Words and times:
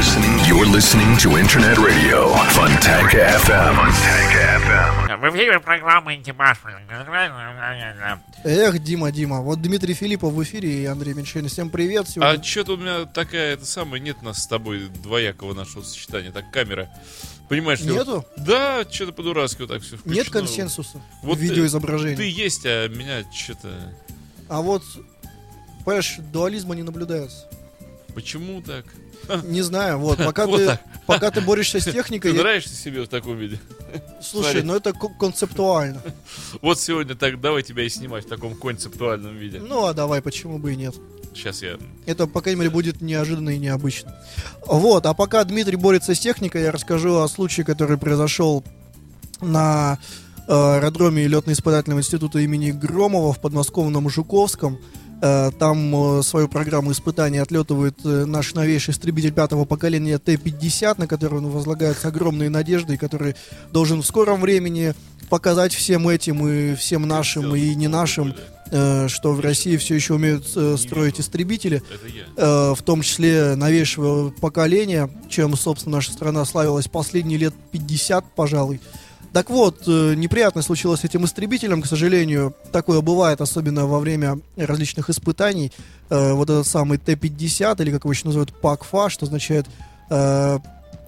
listening. 0.00 0.32
You're 0.48 0.64
listening 0.78 1.12
to 1.18 1.28
Internet 1.36 1.76
Radio 1.76 2.20
Fontanka 2.56 3.20
FM. 3.44 3.74
Fontanka 3.76 4.42
FM. 4.64 5.16
В 5.20 5.36
эфире 5.36 5.60
программа 5.60 6.14
«Интимаш». 6.14 6.56
Эх, 8.44 8.78
Дима, 8.78 9.12
Дима. 9.12 9.42
Вот 9.42 9.60
Дмитрий 9.60 9.92
Филиппов 9.92 10.32
в 10.32 10.42
эфире 10.42 10.82
и 10.82 10.86
Андрей 10.86 11.12
Меньшин. 11.12 11.46
Всем 11.48 11.68
привет. 11.68 12.06
А 12.06 12.10
Сегодня... 12.10 12.42
что-то 12.42 12.72
у 12.72 12.76
меня 12.78 13.04
такая, 13.04 13.52
это 13.52 13.66
самое, 13.66 14.02
нет 14.02 14.22
нас 14.22 14.42
с 14.42 14.46
тобой 14.46 14.88
двоякого 15.02 15.52
нашего 15.52 15.82
сочетания. 15.82 16.32
Так, 16.32 16.50
камера. 16.50 16.88
Понимаешь, 17.50 17.80
что- 17.80 17.90
Нету? 17.90 18.24
Да, 18.38 18.84
что-то 18.90 19.12
по-дурацки 19.12 19.60
вот 19.60 19.68
так 19.70 19.82
все 19.82 19.98
включено. 19.98 20.14
Нет 20.22 20.30
консенсуса 20.30 21.02
Вот 21.22 21.36
в 21.36 21.40
ты- 21.40 21.46
видеоизображении. 21.46 22.16
Ты 22.16 22.30
есть, 22.30 22.62
а 22.64 22.88
меня 22.88 23.22
что-то... 23.34 23.68
А 24.48 24.62
вот, 24.62 24.82
понимаешь, 25.84 26.16
дуализма 26.32 26.74
не 26.74 26.84
наблюдается. 26.84 27.46
Почему 28.14 28.62
так? 28.62 28.86
Не 29.44 29.62
знаю, 29.62 29.98
вот, 29.98 30.18
пока 30.18 30.46
Вот 30.46 30.58
ты, 30.58 30.66
так. 30.66 30.82
пока 31.06 31.30
ты 31.30 31.40
борешься 31.40 31.80
с 31.80 31.84
Ты 31.90 31.92
техникой, 31.92 32.32
я- 32.34 32.40
нравишься 32.40 32.74
себе 32.74 33.02
в 33.02 33.08
таком 33.08 33.36
виде? 33.36 33.58
слушай, 34.22 34.50
Смотри. 34.52 34.62
ну 34.62 34.74
это 34.76 34.92
ко- 34.92 35.08
концептуально. 35.18 36.00
Вот 36.62 36.80
сегодня 36.80 37.14
так 37.14 37.40
давай 37.40 37.62
тебя 37.62 37.84
и 37.84 37.88
снимать 37.88 38.24
в 38.26 38.28
таком 38.28 38.54
концептуальном 38.54 39.36
виде. 39.36 39.60
Ну 39.60 39.86
а 39.86 39.94
давай, 39.94 40.20
почему 40.22 40.58
бы 40.58 40.72
и 40.72 40.76
нет. 40.76 40.94
Сейчас 41.34 41.62
я... 41.62 41.78
Это, 42.06 42.26
по 42.26 42.40
крайней 42.40 42.58
мере, 42.60 42.70
будет 42.70 43.00
неожиданно 43.00 43.50
и 43.50 43.58
необычно. 43.58 44.16
Вот, 44.66 45.06
а 45.06 45.14
пока 45.14 45.44
Дмитрий 45.44 45.76
борется 45.76 46.14
с 46.14 46.18
техникой, 46.18 46.62
я 46.62 46.72
расскажу 46.72 47.18
о 47.20 47.28
случае, 47.28 47.64
который 47.64 47.98
произошел 47.98 48.64
на 49.40 49.98
э, 50.48 50.52
аэродроме 50.52 51.28
летно-испытательного 51.28 52.00
института 52.00 52.40
имени 52.40 52.72
Громова 52.72 53.32
в 53.32 53.40
подмосковном 53.40 54.08
Жуковском. 54.10 54.78
Э, 55.22 55.50
там 55.58 56.18
э, 56.18 56.22
свою 56.22 56.48
программу 56.48 56.92
испытаний 56.92 57.38
отлетывает 57.38 57.94
э, 58.04 58.24
наш 58.24 58.54
новейший 58.54 58.92
истребитель 58.92 59.32
пятого 59.32 59.66
поколения 59.66 60.18
Т-50, 60.18 60.94
на 60.98 61.06
который 61.06 61.40
он 61.40 61.64
огромные 62.04 62.48
надежды, 62.48 62.94
и 62.94 62.96
который 62.96 63.36
должен 63.70 64.00
в 64.00 64.06
скором 64.06 64.40
времени 64.40 64.94
показать 65.28 65.74
всем 65.74 66.08
этим 66.08 66.46
и 66.48 66.74
всем 66.74 67.06
нашим 67.06 67.54
и 67.54 67.74
не 67.74 67.86
нашим, 67.86 68.34
что 68.66 69.32
в 69.32 69.40
России 69.40 69.76
все 69.76 69.94
еще 69.94 70.14
умеют 70.14 70.46
строить 70.46 71.20
истребители 71.20 71.82
в 72.36 72.78
том 72.84 73.02
числе 73.02 73.54
новейшего 73.54 74.30
поколения, 74.30 75.08
чем, 75.28 75.56
собственно, 75.56 75.96
наша 75.96 76.12
страна 76.12 76.44
славилась 76.44 76.88
последние 76.88 77.38
лет 77.38 77.54
50, 77.70 78.24
пожалуй. 78.34 78.80
Так 79.32 79.48
вот, 79.48 79.84
э, 79.86 80.14
неприятно 80.14 80.60
случилось 80.60 81.00
с 81.00 81.04
этим 81.04 81.24
истребителем, 81.24 81.82
к 81.82 81.86
сожалению, 81.86 82.54
такое 82.72 83.00
бывает, 83.00 83.40
особенно 83.40 83.86
во 83.86 84.00
время 84.00 84.40
различных 84.56 85.08
испытаний. 85.08 85.70
Э, 86.08 86.32
вот 86.32 86.50
этот 86.50 86.66
самый 86.66 86.98
Т-50, 86.98 87.80
или 87.80 87.92
как 87.92 88.04
его 88.04 88.12
еще 88.12 88.26
называют, 88.26 88.52
ПАКФА, 88.60 89.08
что 89.08 89.26
означает, 89.26 89.66
э, 90.10 90.58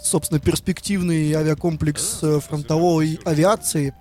собственно, 0.00 0.39
перспективный 0.39 1.33
авиакомплекс 1.33 2.20
фронтовой 2.47 3.19
авиации. 3.25 3.93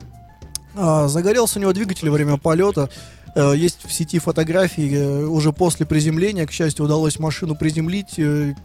А, 0.76 1.08
загорелся 1.08 1.58
у 1.58 1.62
него 1.62 1.74
двигатель 1.74 2.10
во 2.10 2.16
время 2.16 2.38
полета. 2.38 2.90
Есть 3.36 3.86
в 3.86 3.94
сети 3.94 4.20
фотографии 4.20 5.24
уже 5.24 5.54
после 5.54 5.86
приземления. 5.86 6.46
К 6.46 6.52
счастью, 6.52 6.84
удалось 6.84 7.18
машину 7.18 7.56
приземлить. 7.56 8.16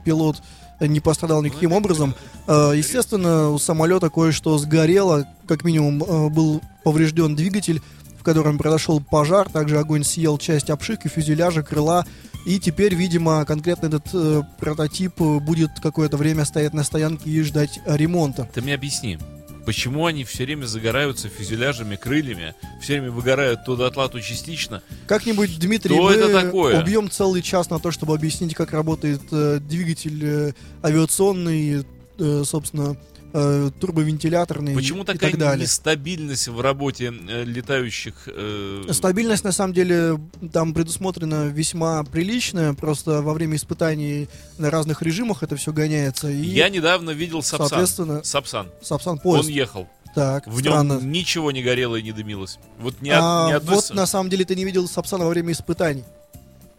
Пилот 0.05 0.43
не 0.81 1.01
пострадал 1.01 1.43
никаким 1.43 1.73
образом. 1.73 2.15
Э, 2.47 2.73
Естественно, 2.75 3.51
у 3.51 3.59
самолета 3.59 4.11
кое-что 4.11 4.59
сгорело. 4.59 5.27
Как 5.47 5.65
минимум 5.65 6.03
э, 6.03 6.29
был 6.29 6.63
поврежден 6.85 7.35
двигатель, 7.35 7.81
в 8.19 8.23
котором 8.23 8.59
произошел 8.59 9.01
пожар. 9.01 9.49
Также 9.49 9.79
огонь 9.79 10.05
съел 10.05 10.39
часть 10.39 10.71
обшивки, 10.71 11.09
фюзеляжа, 11.09 11.63
крыла. 11.63 12.05
И 12.47 12.61
теперь, 12.61 12.95
видимо, 12.95 13.45
конкретно 13.45 13.87
этот 13.87 14.09
э, 14.13 14.43
прототип 14.59 15.17
будет 15.19 15.71
какое-то 15.83 16.17
время 16.17 16.45
стоять 16.45 16.75
на 16.75 16.85
стоянке 16.85 17.31
и 17.31 17.43
ждать 17.43 17.81
ремонта. 17.87 18.49
Ты 18.55 18.63
мне 18.63 18.75
объясни, 18.75 19.19
почему 19.67 20.07
они 20.07 20.25
все 20.25 20.45
время 20.45 20.65
загораются 20.65 21.29
фюзеляжами, 21.29 21.97
крыльями, 21.97 22.55
все 22.81 22.95
время 22.95 23.11
выгорают 23.11 23.65
то 23.67 23.77
дотла, 23.77 24.09
то 24.09 24.21
частично? 24.21 24.83
Как-нибудь, 25.07 25.59
Дмитрий, 25.59 25.95
Что 25.95 26.05
мы 26.05 26.13
это 26.13 26.33
такое? 26.33 26.81
убьем 26.81 27.11
целый 27.11 27.43
час 27.43 27.69
на 27.69 27.79
то, 27.81 27.91
чтобы 27.91 28.15
объяснить, 28.15 28.55
как 28.55 28.73
работает 28.73 29.21
э, 29.33 29.59
двигатель 29.61 30.25
э, 30.25 30.53
авиационный, 30.83 31.85
э, 32.19 32.43
собственно, 32.47 32.97
э, 33.39 33.71
турбовентиляторный 33.79 34.75
Почему 34.75 35.03
и 35.03 35.07
такая 35.07 35.31
так 35.31 35.39
далее. 35.39 35.63
нестабильность 35.65 36.49
в 36.49 36.61
работе 36.61 37.13
э, 37.29 37.45
летающих... 37.45 38.15
э, 38.27 38.85
Стабильность, 38.93 39.45
на 39.45 39.53
самом 39.53 39.75
деле, 39.75 40.19
там 40.53 40.73
предусмотрена 40.73 41.49
весьма 41.49 42.03
приличная, 42.05 42.73
просто 42.73 43.21
во 43.23 43.35
время 43.35 43.57
испытаний 43.57 44.29
на 44.59 44.71
разных 44.71 45.03
режимах 45.03 45.43
это 45.43 45.57
все 45.57 45.73
гоняется. 45.73 46.29
И, 46.31 46.43
Я 46.43 46.69
недавно 46.71 47.11
видел 47.11 47.43
Сапсан. 47.43 47.69
соответственно, 47.69 48.25
Сапсан. 48.25 48.71
Сапсан 48.83 49.19
поезд. 49.19 49.45
Он 49.49 49.51
ехал. 49.51 49.89
Так, 50.15 50.47
В 50.47 50.59
странно. 50.61 50.95
нем 50.95 51.13
ничего 51.13 51.53
не 51.53 51.63
горело 51.63 51.97
и 51.97 52.03
не 52.03 52.13
дымилось. 52.13 52.59
Вот 52.79 53.03
ни, 53.03 53.11
А 53.13 53.49
ни 53.49 53.53
одной 53.53 53.75
вот 53.77 53.91
на 53.93 54.07
самом 54.07 54.31
деле 54.31 54.47
ты 54.47 54.55
не 54.57 54.65
видел 54.65 54.89
Сапсана 54.89 55.25
во 55.25 55.31
время 55.31 55.53
испытаний. 55.53 56.05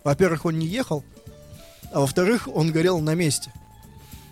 Во-первых, 0.04 0.46
он 0.46 0.58
не 0.58 0.66
ехал, 0.66 1.04
а 1.92 2.00
во-вторых, 2.00 2.48
он 2.52 2.72
горел 2.72 3.00
на 3.00 3.14
месте. 3.14 3.52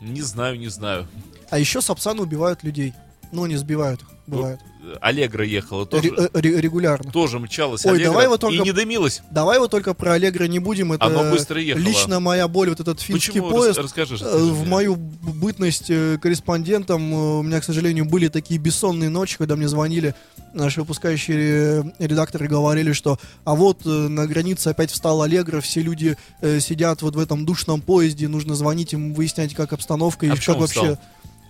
Не 0.01 0.21
знаю, 0.23 0.57
не 0.57 0.69
знаю. 0.69 1.07
А 1.49 1.59
еще 1.59 1.81
Сапсаны 1.81 2.21
убивают 2.23 2.63
людей. 2.63 2.93
Ну, 3.31 3.45
не 3.47 3.57
сбивают 3.57 4.01
их, 4.01 4.07
бывает. 4.27 4.59
Э, 4.83 4.95
Аллегра 5.01 5.43
ехала 5.43 5.85
тоже. 5.85 6.09
Ре- 6.09 6.15
э, 6.15 6.29
ре- 6.39 6.61
регулярно. 6.61 7.11
Тоже 7.11 7.39
мчалась 7.39 7.83
Ой, 7.85 7.93
Аллегра 7.93 8.11
давай 8.11 8.27
вот 8.27 8.39
только- 8.41 8.55
и 8.55 8.59
не 8.59 8.71
дымилась. 8.71 9.21
Давай 9.31 9.57
вот 9.59 9.71
только 9.71 9.93
про 9.95 10.13
Аллегро 10.13 10.45
не 10.45 10.59
будем. 10.59 10.93
Это 10.93 11.05
Оно 11.05 11.31
быстро 11.31 11.59
ехало. 11.59 11.81
лично 11.83 12.19
моя 12.19 12.47
боль, 12.47 12.69
вот 12.69 12.79
этот 12.79 13.01
финский 13.01 13.41
Почему? 13.41 13.49
поезд. 13.49 13.77
Рас- 13.77 13.85
Расскажи. 13.85 14.15
Э, 14.23 14.37
В 14.37 14.61
мне. 14.61 14.69
мою 14.69 14.95
бытность 14.95 15.89
э, 15.89 16.17
корреспондентом 16.21 17.11
у 17.13 17.41
меня, 17.41 17.59
к 17.59 17.63
сожалению, 17.63 18.05
были 18.05 18.27
такие 18.29 18.59
бессонные 18.59 19.09
ночи, 19.09 19.37
когда 19.37 19.55
мне 19.55 19.67
звонили 19.67 20.13
наши 20.53 20.79
выпускающие 20.81 21.93
редакторы 21.99 22.47
говорили, 22.47 22.93
что 22.93 23.19
а 23.43 23.55
вот 23.55 23.83
на 23.85 24.25
границе 24.27 24.69
опять 24.69 24.91
встал 24.91 25.21
Аллегро, 25.23 25.59
все 25.61 25.81
люди 25.81 26.15
сидят 26.59 27.01
вот 27.01 27.15
в 27.15 27.19
этом 27.19 27.45
душном 27.45 27.81
поезде, 27.81 28.27
нужно 28.29 28.55
звонить 28.55 28.93
им, 28.93 29.13
выяснять, 29.13 29.53
как 29.55 29.73
обстановка 29.73 30.25
и 30.25 30.29
А 30.29 30.31
как 30.33 30.39
почему 30.39 30.55
он 30.55 30.61
вообще. 30.61 30.79
встал? 30.79 30.99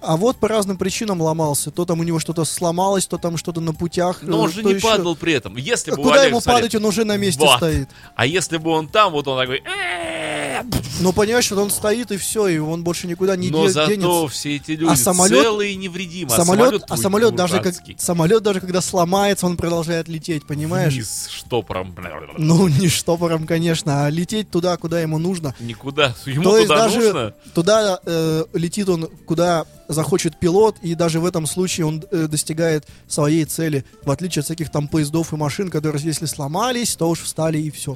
А 0.05 0.17
вот 0.17 0.37
по 0.37 0.47
разным 0.47 0.77
причинам 0.77 1.21
ломался. 1.21 1.71
То 1.71 1.85
там 1.85 1.99
у 1.99 2.03
него 2.03 2.19
что-то 2.19 2.45
сломалось, 2.45 3.07
то 3.07 3.17
там 3.17 3.37
что-то 3.37 3.59
на 3.59 3.73
путях. 3.73 4.19
Но 4.21 4.37
э, 4.37 4.39
он 4.41 4.51
же 4.51 4.61
то 4.61 4.69
не 4.69 4.75
еще. 4.75 4.87
падал 4.87 5.15
при 5.15 5.33
этом. 5.33 5.57
Если 5.57 5.91
бы 5.91 5.97
у 5.97 6.03
Куда 6.03 6.15
Олега, 6.15 6.29
ему 6.29 6.41
смотри, 6.41 6.61
падать, 6.61 6.75
он 6.75 6.85
уже 6.85 7.05
на 7.05 7.17
месте 7.17 7.41
вот. 7.41 7.57
стоит. 7.57 7.89
А 8.15 8.25
если 8.25 8.57
бы 8.57 8.69
он 8.69 8.87
там, 8.87 9.11
вот 9.11 9.27
он 9.27 9.39
такой... 9.39 9.63
«Э-э-э», 10.61 10.81
Ну, 11.01 11.13
понимаешь, 11.13 11.49
вот 11.51 11.59
он 11.59 11.69
стоит 11.69 12.11
и 12.11 12.17
все, 12.17 12.47
и 12.47 12.57
он 12.57 12.83
больше 12.83 13.07
никуда 13.07 13.35
не 13.35 13.49
Но 13.49 13.65
де- 13.65 13.71
зато 13.73 13.91
денется. 13.91 14.27
все 14.27 14.55
эти 14.55 14.71
люди 14.71 14.91
А 14.91 14.95
самолет- 14.95 15.43
целые 15.43 15.73
и 15.73 15.75
невредимы. 15.75 16.31
А 16.33 16.35
самолет, 16.37 16.83
а 16.83 16.87
твой 16.87 16.97
самолет 16.99 17.35
даже 17.35 17.59
как 17.61 17.75
самолет 17.97 18.43
даже 18.43 18.59
когда 18.61 18.81
сломается, 18.81 19.45
он 19.45 19.57
продолжает 19.57 20.07
лететь, 20.07 20.45
понимаешь? 20.47 20.93
Вниз 20.93 21.27
штопором. 21.29 21.95
Ну 22.37 22.67
не 22.67 22.87
штопором, 22.87 23.45
конечно, 23.45 24.05
а 24.05 24.09
лететь 24.09 24.49
туда, 24.49 24.77
куда 24.77 25.01
ему 25.01 25.17
нужно. 25.17 25.53
Никуда. 25.59 26.15
Ему 26.25 26.43
То 26.43 26.57
есть 26.57 26.69
даже 26.69 26.99
нужно. 26.99 27.33
туда 27.53 27.99
э, 28.05 28.45
летит 28.53 28.89
он, 28.89 29.07
куда 29.25 29.65
захочет 29.87 30.39
пилот, 30.39 30.77
и 30.81 30.95
даже 30.95 31.19
в 31.19 31.25
этом 31.25 31.45
случае 31.45 31.85
он 31.85 32.03
э, 32.11 32.27
достигает 32.27 32.85
своей 33.07 33.45
цели, 33.45 33.85
в 34.03 34.11
отличие 34.11 34.39
от 34.41 34.45
всяких 34.45 34.71
там 34.71 34.87
поездов 34.87 35.33
и 35.33 35.35
машин, 35.35 35.69
которые 35.69 36.01
если 36.03 36.25
сломались, 36.25 36.95
то 36.95 37.09
уж 37.09 37.19
встали 37.21 37.57
и 37.59 37.69
все. 37.71 37.95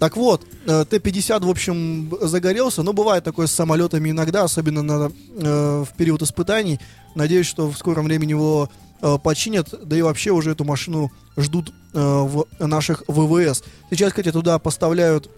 Так 0.00 0.16
вот, 0.16 0.46
э, 0.66 0.84
Т-50, 0.88 1.44
в 1.44 1.50
общем, 1.50 2.10
загорелся, 2.22 2.82
но 2.82 2.94
бывает 2.94 3.22
такое 3.22 3.46
с 3.46 3.52
самолетами 3.52 4.10
иногда, 4.10 4.44
особенно 4.44 4.82
на, 4.82 5.12
э, 5.36 5.84
в 5.84 5.94
период 5.96 6.22
испытаний. 6.22 6.80
Надеюсь, 7.14 7.46
что 7.46 7.70
в 7.70 7.76
скором 7.76 8.06
времени 8.06 8.30
его 8.30 8.70
э, 9.02 9.18
починят, 9.22 9.74
да 9.84 9.96
и 9.96 10.00
вообще 10.00 10.30
уже 10.30 10.52
эту 10.52 10.64
машину 10.64 11.12
ждут 11.36 11.74
э, 11.92 11.98
в 12.00 12.46
наших 12.58 13.04
ВВС. 13.08 13.62
Сейчас, 13.90 14.08
кстати, 14.08 14.32
туда 14.32 14.58
поставляют 14.58 15.28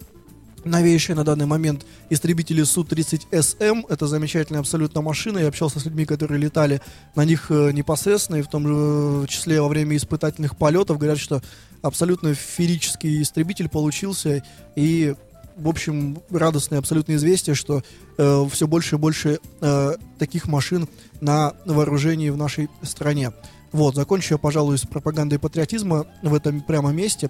новейшие 0.65 1.15
на 1.15 1.23
данный 1.23 1.45
момент 1.45 1.85
истребители 2.09 2.63
Су-30СМ. 2.63 3.85
Это 3.89 4.07
замечательная 4.07 4.61
абсолютно 4.61 5.01
машина. 5.01 5.39
Я 5.39 5.47
общался 5.47 5.79
с 5.79 5.85
людьми, 5.85 6.05
которые 6.05 6.39
летали 6.39 6.81
на 7.15 7.25
них 7.25 7.47
э, 7.49 7.71
непосредственно, 7.71 8.37
и 8.37 8.41
в 8.41 8.47
том 8.47 8.67
же 8.67 8.73
э, 8.73 9.27
числе 9.27 9.61
во 9.61 9.67
время 9.67 9.97
испытательных 9.97 10.55
полетов. 10.55 10.97
Говорят, 10.97 11.19
что 11.19 11.41
абсолютно 11.83 12.33
феерический 12.33 13.21
истребитель 13.21 13.69
получился. 13.69 14.43
И, 14.75 15.13
в 15.55 15.69
общем, 15.69 16.17
радостное 16.31 16.79
абсолютно 16.79 17.13
известие, 17.13 17.55
что 17.55 17.83
э, 18.17 18.45
все 18.51 18.67
больше 18.67 18.95
и 18.95 18.97
больше 18.97 19.39
э, 19.61 19.93
таких 20.17 20.47
машин 20.47 20.89
на 21.21 21.53
вооружении 21.65 22.31
в 22.31 22.37
нашей 22.37 22.69
стране. 22.81 23.31
Вот, 23.71 23.95
закончу 23.95 24.35
я, 24.35 24.37
пожалуй, 24.37 24.77
с 24.77 24.81
пропагандой 24.81 25.39
патриотизма 25.39 26.07
в 26.21 26.33
этом 26.33 26.61
прямо 26.61 26.91
месте. 26.91 27.29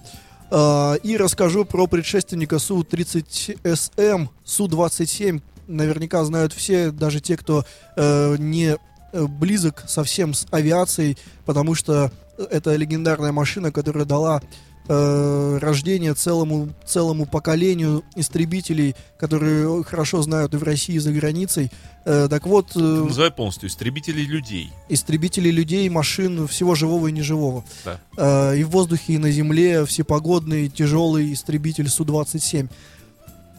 А, 0.52 0.96
И 0.96 1.18
расскажу 1.18 1.66
про 1.66 1.88
предшественника 1.88 2.60
Су-30СМ, 2.60 4.28
Су-27. 4.44 5.42
Наверняка 5.68 6.24
знают 6.26 6.54
все, 6.54 6.92
даже 6.92 7.22
те, 7.22 7.38
кто 7.38 7.66
э, 7.96 8.36
не 8.38 8.74
э, 8.74 8.78
близок 9.14 9.84
совсем 9.88 10.34
с 10.34 10.46
авиацией, 10.52 11.18
потому 11.46 11.76
что 11.76 12.12
это 12.50 12.76
легендарная 12.76 13.32
машина, 13.32 13.72
которая 13.72 14.06
дала 14.06 14.42
э, 14.88 15.58
рождение 15.62 16.14
целому, 16.14 16.70
целому 16.86 17.26
поколению 17.26 18.04
истребителей, 18.16 18.96
которые 19.18 19.84
хорошо 19.84 20.22
знают 20.24 20.54
и 20.54 20.58
в 20.58 20.64
России, 20.64 20.96
и 20.96 21.00
за 21.00 21.12
границей. 21.12 21.72
Э, 22.06 22.28
так 22.30 22.46
вот, 22.48 22.72
э, 22.76 22.80
Называй 22.80 23.32
полностью 23.32 23.70
истребителей 23.70 24.26
людей. 24.26 24.72
истребители 24.90 25.50
людей, 25.52 25.88
машин, 25.90 26.48
всего 26.48 26.76
живого 26.76 27.08
и 27.08 27.12
неживого. 27.12 27.64
Да. 27.86 28.00
Э, 28.18 28.58
и 28.58 28.64
в 28.64 28.72
воздухе, 28.72 29.14
и 29.14 29.18
на 29.18 29.32
земле, 29.32 29.86
всепогодный, 29.86 30.70
тяжелый 30.70 31.32
истребитель 31.34 31.88
Су-27. 31.88 32.70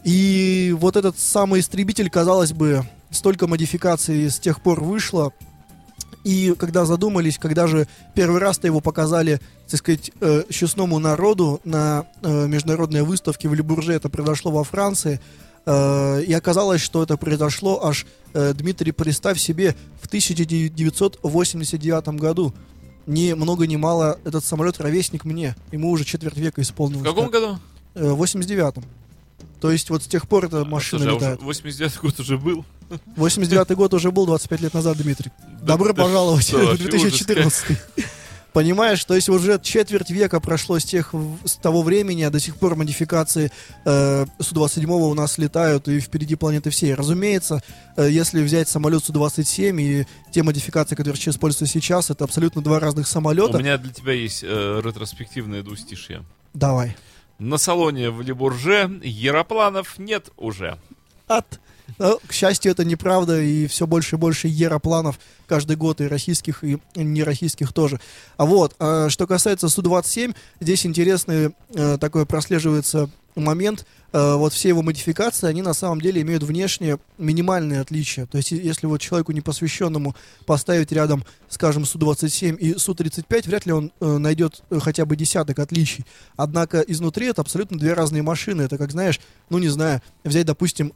И 0.03 0.75
вот 0.77 0.95
этот 0.95 1.17
самый 1.17 1.61
истребитель, 1.61 2.09
казалось 2.11 2.53
бы, 2.53 2.85
столько 3.15 3.47
модификаций 3.47 4.29
с 4.29 4.39
тех 4.39 4.61
пор 4.61 4.83
вышло. 4.83 5.31
И 6.23 6.55
когда 6.57 6.85
задумались, 6.85 7.37
когда 7.37 7.67
же 7.67 7.87
первый 8.15 8.39
раз-то 8.41 8.65
его 8.67 8.81
показали, 8.81 9.39
так 9.69 9.79
сказать, 9.79 10.11
э, 10.21 10.43
честному 10.49 10.97
народу 10.99 11.61
на 11.63 12.05
э, 12.23 12.47
международной 12.47 13.03
выставке 13.03 13.47
в 13.47 13.53
Лебурже, 13.53 13.93
это 13.93 14.09
произошло 14.09 14.49
во 14.51 14.63
Франции, 14.63 15.19
э, 15.67 16.23
и 16.23 16.33
оказалось, 16.33 16.81
что 16.81 17.03
это 17.03 17.15
произошло 17.17 17.85
аж, 17.85 18.05
э, 18.33 18.53
Дмитрий, 18.53 18.91
представь 18.91 19.39
себе, 19.39 19.75
в 20.01 20.07
1989 20.07 22.07
году. 22.19 22.53
Ни 23.07 23.33
много 23.33 23.67
ни 23.67 23.75
мало 23.75 24.17
этот 24.25 24.43
самолет 24.43 24.79
ровесник 24.79 25.25
мне. 25.25 25.55
Ему 25.71 25.91
уже 25.91 26.05
четверть 26.05 26.37
века 26.37 26.59
В 26.61 26.63
исполнилось. 26.63 27.05
каком 27.07 27.29
году? 27.29 27.59
Э, 27.93 28.11
В 28.13 28.23
89-м. 28.23 28.83
То 29.61 29.69
есть 29.71 29.89
вот 29.91 30.01
с 30.03 30.07
тех 30.07 30.27
пор 30.27 30.45
эта 30.45 30.65
машина 30.65 31.03
Слушай, 31.03 31.13
а 31.13 31.17
уже 31.17 31.25
летает. 31.25 31.43
89 31.43 31.97
год 32.01 32.19
уже 32.19 32.37
был. 32.39 32.65
89 33.15 33.71
год 33.71 33.93
уже 33.93 34.11
был 34.11 34.25
25 34.25 34.61
лет 34.61 34.73
назад, 34.73 34.97
Дмитрий. 34.97 35.31
Добро 35.61 35.93
пожаловать 35.93 36.45
в 36.45 36.53
вообще 36.53 36.87
2014. 36.87 37.77
Понимаешь, 38.55 39.03
то 39.03 39.15
есть 39.15 39.27
уже 39.27 39.59
четверть 39.61 40.09
века 40.11 40.39
прошло 40.39 40.79
с 40.79 40.85
тех 40.85 41.13
с 41.43 41.55
того 41.55 41.81
времени, 41.81 42.21
а 42.23 42.29
до 42.29 42.39
сих 42.39 42.55
пор 42.55 42.75
модификации 42.75 43.51
э, 43.83 44.25
Су-27 44.39 44.85
у 44.85 45.13
нас 45.13 45.37
летают 45.37 45.89
и 45.89 45.99
впереди 45.99 46.35
планеты 46.35 46.69
всей. 46.69 46.93
Разумеется, 46.93 47.61
э, 47.97 48.07
если 48.09 48.41
взять 48.41 48.69
самолет 48.69 49.03
Су-27 49.03 49.81
и 49.81 50.07
те 50.31 50.41
модификации, 50.41 50.95
которые 50.95 51.21
используются 51.21 51.65
сейчас, 51.65 52.09
это 52.09 52.23
абсолютно 52.23 52.61
два 52.61 52.79
разных 52.79 53.07
У 53.07 53.09
самолета. 53.09 53.57
меня 53.57 53.77
для 53.77 53.91
тебя 53.91 54.13
есть 54.13 54.41
э, 54.41 54.81
ретроспективное 54.81 55.61
двустишье. 55.61 56.23
Давай. 56.53 56.95
На 57.39 57.57
салоне 57.57 58.09
в 58.09 58.21
Лебурже 58.21 59.01
яропланов 59.03 59.99
нет 59.99 60.29
уже. 60.37 60.77
От. 61.27 61.59
Но, 61.97 62.19
к 62.27 62.33
счастью, 62.33 62.71
это 62.71 62.83
неправда, 62.83 63.41
и 63.41 63.67
все 63.67 63.87
больше 63.87 64.15
и 64.15 64.19
больше 64.19 64.47
еропланов 64.47 65.19
каждый 65.47 65.75
год, 65.75 66.01
и 66.01 66.07
российских, 66.07 66.63
и 66.63 66.79
нероссийских 66.95 67.73
тоже. 67.73 67.99
А 68.37 68.45
вот, 68.45 68.75
а 68.79 69.09
что 69.09 69.27
касается 69.27 69.69
Су-27, 69.69 70.35
здесь 70.59 70.85
интересный 70.85 71.55
э, 71.73 71.97
такой 71.99 72.25
прослеживается 72.25 73.09
момент. 73.35 73.85
Э, 74.13 74.35
вот 74.35 74.53
все 74.53 74.69
его 74.69 74.81
модификации, 74.81 75.47
они 75.47 75.61
на 75.61 75.73
самом 75.73 76.01
деле 76.01 76.21
имеют 76.21 76.43
внешне 76.43 76.97
минимальные 77.17 77.81
отличия. 77.81 78.25
То 78.25 78.37
есть, 78.37 78.51
если 78.51 78.87
вот 78.87 79.01
человеку 79.01 79.31
непосвященному 79.31 80.15
поставить 80.45 80.91
рядом, 80.91 81.25
скажем, 81.49 81.85
Су-27 81.85 82.57
и 82.57 82.77
Су-35, 82.77 83.47
вряд 83.47 83.65
ли 83.65 83.73
он 83.73 83.91
э, 83.99 84.17
найдет 84.17 84.63
э, 84.69 84.79
хотя 84.79 85.05
бы 85.05 85.15
десяток 85.15 85.59
отличий. 85.59 86.05
Однако 86.37 86.79
изнутри 86.81 87.27
это 87.27 87.41
абсолютно 87.41 87.77
две 87.77 87.93
разные 87.93 88.23
машины. 88.23 88.63
Это, 88.63 88.77
как 88.77 88.91
знаешь, 88.91 89.19
ну 89.49 89.57
не 89.57 89.69
знаю, 89.69 90.01
взять, 90.23 90.45
допустим, 90.45 90.93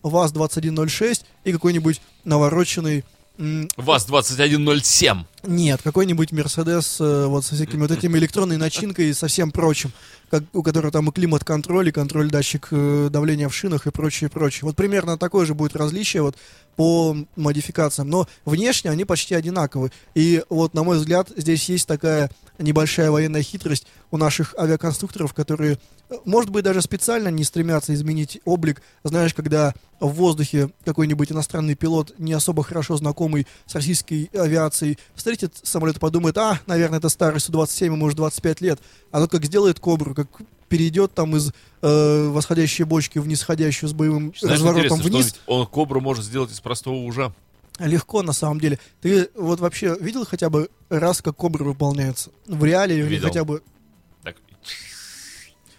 ВАЗ-2106 0.86 1.26
и 1.46 1.52
какой-нибудь 1.52 2.02
навороченный 2.26 3.04
м, 3.38 3.70
ВАЗ-2107. 3.78 5.24
нет, 5.44 5.82
какой-нибудь 5.82 6.32
Мерседес 6.34 6.98
э, 7.00 7.26
вот 7.26 7.46
со 7.46 7.56
всякими 7.56 7.82
вот 7.82 7.92
этими 7.92 8.18
электронной 8.18 8.58
начинкой 8.58 9.10
и 9.10 9.14
со 9.14 9.28
всем 9.28 9.52
прочим, 9.52 9.92
как, 10.30 10.44
у 10.52 10.62
которого 10.62 10.92
там 10.92 11.08
и 11.10 11.12
климат-контроль, 11.14 11.88
и 11.88 11.92
контроль 11.94 12.30
датчик 12.30 12.68
э, 12.72 13.08
давления 13.10 13.48
в 13.48 13.56
шинах 13.56 13.88
и 13.88 13.92
прочее, 13.92 14.30
прочее. 14.30 14.62
Вот 14.64 14.76
примерно 14.76 15.18
такое 15.18 15.46
же 15.46 15.54
будет 15.54 15.76
различие 15.78 16.22
вот 16.22 16.36
по 16.76 17.16
модификациям, 17.38 18.10
но 18.10 18.28
внешне 18.44 18.92
они 18.92 19.06
почти 19.06 19.36
одинаковы. 19.36 19.92
И 20.16 20.44
вот, 20.50 20.74
на 20.74 20.84
мой 20.84 20.98
взгляд, 20.98 21.30
здесь 21.36 21.70
есть 21.70 21.88
такая 21.88 22.30
небольшая 22.60 23.10
военная 23.10 23.42
хитрость 23.42 23.88
у 24.12 24.18
наших 24.18 24.54
авиаконструкторов, 24.58 25.34
которые, 25.34 25.80
может 26.26 26.52
быть, 26.52 26.64
даже 26.64 26.82
специально 26.82 27.30
не 27.30 27.44
стремятся 27.44 27.94
изменить 27.94 28.40
облик. 28.46 28.82
Знаешь, 29.04 29.34
когда 29.34 29.74
в 30.00 30.10
воздухе 30.10 30.70
какой-нибудь 30.86 31.32
иностранный 31.32 31.76
пилот, 31.76 32.14
не 32.18 32.34
особо 32.34 32.64
хорошо 32.64 32.98
знакомый 32.98 33.48
с 33.66 33.76
российской 33.76 34.30
авиацией, 34.34 34.98
встретит 35.16 35.54
самолет 35.64 35.98
и 35.98 36.00
подумает, 36.00 36.38
а, 36.38 36.60
наверное, 36.68 37.00
это 37.00 37.10
старый 37.10 37.40
Су-27, 37.40 37.86
ему 37.86 38.06
уже 38.06 38.16
25 38.16 38.62
лет. 38.62 38.80
А 39.12 39.20
тот 39.20 39.32
как 39.32 39.46
сделает 39.46 39.80
кобру, 39.80 40.14
как 40.14 40.28
перейдет 40.68 41.14
там 41.14 41.36
из 41.36 41.52
э, 41.82 42.28
восходящей 42.28 42.86
бочки 42.86 43.18
в 43.18 43.28
нисходящую 43.28 43.90
с 43.90 43.94
боевым 43.94 44.34
Знаешь, 44.40 44.60
разворотом 44.60 45.00
вниз. 45.00 45.36
он 45.48 45.66
кобру 45.66 46.00
может 46.00 46.24
сделать 46.24 46.52
из 46.52 46.60
простого 46.62 46.96
ужа. 46.96 47.34
Легко, 47.80 48.22
на 48.22 48.34
самом 48.34 48.60
деле. 48.60 48.80
Ты 49.02 49.30
вот 49.36 49.60
вообще 49.60 49.96
видел 50.00 50.26
хотя 50.26 50.50
бы 50.50 50.70
раз, 50.90 51.22
как 51.22 51.36
кобра 51.38 51.64
выполняется? 51.64 52.32
В 52.48 52.64
реале 52.64 53.00
или 53.00 53.18
хотя 53.20 53.44
бы... 53.44 53.62
Так, 54.24 54.36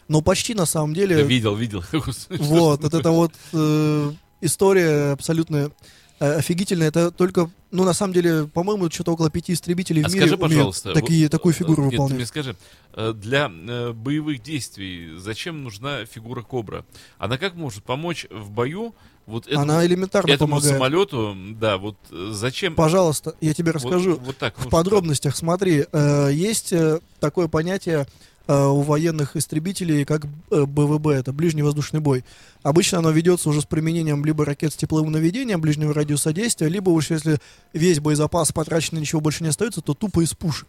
Ну, 0.09 0.23
почти 0.23 0.55
на 0.55 0.67
самом 0.67 0.95
деле. 0.95 1.17
да, 1.17 1.23
видел, 1.23 1.55
видел. 1.55 1.85
Вот, 2.31 2.83
вот 2.83 2.95
это 2.95 3.11
вот 3.11 3.33
э, 3.53 4.13
история 4.41 5.13
абсолютно 5.13 5.71
э, 6.19 6.33
офигительная. 6.35 6.89
Это 6.89 7.11
только, 7.11 7.51
ну, 7.71 7.85
на 7.85 7.93
самом 7.93 8.13
деле, 8.13 8.47
по-моему, 8.47 8.91
что-то 8.91 9.13
около 9.13 9.31
пяти 9.31 9.53
истребителей 9.53 10.03
А 10.03 10.09
в 10.09 10.15
мире 10.15 10.27
скажи, 10.27 10.39
пожалуйста, 10.39 10.95
такие, 10.95 11.25
вот, 11.25 11.33
такую 11.33 11.55
э, 11.55 11.59
фигуру 11.59 11.83
нет, 11.83 11.91
ты 11.91 11.97
выполнять. 11.97 12.17
мне 12.17 12.27
скажи, 12.27 12.57
э, 12.95 13.13
для 13.13 13.51
э, 13.51 13.93
боевых 13.93 14.43
действий 14.43 15.17
зачем 15.17 15.63
нужна 15.63 16.05
фигура 16.07 16.43
Кобра? 16.43 16.85
Она 17.19 17.39
как 17.39 17.55
может 17.55 17.85
помочь 17.85 18.27
в 18.31 18.51
бою 18.51 18.95
вот 19.27 19.47
этому, 19.47 19.63
Она 19.63 19.87
элементарно 19.87 20.31
этому 20.31 20.51
помогает. 20.55 20.75
самолету? 20.75 21.37
Да, 21.61 21.79
вот 21.79 21.97
э, 22.11 22.31
зачем? 22.33 22.75
Пожалуйста, 22.75 23.35
я 23.41 23.55
тебе 23.55 23.73
вот- 23.73 23.83
расскажу. 23.83 24.17
Вот, 24.17 24.37
так. 24.37 24.59
В 24.59 24.65
ну, 24.65 24.71
подробностях, 24.71 25.37
смотри, 25.37 25.87
э, 25.93 26.31
есть 26.33 26.73
э, 26.73 26.99
такое 27.21 27.47
понятие 27.49 28.07
э, 28.49 28.65
у 28.67 28.81
военных 28.81 29.37
истребителей, 29.37 30.05
как 30.05 30.25
э, 30.51 30.65
БВБ, 30.65 31.09
это 31.09 31.33
ближний 31.33 31.63
воздушный 31.63 32.01
бой. 32.01 32.25
Обычно 32.65 32.99
оно 32.99 33.11
ведется 33.11 33.49
уже 33.49 33.61
с 33.61 33.67
применением 33.67 34.25
либо 34.25 34.45
ракет 34.45 34.73
с 34.73 34.77
тепловым 34.77 35.13
наведением 35.13 35.61
ближнего 35.61 35.95
радиуса 35.95 36.33
действия, 36.33 36.69
либо 36.69 36.91
уж 36.91 37.11
если 37.11 37.39
весь 37.73 38.01
боезапас 38.01 38.51
потрачен, 38.53 38.97
и 38.99 39.01
ничего 39.01 39.21
больше 39.21 39.45
не 39.45 39.51
остается, 39.51 39.81
то 39.81 39.95
тупо 39.95 40.23
из 40.25 40.35
пушек. 40.35 40.67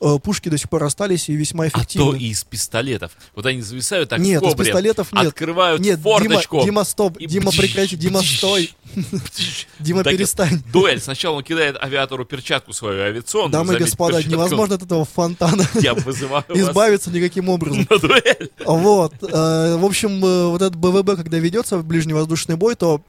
Э, 0.00 0.18
Пушки 0.22 0.48
до 0.48 0.56
сих 0.58 0.68
пор 0.68 0.84
остались 0.84 1.28
и 1.28 1.34
весьма 1.34 1.64
А 1.64 1.68
эффективны. 1.68 2.12
то 2.12 2.16
и 2.16 2.26
из 2.26 2.44
пистолетов. 2.44 3.12
Вот 3.34 3.46
они 3.46 3.62
зависают 3.62 4.08
так 4.10 4.20
нет, 4.20 4.42
из 4.42 4.54
пистолетов 4.54 5.12
нет. 5.12 5.26
открывают 5.28 5.80
Нет, 5.80 6.00
Дима, 6.00 6.18
форточку. 6.18 6.64
Дима, 6.64 6.84
стоп, 6.84 7.16
и 7.18 7.26
Дима, 7.26 7.50
прекрати, 7.50 7.96
Дима, 7.96 8.22
стой. 8.22 8.72
Дима, 9.80 10.04
Так, 10.04 10.12
перестань. 10.12 10.62
Дуэль. 10.72 11.00
Сначала 11.00 11.36
он 11.36 11.42
кидает 11.42 11.76
авиатору 11.82 12.24
перчатку 12.24 12.72
свою 12.72 13.02
авиационную. 13.02 13.52
Дамы 13.52 13.74
и 13.74 13.78
господа, 13.78 14.14
перчатку. 14.18 14.32
невозможно 14.32 14.74
от 14.76 14.82
этого 14.82 15.04
фонтана 15.04 15.64
Я 15.80 15.94
вызываю 15.94 16.44
вас 16.48 16.58
избавиться 16.58 17.10
никаким 17.10 17.48
образом. 17.48 17.86
на 17.90 17.98
дуэль. 17.98 18.50
Вот. 18.64 19.14
э, 19.22 19.76
В 19.76 19.84
общем, 19.84 20.24
э, 20.24 20.46
вот 20.48 20.62
этот 20.62 20.76
БВБ, 20.76 21.16
когда 21.16 21.38
ведется 21.38 21.76
в 21.78 21.84
ближний 21.84 22.12
воздушный 22.14 22.56
бой, 22.56 22.74
то, 22.76 23.00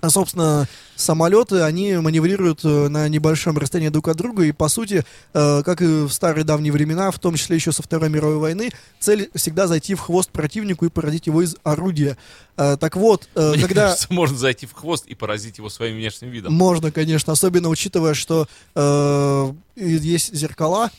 э, 0.00 0.08
собственно, 0.08 0.68
самолеты, 0.94 1.60
они 1.62 1.96
маневрируют 1.96 2.64
э, 2.64 2.88
на 2.88 3.08
небольшом 3.08 3.58
расстоянии 3.58 3.90
друг 3.90 4.08
от 4.08 4.16
друга, 4.16 4.44
и, 4.44 4.52
по 4.52 4.68
сути, 4.68 5.04
э, 5.34 5.62
как 5.64 5.82
и 5.82 5.86
в 6.06 6.10
старые 6.10 6.44
давние 6.44 6.72
времена, 6.72 7.10
в 7.10 7.18
том 7.18 7.34
числе 7.34 7.56
еще 7.56 7.72
со 7.72 7.82
Второй 7.82 8.08
мировой 8.08 8.38
войны, 8.38 8.70
цель 8.98 9.30
всегда 9.34 9.66
зайти 9.66 9.94
в 9.94 10.00
хвост 10.00 10.30
противнику 10.30 10.86
и 10.86 10.88
поразить 10.88 11.26
его 11.26 11.42
из 11.42 11.56
орудия. 11.62 12.16
Э, 12.56 12.76
Так 12.78 12.96
вот, 12.96 13.28
э, 13.34 13.52
Мне 13.52 13.66
когда... 13.66 13.88
кажется, 13.88 14.08
можно 14.10 14.36
зайти 14.36 14.66
в 14.66 14.72
хвост 14.72 15.06
и 15.06 15.14
поразить 15.14 15.58
его 15.58 15.68
своим 15.68 15.96
внешним 15.96 16.30
видом. 16.30 16.52
Можно, 16.52 16.90
конечно, 16.90 17.32
особенно 17.32 17.68
учитывая, 17.68 18.14
что 18.14 18.48
э, 18.74 19.52
есть 19.76 20.34
зеркала 20.34 20.90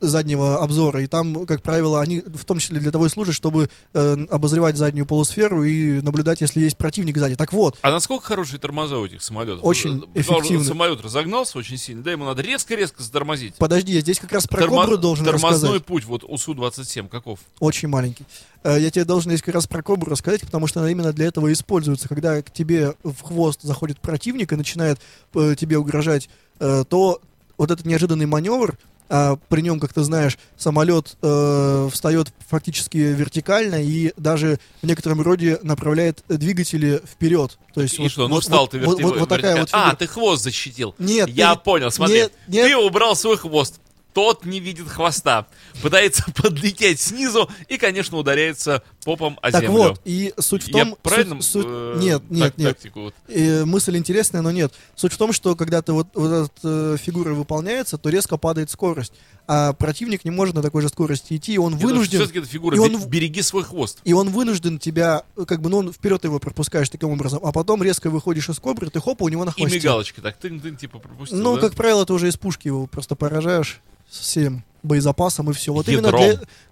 заднего 0.00 0.58
обзора, 0.62 1.02
и 1.02 1.06
там, 1.06 1.46
как 1.46 1.62
правило, 1.62 2.00
они 2.00 2.20
в 2.20 2.44
том 2.44 2.58
числе 2.58 2.80
для 2.80 2.90
того 2.90 3.06
и 3.06 3.08
служат, 3.08 3.34
чтобы 3.34 3.68
э, 3.92 4.16
обозревать 4.30 4.76
заднюю 4.76 5.06
полусферу 5.06 5.64
и 5.64 6.00
наблюдать, 6.00 6.40
если 6.40 6.60
есть 6.60 6.76
противник 6.76 7.16
сзади. 7.18 7.36
Так 7.36 7.52
вот, 7.52 7.76
А 7.82 7.90
насколько 7.90 8.24
хорошие 8.24 8.58
тормоза 8.58 8.98
у 8.98 9.04
этих 9.06 9.22
самолетов? 9.22 9.60
Очень 9.64 10.04
эффективны. 10.14 10.64
Самолет 10.64 11.00
разогнался 11.02 11.58
очень 11.58 11.76
сильно, 11.76 12.02
да, 12.02 12.12
ему 12.12 12.24
надо 12.24 12.42
резко-резко 12.42 13.02
затормозить. 13.02 13.54
подожди, 13.56 13.92
я 13.92 14.00
здесь 14.00 14.18
как 14.18 14.32
раз 14.32 14.46
про 14.46 14.62
Тормо- 14.64 14.82
Кобру 14.82 14.96
должен 14.98 15.24
Тормозной 15.24 15.52
рассказать. 15.52 15.84
путь 15.84 16.04
вот 16.04 16.24
у 16.24 16.36
Су-27 16.36 17.08
каков? 17.08 17.40
Очень 17.60 17.88
маленький. 17.88 18.24
Э, 18.64 18.78
Я 18.80 18.90
тебе 18.90 19.04
должен 19.04 19.30
здесь 19.30 19.42
как 19.42 19.54
раз 19.54 19.66
про 19.66 19.82
Кобру 19.82 20.10
рассказать, 20.10 20.40
потому 20.40 20.66
что 20.66 20.80
она 20.80 20.90
именно 20.90 21.12
для 21.12 21.26
этого 21.26 21.52
используется. 21.52 22.08
Когда 22.08 22.40
к 22.42 22.50
тебе 22.50 22.94
в 23.04 23.22
хвост 23.22 23.60
заходит 23.62 24.00
противник 24.00 24.52
и 24.52 24.56
начинает 24.56 24.98
э, 25.34 25.54
тебе 25.58 25.78
угрожать, 25.78 26.28
э, 26.60 26.84
то 26.88 27.20
вот 27.58 27.70
этот 27.70 27.86
неожиданный 27.86 28.26
маневр 28.26 28.76
а 29.08 29.36
при 29.48 29.60
нем, 29.60 29.80
как 29.80 29.92
ты 29.92 30.02
знаешь, 30.02 30.38
самолет 30.56 31.16
э, 31.22 31.88
встает 31.92 32.32
фактически 32.48 32.98
вертикально 32.98 33.82
и 33.82 34.12
даже 34.16 34.58
в 34.82 34.86
некотором 34.86 35.20
роде 35.20 35.58
направляет 35.62 36.22
двигатели 36.28 37.00
вперед. 37.10 37.58
То 37.74 37.82
есть 37.82 37.98
И 37.98 38.02
вот- 38.02 38.10
что, 38.10 38.28
ну 38.28 38.34
вот- 38.36 38.42
встал 38.42 38.68
ты 38.68 38.78
вот, 38.80 38.98
верти- 38.98 39.02
вот- 39.02 39.18
вот 39.20 39.28
такая 39.28 39.52
вот 39.52 39.60
вертикально. 39.60 39.90
А, 39.92 39.96
ты 39.96 40.06
хвост 40.06 40.42
защитил. 40.42 40.94
Нет, 40.98 41.28
Я 41.28 41.50
нет, 41.50 41.62
понял, 41.62 41.90
смотри. 41.90 42.16
нет, 42.22 42.32
нет. 42.48 42.66
Ты 42.68 42.76
убрал 42.76 43.14
свой 43.16 43.36
хвост. 43.36 43.80
Тот 44.16 44.46
не 44.46 44.60
видит 44.60 44.88
хвоста. 44.88 45.46
Пытается 45.82 46.24
подлететь 46.34 46.98
снизу 47.00 47.50
и, 47.68 47.76
конечно, 47.76 48.16
ударяется 48.16 48.82
попом 49.04 49.38
о 49.42 49.52
Так 49.52 49.60
землю. 49.60 49.76
вот, 49.76 50.00
и 50.06 50.32
суть 50.38 50.62
в 50.62 50.68
Я 50.68 50.84
том... 50.86 50.96
правильно 51.02 51.42
суть- 51.42 51.52
суть- 51.52 51.66
э, 51.68 51.94
нет, 51.98 52.22
так- 52.22 52.30
нет, 52.30 52.56
нет. 52.58 52.68
тактику 52.76 53.00
вот- 53.02 53.14
Э, 53.28 53.66
мысль 53.66 53.94
интересная, 53.98 54.40
но 54.40 54.50
нет. 54.52 54.72
Суть 54.94 55.12
в 55.12 55.18
том, 55.18 55.34
что 55.34 55.54
когда 55.54 55.82
ты 55.82 55.92
вот, 55.92 56.06
вот 56.14 56.32
эта 56.32 56.50
э, 56.64 56.96
фигура 56.98 57.34
выполняется, 57.34 57.98
то 57.98 58.08
резко 58.08 58.38
падает 58.38 58.70
скорость. 58.70 59.12
А 59.48 59.72
противник 59.74 60.24
не 60.24 60.30
может 60.32 60.54
на 60.56 60.62
такой 60.62 60.82
же 60.82 60.88
скорости 60.88 61.36
идти, 61.36 61.54
и 61.54 61.58
он 61.58 61.76
вынужден... 61.76 62.18
Все-таки 62.18 62.40
это 62.40 62.48
фигура. 62.48 62.74
и 62.74 62.78
он 62.80 63.00
Береги 63.06 63.42
свой 63.42 63.62
хвост. 63.62 64.00
И 64.04 64.12
он 64.12 64.30
вынужден 64.30 64.78
тебя, 64.80 65.22
э, 65.36 65.44
как 65.44 65.60
бы, 65.60 65.68
ну, 65.70 65.78
он 65.78 65.92
вперед 65.92 66.24
его 66.24 66.40
пропускаешь 66.40 66.88
таким 66.88 67.10
образом, 67.10 67.40
а 67.44 67.52
потом 67.52 67.80
резко 67.82 68.10
выходишь 68.10 68.48
из 68.48 68.58
кобры, 68.58 68.90
ты 68.90 69.00
хоп, 69.00 69.22
у 69.22 69.28
него 69.28 69.44
на 69.44 69.50
И 69.50 69.52
хвосте. 69.52 69.78
мигалочки 69.78 70.18
так 70.20 70.36
тын-тын, 70.42 70.76
типа 70.76 70.98
пропустил, 70.98 71.38
Ну, 71.38 71.54
да? 71.54 71.60
как 71.60 71.74
правило, 71.76 72.04
ты 72.04 72.12
уже 72.12 72.28
из 72.28 72.36
пушки 72.36 72.66
его 72.66 72.86
просто 72.88 73.14
поражаешь 73.14 73.80
всем 74.08 74.64
боезапасом 74.82 75.50
и 75.50 75.52
все. 75.52 75.72
Вот 75.72 75.88
именно 75.88 76.06
Ядром. 76.06 76.20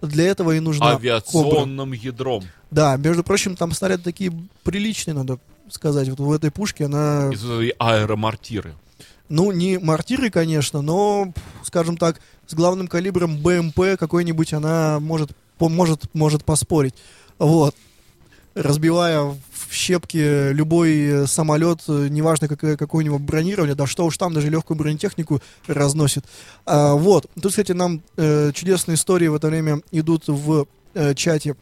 для, 0.01 0.09
для 0.09 0.27
этого 0.27 0.51
и 0.55 0.59
нужна 0.59 0.93
кобра. 0.93 1.09
Авиационным 1.09 1.91
ядром. 1.93 2.43
Да, 2.71 2.97
между 2.97 3.23
прочим, 3.23 3.55
там 3.55 3.71
снаряды 3.71 4.03
такие 4.03 4.33
приличные, 4.63 5.13
надо 5.13 5.39
сказать. 5.69 6.09
Вот 6.09 6.19
в 6.19 6.31
этой 6.31 6.51
пушке 6.51 6.85
она, 6.85 7.31
И 7.33 7.67
и 7.67 7.73
аэромортиры. 7.79 8.73
ну, 9.29 9.51
не 9.51 9.79
мортиры, 9.79 10.29
конечно, 10.29 10.81
но, 10.81 11.33
скажем 11.63 11.97
так, 11.97 12.21
с 12.47 12.53
главным 12.53 12.87
калибром 12.87 13.37
БМП 13.37 13.97
какой-нибудь 13.99 14.53
она 14.53 14.99
может, 14.99 15.31
по- 15.57 15.69
может, 15.69 16.13
может 16.13 16.43
поспорить. 16.45 16.95
Вот. 17.39 17.75
Разбивая 18.53 19.21
в 19.21 19.73
щепки 19.73 20.51
любой 20.53 21.27
самолет, 21.27 21.79
неважно 21.87 22.47
какое, 22.47 22.77
какое 22.77 23.03
у 23.03 23.05
него 23.05 23.19
бронирование, 23.19 23.75
да 23.75 23.85
что 23.85 24.05
уж 24.05 24.17
там, 24.17 24.33
даже 24.33 24.49
легкую 24.49 24.77
бронетехнику 24.77 25.41
разносит. 25.67 26.23
А, 26.65 26.93
вот. 26.93 27.29
Тут, 27.41 27.51
кстати, 27.51 27.73
нам 27.73 28.01
э, 28.15 28.51
чудесные 28.53 28.95
истории 28.95 29.27
в 29.27 29.35
это 29.35 29.47
время 29.47 29.81
идут 29.91 30.27
в 30.27 30.67
э, 30.93 31.13
чате. 31.15 31.55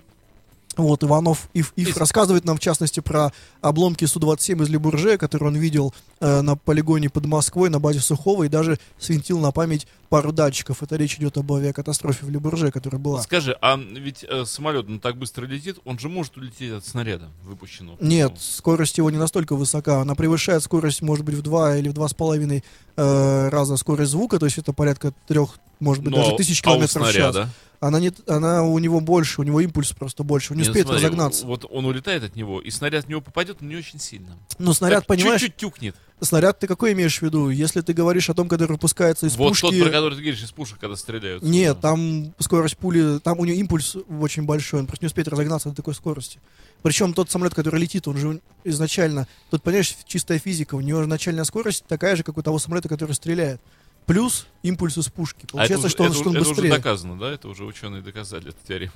Вот, 0.77 1.03
Иванов 1.03 1.49
Ив, 1.53 1.71
Ив 1.75 1.89
Из- 1.89 1.97
рассказывает 1.97 2.45
нам, 2.45 2.57
в 2.57 2.59
частности, 2.59 2.99
про 2.99 3.31
обломки 3.61 4.05
Су-27 4.05 4.63
из 4.63 4.69
Лебурже, 4.69 5.17
которые 5.17 5.49
он 5.49 5.55
видел 5.55 5.93
э, 6.19 6.41
на 6.41 6.55
полигоне 6.55 7.09
под 7.09 7.25
Москвой, 7.25 7.69
на 7.69 7.79
базе 7.79 7.99
Сухого, 7.99 8.43
и 8.43 8.49
даже 8.49 8.79
свинтил 8.97 9.39
на 9.39 9.51
память 9.51 9.87
пару 10.09 10.31
датчиков. 10.31 10.81
Это 10.83 10.95
речь 10.95 11.15
идет 11.17 11.37
об 11.37 11.51
авиакатастрофе 11.53 12.25
в 12.25 12.29
Лебурже, 12.29 12.71
которая 12.71 12.99
была. 13.01 13.21
Скажи, 13.21 13.55
а 13.61 13.77
ведь 13.77 14.25
э, 14.27 14.45
самолет 14.45 14.87
ну, 14.87 14.99
так 14.99 15.17
быстро 15.17 15.45
летит, 15.45 15.77
он 15.85 15.99
же 15.99 16.09
может 16.09 16.37
улететь 16.37 16.71
от 16.71 16.85
снаряда 16.85 17.29
выпущенного? 17.43 17.97
Нет, 17.99 18.33
скорость 18.39 18.97
его 18.97 19.09
не 19.11 19.17
настолько 19.17 19.55
высока. 19.55 20.01
Она 20.01 20.15
превышает 20.15 20.63
скорость, 20.63 21.01
может 21.01 21.23
быть, 21.25 21.35
в 21.35 21.41
два 21.41 21.77
или 21.77 21.89
в 21.89 21.93
два 21.93 22.07
с 22.07 22.13
половиной 22.13 22.63
э, 22.95 23.49
раза 23.49 23.77
скорость 23.77 24.11
звука, 24.11 24.39
то 24.39 24.45
есть 24.45 24.57
это 24.57 24.73
порядка 24.73 25.13
трех, 25.27 25.59
может 25.79 26.03
быть, 26.03 26.11
Ну, 26.13 26.17
даже 26.21 26.33
а- 26.33 26.37
тысяч 26.37 26.61
а 26.63 26.69
у 26.71 26.73
километров 26.73 27.07
в 27.07 27.13
час. 27.13 27.47
Она, 27.83 27.99
не, 27.99 28.13
она 28.27 28.63
у 28.63 28.79
него 28.79 29.01
больше, 29.01 29.41
у 29.41 29.43
него 29.43 29.59
импульс 29.59 29.91
просто 29.91 30.23
больше, 30.23 30.53
он 30.53 30.57
не 30.57 30.61
Не, 30.61 30.67
ну 30.67 30.71
успеет 30.71 30.87
смотри, 30.87 31.03
разогнаться. 31.03 31.45
Вот 31.45 31.65
он 31.69 31.85
улетает 31.85 32.23
от 32.23 32.33
него, 32.33 32.61
и 32.61 32.69
снаряд 32.69 33.03
в 33.03 33.09
него 33.09 33.19
попадет, 33.19 33.57
но 33.59 33.67
не 33.67 33.75
очень 33.75 33.99
сильно. 33.99 34.37
Но 34.57 34.73
снаряд, 34.73 34.99
Так 34.99 35.07
понимаешь, 35.07 35.41
Чуть-чуть 35.41 35.57
тюкнет. 35.57 35.95
снаряд 36.21 36.59
ты 36.59 36.67
какой 36.67 36.93
имеешь 36.93 37.19
в 37.19 37.21
виду? 37.23 37.49
Если 37.49 37.81
ты 37.81 37.91
говоришь 37.91 38.29
о 38.29 38.33
том, 38.33 38.47
который 38.47 38.71
выпускается 38.73 39.25
из 39.25 39.35
вот 39.35 39.49
пушки... 39.49 39.63
тот, 39.63 39.77
про 39.81 39.89
который 39.89 40.15
ты 40.15 40.21
говоришь, 40.21 40.41
из 40.41 40.51
пушек, 40.53 40.79
когда 40.79 40.95
стреляют. 40.95 41.43
Нет, 41.43 41.81
там 41.81 42.33
скорость 42.39 42.77
пули, 42.77 43.19
там 43.19 43.37
у 43.37 43.43
него 43.43 43.57
импульс 43.57 43.97
очень 44.21 44.43
большой, 44.43 44.79
он 44.79 44.85
просто 44.85 45.03
не 45.03 45.07
успеет 45.07 45.27
разогнаться 45.27 45.67
на 45.67 45.75
такой 45.75 45.93
скорости. 45.93 46.39
Причем 46.83 47.13
тот 47.13 47.31
самолет, 47.31 47.53
который 47.53 47.81
летит, 47.81 48.07
он 48.07 48.15
же 48.15 48.39
изначально, 48.63 49.27
тут, 49.49 49.61
понимаешь, 49.61 49.93
чистая 50.05 50.39
физика, 50.39 50.75
у 50.75 50.81
него 50.81 51.05
начальная 51.05 51.43
скорость 51.43 51.83
такая 51.85 52.15
же, 52.15 52.23
как 52.23 52.37
у 52.37 52.41
того 52.41 52.59
самолета, 52.59 52.87
который 52.87 53.11
стреляет. 53.11 53.59
Плюс 54.05 54.47
импульс 54.63 54.97
из 54.97 55.07
пушки. 55.09 55.39
А 55.41 55.45
это 55.45 55.51
Получается, 55.75 55.89
что 55.89 56.03
он, 56.03 56.09
это 56.09 56.19
что 56.19 56.29
он 56.29 56.35
уже- 56.35 56.39
это 56.41 56.49
уже 56.51 56.61
быстрее. 56.61 56.77
доказано, 56.77 57.19
да? 57.19 57.31
Это 57.31 57.47
уже 57.47 57.63
ученые 57.65 58.01
доказали 58.01 58.49
эту 58.49 58.57
теорему. 58.67 58.91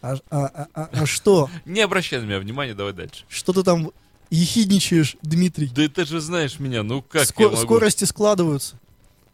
А, 0.00 0.16
а- 0.30 0.46
а- 0.46 0.66
а- 0.74 0.88
а 0.92 1.06
что? 1.06 1.48
Не 1.64 1.80
обращай 1.80 2.20
на 2.20 2.24
меня 2.24 2.38
внимания, 2.40 2.74
давай 2.74 2.92
дальше. 2.92 3.24
Что 3.28 3.52
ты 3.52 3.62
там 3.62 3.92
ехидничаешь, 4.30 5.16
Дмитрий? 5.22 5.68
Да 5.68 5.86
ты 5.88 6.04
же 6.04 6.20
знаешь 6.20 6.58
меня, 6.58 6.82
ну 6.82 7.02
как 7.02 7.26
Ско- 7.26 7.42
я 7.44 7.48
могу? 7.50 7.62
скорости 7.62 8.04
складываются. 8.04 8.76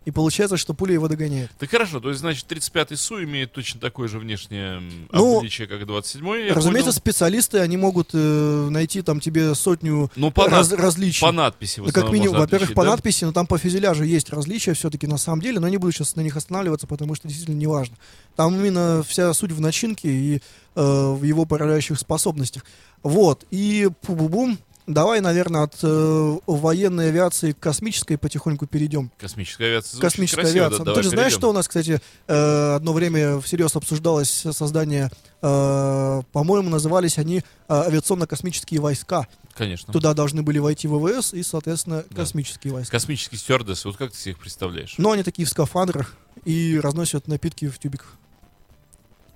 И 0.04 0.10
получается, 0.10 0.56
что 0.56 0.72
пуля 0.72 0.94
его 0.94 1.06
догоняет. 1.06 1.50
Так 1.58 1.70
хорошо, 1.70 2.00
то 2.00 2.08
есть, 2.08 2.20
значит, 2.20 2.50
35-й 2.50 2.96
СУ 2.96 3.22
имеет 3.24 3.52
точно 3.52 3.78
такое 3.78 4.08
же 4.08 4.18
внешнее 4.18 4.80
Ну, 5.12 5.36
обличие, 5.38 5.66
как 5.66 5.82
и 5.82 5.84
27-й, 5.84 6.46
я 6.46 6.54
Разумеется, 6.54 6.92
понял. 6.92 6.96
специалисты, 6.98 7.58
они 7.58 7.76
могут 7.76 8.10
э, 8.14 8.68
найти 8.70 9.02
там 9.02 9.20
тебе 9.20 9.54
сотню 9.54 10.10
Ну, 10.16 10.30
по, 10.30 10.48
раз- 10.48 10.70
над- 10.70 10.80
различий. 10.80 11.20
по 11.20 11.30
надписи 11.30 11.80
в 11.80 11.86
Ну, 11.86 11.92
как 11.92 12.10
минимум, 12.10 12.38
во-первых, 12.38 12.68
отличить, 12.70 12.74
по 12.74 12.84
да? 12.84 12.90
надписи, 12.92 13.24
но 13.24 13.32
там 13.32 13.46
по 13.46 13.58
фюзеляжу 13.58 14.04
есть 14.04 14.30
различия 14.30 14.72
все-таки 14.72 15.06
на 15.06 15.18
самом 15.18 15.42
деле, 15.42 15.60
но 15.60 15.68
не 15.68 15.76
буду 15.76 15.92
сейчас 15.92 16.16
на 16.16 16.22
них 16.22 16.36
останавливаться, 16.38 16.86
потому 16.86 17.14
что 17.14 17.28
действительно 17.28 17.56
не 17.56 17.66
важно. 17.66 17.96
Там 18.34 18.54
именно 18.54 19.02
вся 19.06 19.34
суть 19.34 19.52
в 19.52 19.60
начинке 19.60 20.08
и 20.08 20.42
э, 20.74 20.80
в 21.12 21.22
его 21.22 21.44
поражающих 21.44 21.98
способностях. 21.98 22.64
Вот, 23.02 23.44
и 23.50 23.90
пу-бу-бум, 24.06 24.56
давай, 24.88 25.20
наверное, 25.20 25.62
от 25.62 25.76
э, 25.82 26.38
военной 26.46 27.08
авиации 27.08 27.52
к 27.52 27.60
космической 27.60 28.16
потихоньку 28.16 28.66
перейдем. 28.66 29.10
Космическая 29.18 29.66
авиация 29.66 30.00
Космическая 30.00 30.40
красиво, 30.42 30.66
авиация. 30.66 30.84
да, 30.84 30.90
Ну, 30.90 30.96
ты 30.96 31.02
же 31.04 31.10
знаешь, 31.10 31.32
что 31.32 31.50
у 31.50 31.52
нас, 31.52 31.68
кстати, 31.68 32.00
э, 32.26 32.74
одно 32.74 32.92
время 32.92 33.40
всерьез 33.40 33.76
обсуждалось 33.76 34.44
создание, 34.52 35.10
э, 35.42 36.22
по-моему, 36.32 36.68
назывались 36.70 37.18
они 37.18 37.38
э, 37.38 37.42
авиационно-космические 37.68 38.80
войска. 38.80 39.28
Конечно. 39.54 39.92
Туда 39.92 40.14
должны 40.14 40.42
были 40.42 40.58
войти 40.58 40.88
ВВС 40.88 41.34
и, 41.34 41.42
соответственно, 41.42 42.04
Да. 42.10 42.16
космические 42.16 42.72
войска. 42.72 42.92
Космические 42.92 43.38
стюардессы, 43.38 43.86
вот 43.88 43.96
как 43.96 44.12
ты 44.12 44.16
себе 44.18 44.32
их 44.32 44.38
представляешь? 44.38 44.94
Но 44.98 45.12
они 45.12 45.22
такие 45.22 45.46
в 45.46 45.48
скафандрах 45.50 46.14
и 46.44 46.78
разносят 46.82 47.28
напитки 47.28 47.68
в 47.68 47.78
тюбиках. 47.78 48.14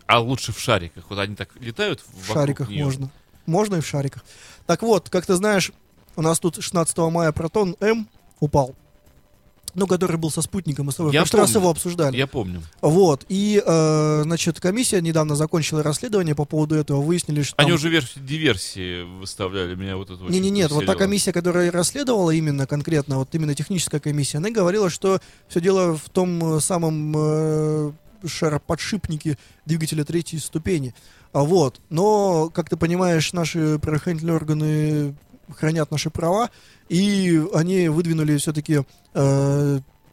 А 0.07 0.21
лучше 0.21 0.53
в 0.53 0.59
шариках. 0.61 1.05
Вот 1.09 1.19
они 1.19 1.35
так 1.37 1.49
летают 1.61 2.01
В 2.21 2.33
шариках 2.33 2.69
неё. 2.69 2.85
можно. 2.85 3.11
Можно 3.47 3.77
и 3.77 3.81
в 3.81 3.87
шариках. 3.87 4.25
Так 4.67 4.83
вот, 4.83 5.09
как 5.11 5.27
ты 5.27 5.35
знаешь, 5.35 5.73
у 6.17 6.23
нас 6.23 6.39
тут 6.39 6.63
16 6.63 6.97
мая 7.11 7.33
Протон 7.33 7.77
М 7.81 8.09
упал. 8.41 8.75
Ну, 9.75 9.87
который 9.87 10.19
был 10.19 10.31
со 10.31 10.43
спутником, 10.43 10.85
мы 10.85 10.93
с 10.93 10.97
тобой 10.97 11.13
в 11.13 11.15
Я 11.15 11.21
прошлый 11.23 11.41
раз 11.41 11.51
помню. 11.53 11.63
его 11.63 11.71
обсуждали. 11.71 12.15
Я 12.15 12.27
помню. 12.27 12.63
Вот, 12.83 13.25
и, 13.31 13.63
э, 13.65 14.21
значит, 14.25 14.61
комиссия 14.61 15.01
недавно 15.01 15.35
закончила 15.35 15.83
расследование 15.83 16.35
по 16.35 16.45
поводу 16.45 16.75
этого, 16.75 17.01
выяснили, 17.01 17.41
что 17.41 17.55
Они 17.57 17.71
там- 17.71 17.77
уже 17.77 17.89
версию 17.89 18.23
диверсии 18.23 19.03
выставляли, 19.19 19.75
меня 19.75 19.97
вот 19.97 20.11
это 20.11 20.23
Не, 20.25 20.41
не, 20.41 20.51
нет, 20.51 20.71
вот 20.73 20.85
та 20.85 20.95
комиссия, 20.95 21.33
которая 21.33 21.71
расследовала 21.71 22.33
именно 22.33 22.67
конкретно, 22.67 23.17
вот 23.17 23.35
именно 23.35 23.55
техническая 23.55 23.99
комиссия, 23.99 24.37
она 24.39 24.51
говорила, 24.51 24.91
что 24.91 25.21
все 25.49 25.59
дело 25.63 25.97
в 25.97 26.11
том 26.11 26.57
э, 26.57 26.61
самом 26.61 27.15
э, 27.17 27.93
шароподшипнике 28.27 29.39
двигателя 29.65 30.05
третьей 30.05 30.39
ступени. 30.39 30.95
А 31.33 31.43
вот, 31.43 31.81
но, 31.89 32.51
как 32.51 32.69
ты 32.69 32.77
понимаешь, 32.77 33.33
наши 33.33 33.79
правоохранительные 33.79 34.37
органы 34.37 35.15
хранят 35.57 35.91
наши 35.91 36.11
права, 36.11 36.51
и 36.89 37.43
они 37.55 37.89
выдвинули 37.89 38.37
все-таки 38.37 38.83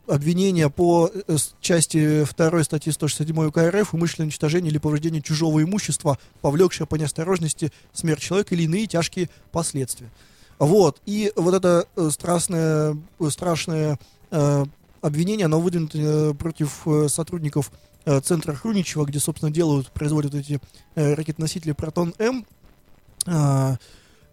обвинения 0.10 0.70
по 0.70 1.10
э, 1.14 1.38
части 1.62 2.26
2 2.26 2.64
статьи 2.64 2.92
167 2.92 3.48
УК 3.48 3.58
РФ 3.58 3.94
умышленное 3.94 4.26
уничтожение 4.26 4.72
или 4.72 4.78
повреждение 4.78 5.22
чужого 5.22 5.64
имущества, 5.64 6.18
повлекшее 6.42 6.88
по 6.88 6.96
неосторожности 6.96 7.72
смерть 7.94 8.22
человека 8.22 8.56
или 8.56 8.64
иные 8.64 8.88
тяжкие 8.88 9.30
последствия. 9.52 10.10
Вот. 10.58 11.00
И 11.06 11.32
вот 11.36 11.54
это 11.54 11.86
э, 11.96 12.10
страстное, 12.12 12.98
э, 13.20 13.30
страшное 13.30 14.00
э, 14.32 14.66
обвинение, 15.02 15.46
оно 15.46 15.62
выдвинуто 15.62 15.98
э, 15.98 16.34
против 16.34 16.88
э, 16.88 17.08
сотрудников 17.08 17.72
э, 17.72 17.89
центра 18.22 18.54
Хруничева, 18.54 19.06
где, 19.06 19.20
собственно, 19.20 19.52
делают, 19.52 19.92
производят 19.92 20.34
эти 20.36 20.60
э, 20.96 21.14
ракетоносители 21.14 21.74
Протон-М. 21.74 22.46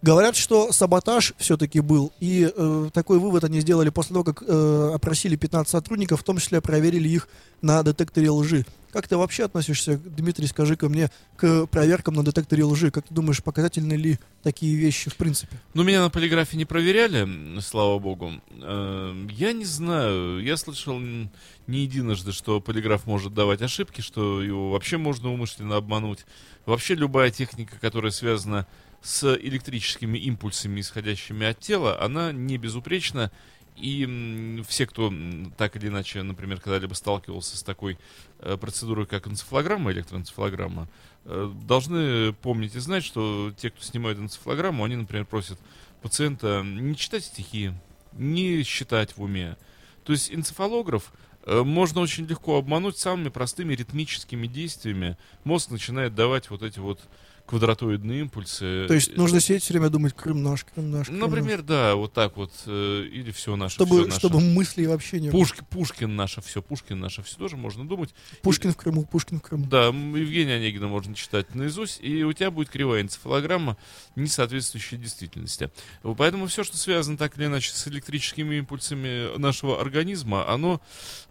Говорят, 0.03 0.35
что 0.35 0.71
саботаж 0.71 1.33
все-таки 1.37 1.79
был, 1.79 2.13
и 2.19 2.51
э, 2.55 2.89
такой 2.93 3.17
вывод 3.19 3.43
они 3.43 3.61
сделали 3.61 3.89
после 3.89 4.13
того, 4.13 4.23
как 4.23 4.43
э, 4.45 4.91
опросили 4.93 5.35
15 5.35 5.69
сотрудников, 5.71 6.21
в 6.21 6.23
том 6.23 6.37
числе 6.37 6.61
проверили 6.61 7.09
их 7.09 7.27
на 7.63 7.81
детекторе 7.81 8.29
лжи. 8.29 8.63
Как 8.91 9.07
ты 9.07 9.17
вообще 9.17 9.45
относишься, 9.45 9.97
Дмитрий, 9.97 10.47
скажи-ка 10.47 10.87
мне, 10.87 11.09
к 11.35 11.65
проверкам 11.65 12.13
на 12.13 12.23
детекторе 12.23 12.63
лжи? 12.63 12.91
Как 12.91 13.07
ты 13.07 13.13
думаешь, 13.13 13.43
показательны 13.43 13.93
ли 13.93 14.19
такие 14.43 14.75
вещи 14.75 15.09
в 15.09 15.15
принципе? 15.15 15.57
Ну, 15.73 15.83
меня 15.83 16.01
на 16.01 16.09
полиграфе 16.11 16.57
не 16.57 16.65
проверяли, 16.65 17.59
слава 17.61 17.97
богу. 17.97 18.33
Э, 18.51 19.27
Я 19.31 19.51
не 19.51 19.65
знаю. 19.65 20.43
Я 20.43 20.57
слышал 20.57 20.99
не 20.99 21.29
единожды, 21.67 22.31
что 22.31 22.61
полиграф 22.61 23.07
может 23.07 23.33
давать 23.33 23.63
ошибки, 23.63 24.01
что 24.01 24.43
его 24.43 24.71
вообще 24.71 24.97
можно 24.97 25.33
умышленно 25.33 25.75
обмануть. 25.75 26.25
Вообще 26.67 26.93
любая 26.95 27.31
техника, 27.31 27.77
которая 27.81 28.11
связана 28.11 28.65
с 28.65 28.67
электрическими 29.03 30.17
импульсами, 30.17 30.81
исходящими 30.81 31.47
от 31.47 31.59
тела, 31.59 32.01
она 32.01 32.31
не 32.31 32.57
безупречна. 32.57 33.31
И 33.75 34.63
все, 34.67 34.87
кто 34.87 35.13
так 35.55 35.75
или 35.75 35.87
иначе, 35.87 36.23
например, 36.23 36.59
когда-либо 36.59 36.95
сталкивался 36.95 37.57
с 37.57 37.63
такой 37.63 37.99
э, 38.39 38.57
процедурой, 38.57 39.05
как 39.05 39.27
энцефалограмма, 39.27 39.91
электроэнцефалограмма, 39.91 40.87
э, 41.25 41.51
должны 41.63 42.33
помнить 42.33 42.75
и 42.75 42.79
знать, 42.79 43.03
что 43.03 43.53
те, 43.55 43.69
кто 43.69 43.83
снимают 43.83 44.17
энцефалограмму, 44.17 44.83
они, 44.83 44.95
например, 44.95 45.25
просят 45.25 45.59
пациента 46.01 46.63
не 46.63 46.95
читать 46.95 47.25
стихи, 47.25 47.71
не 48.13 48.63
считать 48.63 49.15
в 49.15 49.21
уме. 49.21 49.57
То 50.03 50.13
есть 50.13 50.33
энцефалограф 50.33 51.13
э, 51.43 51.61
можно 51.61 52.01
очень 52.01 52.25
легко 52.25 52.57
обмануть 52.57 52.97
самыми 52.97 53.29
простыми 53.29 53.75
ритмическими 53.75 54.47
действиями. 54.47 55.17
Мозг 55.43 55.69
начинает 55.69 56.15
давать 56.15 56.49
вот 56.49 56.63
эти 56.63 56.79
вот 56.79 57.01
квадратоидные 57.47 58.21
импульсы. 58.21 58.85
То 58.87 58.93
есть 58.93 59.15
нужно 59.15 59.39
сидеть 59.39 59.63
все 59.63 59.73
время 59.73 59.89
думать 59.89 60.13
Крым 60.13 60.43
наш, 60.43 60.63
Крым 60.65 60.91
наш. 60.91 61.07
Крым 61.07 61.19
Например, 61.19 61.61
да, 61.61 61.95
вот 61.95 62.13
так 62.13 62.37
вот. 62.37 62.51
э, 62.65 63.07
или 63.11 63.31
все 63.31 63.55
наш. 63.55 63.67
наше, 63.67 63.75
чтобы, 63.75 63.97
всё 63.97 64.05
наше. 64.07 64.19
чтобы 64.19 64.39
мыслей 64.39 64.87
вообще 64.87 65.19
не. 65.19 65.29
Пушки, 65.29 65.63
Пушкин 65.69 66.15
наше 66.15 66.41
все, 66.41 66.61
Пушкин 66.61 66.99
наше 66.99 67.23
все 67.23 67.37
тоже 67.37 67.57
можно 67.57 67.87
думать. 67.87 68.13
Пушкин 68.41 68.73
в 68.73 68.77
Крыму, 68.77 69.05
Пушкин 69.05 69.39
в 69.39 69.41
Крыму. 69.41 69.65
Да, 69.67 69.87
Евгения 69.87 70.55
Онегина 70.55 70.87
можно 70.87 71.13
читать 71.15 71.53
наизусть, 71.55 71.99
и 72.01 72.23
у 72.23 72.33
тебя 72.33 72.51
будет 72.51 72.69
кривая 72.69 73.01
энцефалограмма, 73.01 73.77
не 74.15 74.27
соответствующая 74.27 74.97
действительности. 74.97 75.71
Поэтому 76.03 76.47
все, 76.47 76.63
что 76.63 76.77
связано 76.77 77.17
так 77.17 77.37
или 77.37 77.45
иначе 77.45 77.71
с 77.71 77.87
электрическими 77.87 78.55
импульсами 78.55 79.37
нашего 79.37 79.79
организма, 79.79 80.49
оно, 80.49 80.81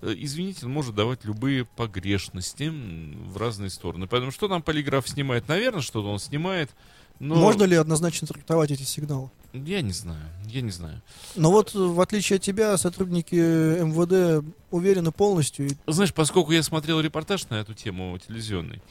э, 0.02 0.14
извините, 0.16 0.66
может 0.66 0.94
давать 0.94 1.24
любые 1.24 1.64
погрешности 1.64 2.70
в 2.70 3.36
разные 3.36 3.70
стороны. 3.70 4.06
Поэтому 4.06 4.32
что 4.32 4.48
там 4.48 4.62
полиграф 4.62 5.08
снимает? 5.08 5.48
Наверное, 5.48 5.82
что-то 6.06 6.12
он 6.12 6.18
снимает. 6.18 6.70
Но 7.18 7.34
Можно 7.34 7.64
ли 7.64 7.76
однозначно 7.76 8.26
трактовать 8.26 8.70
эти 8.70 8.82
сигналы? 8.82 9.30
Я 9.54 9.80
не 9.80 9.92
знаю, 9.92 10.28
я 10.48 10.60
не 10.60 10.70
знаю. 10.70 11.00
Но 11.34 11.50
вот, 11.50 11.74
э, 11.74 11.78
в 11.78 11.98
отличие 12.00 12.36
от 12.36 12.42
тебя, 12.42 12.76
сотрудники 12.76 13.34
МВД 13.34 14.44
уверены 14.70 15.12
полностью. 15.12 15.70
Знаешь, 15.86 16.12
поскольку 16.12 16.52
я 16.52 16.62
смотрел 16.62 17.00
репортаж 17.00 17.48
на 17.48 17.54
эту 17.54 17.72
тему 17.72 18.18
телевизионный, 18.18 18.82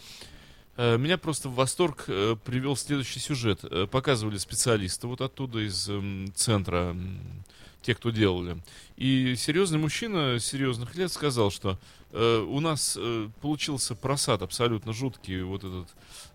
э, 0.78 0.98
меня 0.98 1.20
просто 1.20 1.50
в 1.50 1.56
восторг 1.56 2.06
э, 2.08 2.36
привел 2.44 2.76
следующий 2.76 3.20
сюжет. 3.20 3.64
Показывали 3.92 4.40
специалисты 4.40 5.06
вот 5.06 5.22
оттуда 5.22 5.60
из 5.60 5.88
эм, 5.88 6.34
центра, 6.34 6.98
те, 7.84 7.94
кто 7.94 8.10
делали. 8.10 8.58
И 8.98 9.36
серьезный 9.38 9.78
мужчина 9.78 10.40
серьезных 10.40 10.96
лет 10.96 11.12
сказал, 11.12 11.52
что 11.52 11.78
у 12.12 12.60
нас 12.62 12.98
получился 13.42 13.94
просад 13.94 14.42
абсолютно 14.42 14.94
жуткий, 14.94 15.44
вот 15.44 15.66
этот 15.66 15.90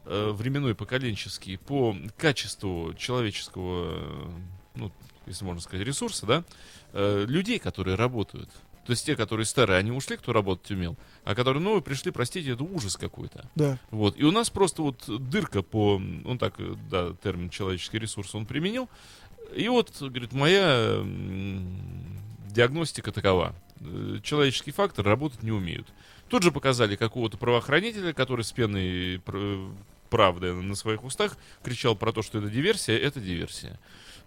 э, 0.05 0.31
временной 0.33 0.75
поколенческий, 0.75 1.59
по 1.59 1.97
качеству 2.17 2.95
человеческого, 2.95 3.95
э, 3.95 4.31
ну, 4.77 4.93
если 5.27 5.45
можно 5.45 5.61
сказать, 5.61 5.87
ресурса, 5.87 6.27
да, 6.27 6.45
э, 6.93 7.25
людей, 7.27 7.59
которые 7.59 7.97
работают. 7.97 8.51
То 8.87 8.93
есть 8.93 9.07
те, 9.07 9.15
которые 9.15 9.47
старые, 9.47 9.79
они 9.79 9.93
ушли, 9.93 10.17
кто 10.17 10.33
работать 10.33 10.71
умел, 10.71 10.97
а 11.25 11.35
которые 11.35 11.63
новые 11.63 11.83
пришли, 11.83 12.11
простите, 12.11 12.51
это 12.53 12.65
ужас 12.65 12.97
какой-то. 12.97 13.49
Да. 13.55 13.79
Вот. 13.91 14.19
И 14.19 14.25
у 14.25 14.33
нас 14.33 14.51
просто 14.51 14.83
вот 14.83 15.05
дырка 15.07 15.63
по, 15.63 15.95
он 16.25 16.39
так, 16.39 16.55
э, 16.59 16.75
да, 16.91 17.15
термин 17.23 17.51
человеческий 17.51 17.99
ресурс 17.99 18.35
он 18.35 18.47
применил. 18.47 18.89
И 19.55 19.69
вот, 19.69 19.93
говорит, 20.01 20.33
моя 20.33 21.05
диагностика 22.51 23.13
такова. 23.13 23.55
Э, 23.81 24.19
Человеческий 24.23 24.71
фактор 24.73 25.05
работать 25.05 25.43
не 25.43 25.51
умеют. 25.53 25.87
Тут 26.29 26.43
же 26.43 26.53
показали 26.53 26.97
какого-то 26.97 27.39
правоохранителя, 27.39 28.13
который 28.13 28.45
с 28.45 28.53
пеной 28.53 29.21
пр- 29.25 29.73
правды 30.11 30.53
на 30.53 30.75
своих 30.75 31.05
устах 31.05 31.37
кричал 31.63 31.97
про 31.97 32.13
то, 32.13 32.23
что 32.23 32.39
это 32.39 32.49
диверсия, 32.49 32.97
это 32.97 33.21
диверсия. 33.21 33.79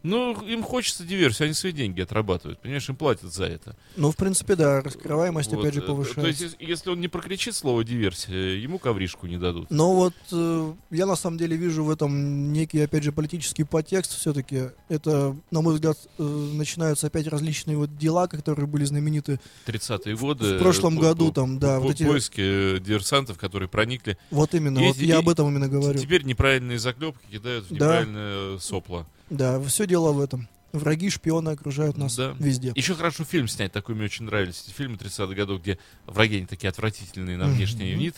Ну, 0.04 0.34
им 0.46 0.64
хочется 0.64 1.04
диверсию, 1.06 1.46
они 1.46 1.54
свои 1.54 1.72
деньги 1.72 2.02
отрабатывают, 2.02 2.60
понимаешь, 2.60 2.88
им 2.90 2.96
платят 2.98 3.34
за 3.34 3.46
это. 3.46 3.76
Ну, 3.96 4.12
в 4.12 4.18
принципе, 4.18 4.56
да, 4.56 4.82
раскрываемость 4.82 5.52
Вот, 5.52 5.62
опять 5.62 5.74
же 5.76 5.80
э, 5.80 5.84
повышается. 5.84 6.22
То 6.22 6.28
есть, 6.28 6.42
ес- 6.42 6.56
если 6.60 6.90
он 6.90 7.00
не 7.00 7.08
прокричит 7.08 7.56
слово 7.56 7.84
диверсия, 7.86 8.56
ему 8.58 8.80
ковришку 8.80 9.28
не 9.28 9.38
дадут. 9.38 9.72
Но 9.72 9.96
вот 9.96 10.14
э, 10.34 10.74
я 10.92 11.06
на 11.06 11.16
самом 11.16 11.38
деле 11.38 11.56
вижу 11.56 11.86
в 11.86 11.90
этом 11.90 12.52
некий, 12.52 12.82
опять 12.82 13.04
же, 13.04 13.12
политический 13.14 13.64
подтекст 13.64 14.12
все-таки. 14.20 14.72
Это, 14.90 15.36
на 15.52 15.62
мой 15.62 15.76
взгляд, 15.76 15.98
э, 16.20 16.24
начинаются 16.24 17.08
опять 17.08 17.28
различные 17.28 17.78
вот 17.78 17.98
дела, 17.98 18.28
которые 18.28 18.68
были 18.68 18.84
знамениты 18.84 19.40
30-е 19.68 20.18
годы. 20.18 20.58
в 20.58 20.60
прошлом 20.60 20.98
по- 20.98 21.02
году, 21.02 21.28
по- 21.30 21.34
там, 21.34 21.60
да, 21.60 21.78
по- 21.78 21.84
вот 21.84 21.92
эти, 21.96 22.04
поиски 22.04 22.80
диверсантов, 22.80 23.38
которые 23.38 23.70
проникли. 23.70 24.18
вот 24.32 24.54
именно, 24.54 24.80
И 24.80 24.88
вот 24.88 24.98
эти- 24.98 25.06
я 25.06 25.16
и- 25.16 25.20
об 25.20 25.30
этом 25.30 25.48
именно 25.50 25.70
говорю. 25.70 25.98
Теперь 25.98 26.24
неправильные 26.24 26.78
заклепки 26.78 27.26
кидают 27.32 27.66
в 27.66 27.70
Да. 27.70 27.76
неправильное 27.76 28.58
сопло. 28.60 29.08
Да, 29.30 29.62
все 29.62 29.86
дело 29.88 30.12
в 30.12 30.20
этом. 30.20 30.48
Враги, 30.72 31.12
шпионы 31.12 31.50
окружают 31.50 31.98
нас 31.98 32.16
Да. 32.16 32.36
везде. 32.40 32.72
Еще 32.74 32.96
хорошо 32.96 33.24
фильм 33.26 33.48
снять, 33.48 33.72
такой 33.72 33.94
мне 33.94 34.06
очень 34.06 34.26
нравились 34.26 34.64
эти 34.66 34.74
фильмы 34.76 34.96
30-х 34.98 35.36
годов, 35.36 35.62
где 35.62 35.78
враги 36.08 36.38
они 36.38 36.48
такие 36.48 36.70
отвратительные 36.70 37.38
на 37.38 37.46
внешний 37.46 37.94
вид, 37.94 38.16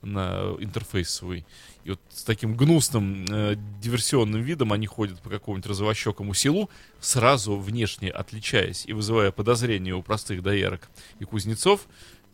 на 0.00 0.54
интерфейс 0.58 1.10
свой. 1.10 1.44
И 1.84 1.90
вот 1.90 2.00
с 2.08 2.22
таким 2.22 2.56
гнусным 2.56 3.26
э, 3.30 3.56
диверсионным 3.82 4.40
видом 4.40 4.72
они 4.72 4.86
ходят 4.86 5.20
по 5.20 5.28
какому-нибудь 5.28 5.66
розовощекому 5.68 6.32
селу, 6.32 6.70
сразу 6.98 7.58
внешне 7.58 8.10
отличаясь 8.10 8.84
и 8.86 8.94
вызывая 8.94 9.30
подозрения 9.30 9.94
у 9.94 10.02
простых 10.02 10.42
доярок 10.42 10.88
и 11.18 11.24
кузнецов. 11.24 11.88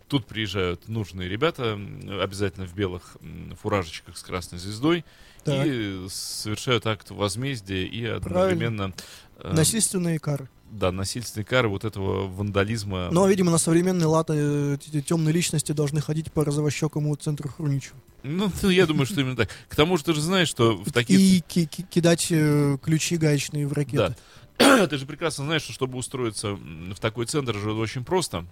Тут 0.07 0.27
приезжают 0.27 0.89
нужные 0.89 1.29
ребята, 1.29 1.73
обязательно 2.21 2.67
в 2.67 2.75
белых 2.75 3.17
фуражечках 3.61 4.17
с 4.19 4.23
красной 4.23 4.59
звездой, 4.59 5.05
Так. 5.45 5.67
и 5.67 6.07
совершают 6.11 6.87
акт 6.87 7.11
возмездия 7.11 7.85
и 7.85 8.05
одновременно... 8.07 8.93
э, 9.39 9.53
Насильственные 9.55 10.19
кары. 10.19 10.49
да, 10.71 10.91
насильственные 10.93 11.45
кары 11.45 11.69
вот 11.69 11.85
этого 11.85 12.27
вандализма. 12.29 13.09
Но, 13.11 13.27
видимо, 13.29 13.51
на 13.51 13.59
современной 13.59 14.07
латы 14.07 14.79
темные 15.07 15.33
личности 15.33 15.73
должны 15.73 16.01
ходить 16.01 16.33
по 16.33 16.45
розовощекому 16.45 17.15
центру 17.17 17.49
Хруничу. 17.49 17.93
Ну, 18.23 18.51
ну, 18.63 18.69
я 18.71 18.87
думаю, 18.87 19.07
что 19.07 19.21
именно 19.21 19.37
так. 19.37 19.51
К 19.69 19.77
тому 19.77 19.97
же 19.99 20.05
ты 20.05 20.15
же 20.15 20.21
знаешь, 20.21 20.49
что 20.49 20.77
в 20.77 20.91
таких... 20.93 21.19
И 21.21 21.43
ки- 21.47 21.67
ки- 21.67 21.83
кидать 21.91 22.29
э, 22.31 22.79
ключи 22.83 23.17
гаечные 23.17 23.67
в 23.67 23.73
ракеты. 23.73 24.17
Да. 24.59 24.87
Ты 24.87 24.99
же 24.99 25.05
прекрасно 25.07 25.45
знаешь, 25.47 25.63
что 25.63 25.73
чтобы 25.73 25.99
устроиться 25.99 26.53
в 26.55 26.95
такой 27.01 27.27
центр 27.27 27.57
же 27.59 27.73
очень 27.73 28.05
просто. 28.05 28.47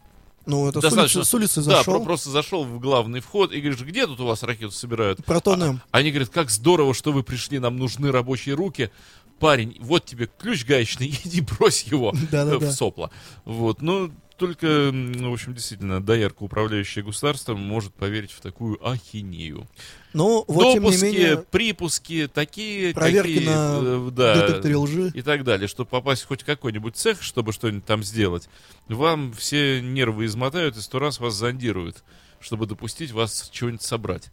Ну, 0.46 0.68
это 0.68 0.80
с 0.80 0.82
Достаточно- 0.82 1.20
улицы, 1.20 1.30
с 1.30 1.34
улицы 1.34 1.54
Да, 1.62 1.76
зашел. 1.78 1.94
про- 1.98 2.04
просто 2.04 2.30
зашел 2.30 2.64
в 2.64 2.78
главный 2.80 3.20
вход 3.20 3.52
и 3.52 3.60
говоришь, 3.60 3.80
где 3.82 4.06
тут 4.06 4.20
у 4.20 4.26
вас 4.26 4.42
ракету 4.42 4.72
собирают? 4.72 5.24
Протон 5.24 5.62
А-. 5.62 5.80
Они 5.90 6.10
говорят, 6.10 6.30
как 6.30 6.50
здорово, 6.50 6.94
что 6.94 7.12
вы 7.12 7.22
пришли, 7.22 7.58
нам 7.58 7.76
нужны 7.76 8.10
рабочие 8.10 8.54
руки. 8.54 8.90
Парень, 9.38 9.76
вот 9.80 10.04
тебе 10.04 10.28
ключ 10.38 10.64
гаечный, 10.64 11.08
иди 11.24 11.40
брось 11.40 11.84
его 11.84 12.12
в 12.30 12.70
сопло. 12.72 13.10
Вот, 13.44 13.82
ну, 13.82 14.12
только, 14.36 14.90
ну, 14.92 15.30
в 15.30 15.34
общем, 15.34 15.54
действительно, 15.54 16.02
доярка, 16.02 16.42
управляющая 16.42 17.02
государством, 17.04 17.60
может 17.60 17.94
поверить 17.94 18.32
в 18.32 18.40
такую 18.40 18.78
ахинею. 18.88 19.68
Но, 20.14 20.44
вот, 20.46 20.74
тем 20.74 20.82
не 20.82 20.90
Допуски, 20.90 21.04
менее, 21.04 21.36
припуски, 21.38 22.28
такие, 22.32 22.92
проверки 22.92 23.34
какие, 23.34 23.48
на 23.48 23.80
э, 23.82 24.10
да, 24.12 24.34
детекторе 24.34 24.76
лжи. 24.76 25.10
и 25.14 25.22
так 25.22 25.44
далее, 25.44 25.68
чтобы 25.68 25.88
попасть 25.88 26.22
в 26.22 26.26
хоть 26.26 26.44
какой-нибудь 26.44 26.96
цех, 26.96 27.22
чтобы 27.22 27.52
что-нибудь 27.52 27.84
там 27.84 28.02
сделать, 28.02 28.48
вам 28.88 29.32
все 29.32 29.80
нервы 29.80 30.26
измотают 30.26 30.76
и 30.76 30.80
сто 30.80 30.98
раз 30.98 31.18
вас 31.20 31.34
зондируют, 31.34 32.04
чтобы 32.40 32.66
допустить 32.66 33.12
вас 33.12 33.48
чего-нибудь 33.52 33.82
собрать. 33.82 34.30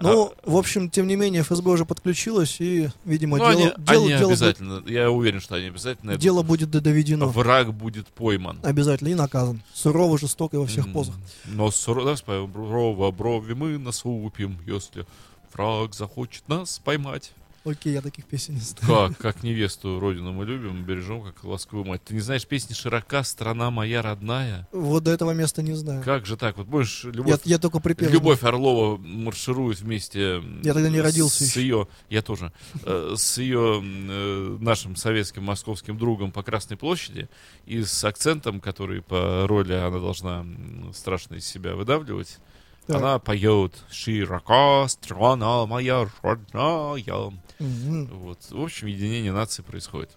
Ну, 0.00 0.32
в 0.44 0.56
общем, 0.56 0.90
тем 0.90 1.06
не 1.06 1.16
менее, 1.16 1.42
ФСБ 1.42 1.70
уже 1.70 1.84
подключилась, 1.84 2.60
и, 2.60 2.88
видимо, 3.04 3.38
Ну, 3.38 3.44
дело, 3.44 3.50
они, 3.50 3.62
дело, 3.62 3.74
они 4.04 4.08
дело, 4.08 4.18
будет, 4.20 4.28
обязательно, 4.30 4.82
я 4.86 5.10
уверен, 5.10 5.40
что 5.40 5.56
они 5.56 5.66
обязательно, 5.66 6.16
дело 6.16 6.42
будет 6.42 6.70
доведено. 6.70 7.26
враг 7.28 7.74
будет 7.74 8.06
пойман. 8.08 8.60
Обязательно 8.62 9.08
и 9.08 9.14
наказан. 9.14 9.62
Сурово, 9.74 10.18
жестоко 10.18 10.56
и 10.56 10.58
во 10.60 10.66
всех 10.66 10.86
М, 10.86 10.92
позах. 10.92 11.14
Но 11.46 11.70
сурово 11.70 12.14
сурово 12.16 13.10
брови 13.10 13.54
мы 13.54 13.78
насупим, 13.78 14.58
если 14.66 15.04
враг 15.52 15.94
захочет 15.94 16.48
нас 16.48 16.80
поймать. 16.84 17.32
Окей, 17.64 17.92
я 17.92 18.00
таких 18.00 18.24
песен 18.24 18.54
не 18.54 18.60
знаю. 18.60 19.10
Как, 19.10 19.18
как 19.18 19.42
невесту 19.42 20.00
родину 20.00 20.32
мы 20.32 20.46
любим, 20.46 20.84
бережем, 20.84 21.22
как 21.22 21.44
ласковую 21.44 21.86
мать. 21.86 22.02
Ты 22.04 22.14
не 22.14 22.20
знаешь 22.20 22.46
песни 22.46 22.72
«Широка 22.72 23.22
страна 23.24 23.70
моя 23.70 24.00
родная»? 24.00 24.66
Вот 24.72 25.04
до 25.04 25.10
этого 25.10 25.32
места 25.32 25.60
не 25.62 25.74
знаю. 25.74 26.02
Как 26.02 26.24
же 26.24 26.36
так? 26.36 26.56
Вот 26.56 26.66
Я, 26.68 27.10
Любовь, 27.10 27.40
я 27.44 27.58
только 27.58 27.80
припев. 27.80 28.10
Любовь 28.10 28.42
Орлова 28.42 28.96
марширует 28.96 29.80
вместе 29.80 30.42
Я 30.62 30.72
тогда 30.72 30.88
не 30.88 31.00
родился 31.00 31.44
с 31.44 31.48
еще. 31.48 31.60
ее, 31.60 31.88
я 32.08 32.22
тоже, 32.22 32.52
э, 32.84 33.14
с 33.16 33.38
ее 33.38 33.82
э, 33.82 34.56
нашим 34.60 34.96
советским 34.96 35.44
московским 35.44 35.98
другом 35.98 36.32
по 36.32 36.42
Красной 36.42 36.76
площади 36.76 37.28
и 37.66 37.82
с 37.82 38.04
акцентом, 38.04 38.60
который 38.60 39.02
по 39.02 39.46
роли 39.46 39.72
она 39.72 39.98
должна 39.98 40.46
страшно 40.94 41.34
из 41.34 41.46
себя 41.46 41.74
выдавливать. 41.74 42.38
Так. 42.86 42.96
Она 42.96 43.18
поет 43.18 43.74
«Широка 43.90 44.88
страна 44.88 45.66
моя 45.66 46.08
родная». 46.22 47.32
Мгм. 47.58 48.06
Вот. 48.06 48.38
В 48.50 48.60
общем, 48.60 48.86
единение 48.86 49.32
нации 49.32 49.62
происходит. 49.62 50.10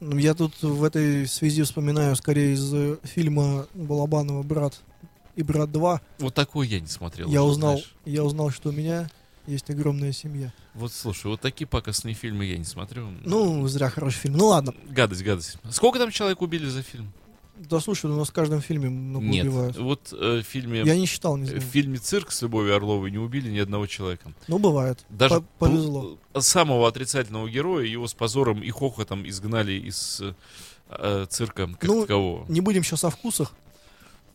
Ну, 0.00 0.16
Я 0.16 0.34
тут 0.34 0.62
в 0.62 0.82
этой 0.82 1.26
связи 1.26 1.62
вспоминаю 1.62 2.16
скорее 2.16 2.54
из 2.54 2.72
э, 2.72 2.96
фильма 3.04 3.66
Балабанова 3.74 4.42
«Брат» 4.42 4.80
и 5.36 5.42
«Брат 5.42 5.68
2». 5.68 6.00
Вот 6.20 6.34
такой 6.34 6.68
я 6.68 6.80
не 6.80 6.86
смотрел. 6.86 7.28
Я 7.28 7.42
узнал, 7.42 7.72
знаешь. 7.72 7.94
я 8.06 8.24
узнал, 8.24 8.50
что 8.50 8.70
у 8.70 8.72
меня 8.72 9.10
есть 9.46 9.68
огромная 9.68 10.12
семья. 10.12 10.52
Вот 10.74 10.92
слушай, 10.92 11.26
вот 11.26 11.40
такие 11.40 11.66
пакостные 11.66 12.14
фильмы 12.14 12.46
я 12.46 12.56
не 12.56 12.64
смотрю. 12.64 13.08
Ну, 13.24 13.66
зря 13.68 13.90
хороший 13.90 14.18
фильм. 14.20 14.36
Ну 14.36 14.46
ладно. 14.46 14.72
Гадость, 14.88 15.22
гадость. 15.22 15.58
Сколько 15.70 15.98
там 15.98 16.10
человек 16.10 16.40
убили 16.40 16.66
за 16.66 16.82
фильм? 16.82 17.12
Да 17.68 17.78
слушай, 17.80 18.10
у 18.10 18.16
нас 18.16 18.28
в 18.28 18.32
каждом 18.32 18.60
фильме 18.62 18.88
много 18.88 19.26
Нет. 19.26 19.44
убивают. 19.46 19.76
Вот 19.76 20.12
э, 20.12 20.40
в 20.40 20.42
фильме... 20.46 20.82
Я 20.82 20.96
не 20.96 21.04
считал, 21.06 21.36
не 21.36 21.42
э, 21.44 21.46
знаю. 21.46 21.60
В 21.60 21.64
фильме 21.64 21.98
«Цирк» 21.98 22.32
с 22.32 22.40
Любовью 22.42 22.74
Орловой 22.74 23.10
не 23.10 23.18
убили 23.18 23.50
ни 23.50 23.58
одного 23.58 23.86
человека. 23.86 24.32
Ну, 24.48 24.58
бывает. 24.58 24.98
Даже 25.10 25.40
По- 25.58 25.66
повезло. 25.66 26.18
пл- 26.32 26.40
самого 26.40 26.88
отрицательного 26.88 27.48
героя 27.50 27.84
его 27.84 28.06
с 28.08 28.14
позором 28.14 28.62
и 28.62 28.70
хохотом 28.70 29.28
изгнали 29.28 29.72
из 29.72 30.20
э, 30.22 30.34
э, 30.88 31.26
цирка 31.28 31.66
как 31.66 31.82
Ну, 31.82 32.00
такового. 32.02 32.46
Не 32.48 32.60
будем 32.62 32.82
сейчас 32.82 33.04
о 33.04 33.10
вкусах. 33.10 33.52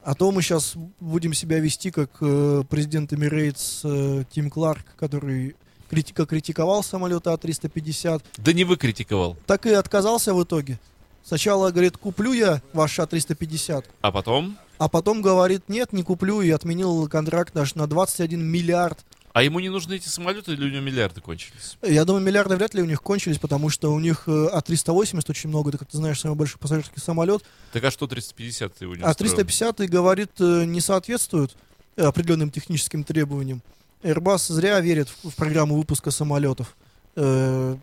А 0.03 0.13
то 0.13 0.31
мы 0.31 0.43
сейчас 0.43 0.75
будем 0.99 1.33
себя 1.33 1.57
вести 1.59 1.89
как 1.89 2.11
э, 2.21 2.63
президент 2.69 3.11
Emirates 3.11 3.79
э, 3.83 4.23
Тим 4.31 4.51
Кларк, 4.51 4.85
который 4.97 5.55
критика 5.89 6.27
критиковал 6.27 6.83
самолеты 6.83 7.31
А-350, 7.31 8.21
Да 8.37 8.53
не 8.53 8.63
вы 8.65 8.77
критиковал. 8.77 9.35
так 9.47 9.65
и 9.65 9.71
отказался 9.71 10.33
в 10.35 10.43
итоге. 10.43 10.79
Сначала 11.25 11.71
говорит, 11.71 11.97
куплю 11.97 12.33
я 12.33 12.61
ваш 12.71 12.99
А-350, 12.99 13.83
А 14.01 14.11
потом... 14.11 14.57
а 14.77 14.87
потом 14.87 15.23
говорит, 15.23 15.63
нет, 15.67 15.91
не 15.91 16.03
куплю, 16.03 16.41
и 16.41 16.51
отменил 16.51 17.09
контракт 17.09 17.51
даже 17.51 17.77
на 17.77 17.87
21 17.87 18.43
миллиард. 18.43 18.99
А 19.33 19.41
ему 19.41 19.59
не 19.59 19.69
нужны 19.69 19.95
эти 19.95 20.07
самолеты 20.07 20.53
или 20.53 20.63
у 20.65 20.69
него 20.69 20.81
миллиарды 20.81 21.19
кончились? 21.21 21.77
Я 21.81 22.05
думаю, 22.05 22.23
миллиарды 22.23 22.55
вряд 22.55 22.73
ли 22.75 22.81
у 22.81 22.85
них 22.85 23.01
кончились, 23.01 23.39
потому 23.39 23.69
что 23.69 23.91
у 23.91 23.99
них 23.99 24.23
э, 24.27 24.47
А-380 24.53 25.25
очень 25.27 25.49
много, 25.49 25.71
ты 25.71 25.77
как 25.79 25.89
ты 25.89 25.97
знаешь, 25.97 26.21
самый 26.21 26.35
большой 26.35 26.59
пассажирский 26.59 27.01
самолет. 27.01 27.43
Так 27.73 27.83
а 27.83 27.91
что 27.91 28.05
350 28.07 28.75
ты 28.75 28.85
его 28.85 28.95
не 28.95 29.01
А 29.01 29.09
устроил? 29.09 29.31
350 29.35 29.89
говорит, 29.89 30.29
э, 30.39 30.63
не 30.65 30.79
соответствует 30.79 31.55
э, 31.97 32.03
определенным 32.03 32.51
техническим 32.51 33.03
требованиям. 33.03 33.61
Airbus 34.03 34.53
зря 34.53 34.79
верит 34.79 35.09
в, 35.09 35.31
в 35.31 35.35
программу 35.35 35.75
выпуска 35.75 36.11
самолетов. 36.11 36.77
Э, 37.15 37.75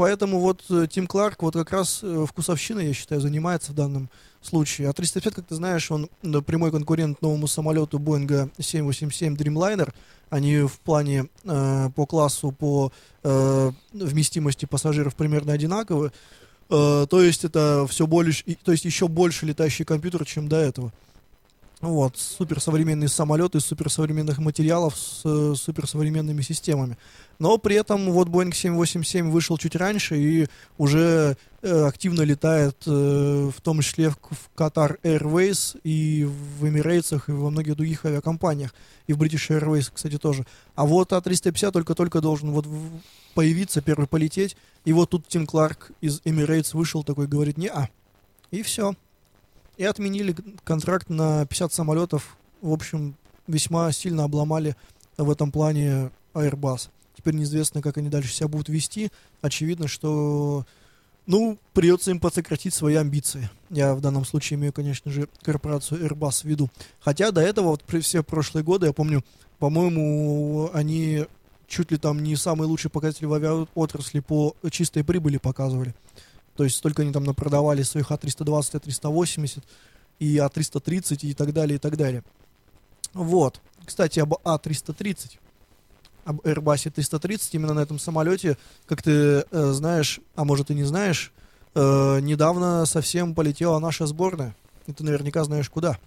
Поэтому 0.00 0.40
вот 0.40 0.64
э, 0.70 0.86
Тим 0.90 1.06
Кларк 1.06 1.42
вот 1.42 1.52
как 1.52 1.72
раз 1.72 2.00
э, 2.02 2.24
вкусовщиной, 2.26 2.86
я 2.86 2.94
считаю, 2.94 3.20
занимается 3.20 3.72
в 3.72 3.74
данном 3.74 4.08
случае. 4.40 4.88
А 4.88 4.94
350, 4.94 5.34
как 5.34 5.44
ты 5.44 5.54
знаешь, 5.54 5.90
он 5.90 6.08
прямой 6.46 6.70
конкурент 6.70 7.20
новому 7.20 7.46
самолету 7.46 7.98
Boeing 7.98 8.50
787 8.58 9.34
Dreamliner. 9.34 9.92
Они 10.30 10.62
в 10.62 10.80
плане 10.80 11.26
э, 11.44 11.90
по 11.94 12.06
классу, 12.06 12.50
по 12.50 12.92
э, 13.24 13.72
вместимости 13.92 14.64
пассажиров 14.64 15.14
примерно 15.14 15.52
одинаковы. 15.52 16.12
Э, 16.70 17.06
то 17.06 17.22
есть 17.22 17.44
это 17.44 17.86
все 17.86 18.06
больше, 18.06 18.42
то 18.64 18.72
есть 18.72 18.86
еще 18.86 19.06
больше 19.06 19.44
летающий 19.44 19.84
компьютер, 19.84 20.24
чем 20.24 20.48
до 20.48 20.56
этого. 20.56 20.94
Вот, 21.80 22.18
суперсовременные 22.18 23.08
самолеты 23.08 23.56
из 23.56 23.64
суперсовременных 23.64 24.38
материалов 24.38 24.98
с 24.98 25.22
э, 25.24 25.54
суперсовременными 25.56 26.42
системами. 26.42 26.98
Но 27.38 27.56
при 27.56 27.76
этом 27.76 28.12
вот 28.12 28.28
Boeing 28.28 28.52
787 28.52 29.30
вышел 29.30 29.56
чуть 29.56 29.76
раньше 29.76 30.18
и 30.18 30.46
уже 30.76 31.38
э, 31.62 31.84
активно 31.86 32.20
летает, 32.20 32.76
э, 32.86 33.50
в 33.56 33.58
том 33.62 33.80
числе 33.80 34.10
в, 34.10 34.18
в 34.18 34.50
Qatar 34.54 35.00
Airways 35.02 35.80
и 35.82 36.24
в 36.24 36.66
Emirates 36.66 37.18
и 37.26 37.32
во 37.32 37.48
многих 37.48 37.76
других 37.76 38.04
авиакомпаниях. 38.04 38.74
И 39.06 39.14
в 39.14 39.18
British 39.18 39.48
Airways, 39.48 39.90
кстати, 39.90 40.18
тоже. 40.18 40.44
А 40.74 40.84
вот 40.84 41.12
А350 41.12 41.70
только-только 41.72 42.20
должен 42.20 42.50
вот 42.50 42.66
появиться, 43.32 43.80
первый 43.80 44.06
полететь. 44.06 44.54
И 44.84 44.92
вот 44.92 45.08
тут 45.08 45.26
Тим 45.28 45.46
Кларк 45.46 45.92
из 46.02 46.20
Emirates 46.26 46.76
вышел 46.76 47.04
такой, 47.04 47.26
говорит, 47.26 47.56
не 47.56 47.68
а. 47.68 47.88
И 48.50 48.62
все. 48.62 48.94
И 49.80 49.84
отменили 49.84 50.36
контракт 50.62 51.08
на 51.08 51.46
50 51.46 51.72
самолетов. 51.72 52.36
В 52.60 52.70
общем, 52.70 53.14
весьма 53.46 53.90
сильно 53.92 54.24
обломали 54.24 54.76
в 55.16 55.30
этом 55.30 55.50
плане 55.50 56.10
Airbus. 56.34 56.90
Теперь 57.16 57.32
неизвестно, 57.32 57.80
как 57.80 57.96
они 57.96 58.10
дальше 58.10 58.30
себя 58.30 58.48
будут 58.48 58.68
вести. 58.68 59.10
Очевидно, 59.40 59.88
что 59.88 60.66
ну, 61.24 61.56
придется 61.72 62.10
им 62.10 62.20
подсократить 62.20 62.74
свои 62.74 62.96
амбиции. 62.96 63.48
Я 63.70 63.94
в 63.94 64.02
данном 64.02 64.26
случае 64.26 64.58
имею, 64.58 64.74
конечно 64.74 65.10
же, 65.10 65.30
корпорацию 65.40 66.06
Airbus 66.06 66.42
в 66.42 66.44
виду. 66.44 66.68
Хотя 67.00 67.30
до 67.30 67.40
этого, 67.40 67.68
вот 67.68 67.82
при 67.82 68.00
все 68.00 68.22
прошлые 68.22 68.62
годы, 68.62 68.88
я 68.88 68.92
помню, 68.92 69.24
по-моему, 69.58 70.68
они 70.74 71.24
чуть 71.68 71.90
ли 71.90 71.96
там 71.96 72.22
не 72.22 72.36
самые 72.36 72.68
лучшие 72.68 72.90
показатели 72.90 73.24
в 73.24 73.32
авиаотрасли 73.32 74.20
по 74.20 74.54
чистой 74.70 75.04
прибыли 75.04 75.38
показывали. 75.38 75.94
То 76.60 76.64
есть 76.64 76.76
столько 76.76 77.00
они 77.00 77.10
там 77.10 77.24
напродавали 77.24 77.82
своих 77.82 78.10
А320, 78.10 78.82
А380 78.82 79.62
и 80.18 80.36
А330 80.36 81.16
и 81.22 81.32
так 81.32 81.54
далее, 81.54 81.76
и 81.76 81.78
так 81.78 81.96
далее. 81.96 82.22
Вот. 83.14 83.62
Кстати, 83.86 84.20
об 84.20 84.34
А330. 84.34 85.38
Об 86.26 86.40
Airbus 86.40 86.90
330, 86.90 87.54
именно 87.54 87.72
на 87.72 87.80
этом 87.80 87.98
самолете, 87.98 88.58
как 88.84 89.02
ты 89.02 89.10
э, 89.10 89.70
знаешь, 89.72 90.20
а 90.34 90.44
может 90.44 90.70
и 90.70 90.74
не 90.74 90.82
знаешь, 90.82 91.32
э, 91.74 92.20
недавно 92.20 92.84
совсем 92.84 93.34
полетела 93.34 93.78
наша 93.78 94.04
сборная. 94.04 94.54
И 94.86 94.92
ты 94.92 95.02
наверняка 95.02 95.44
знаешь 95.44 95.70
куда. 95.70 95.98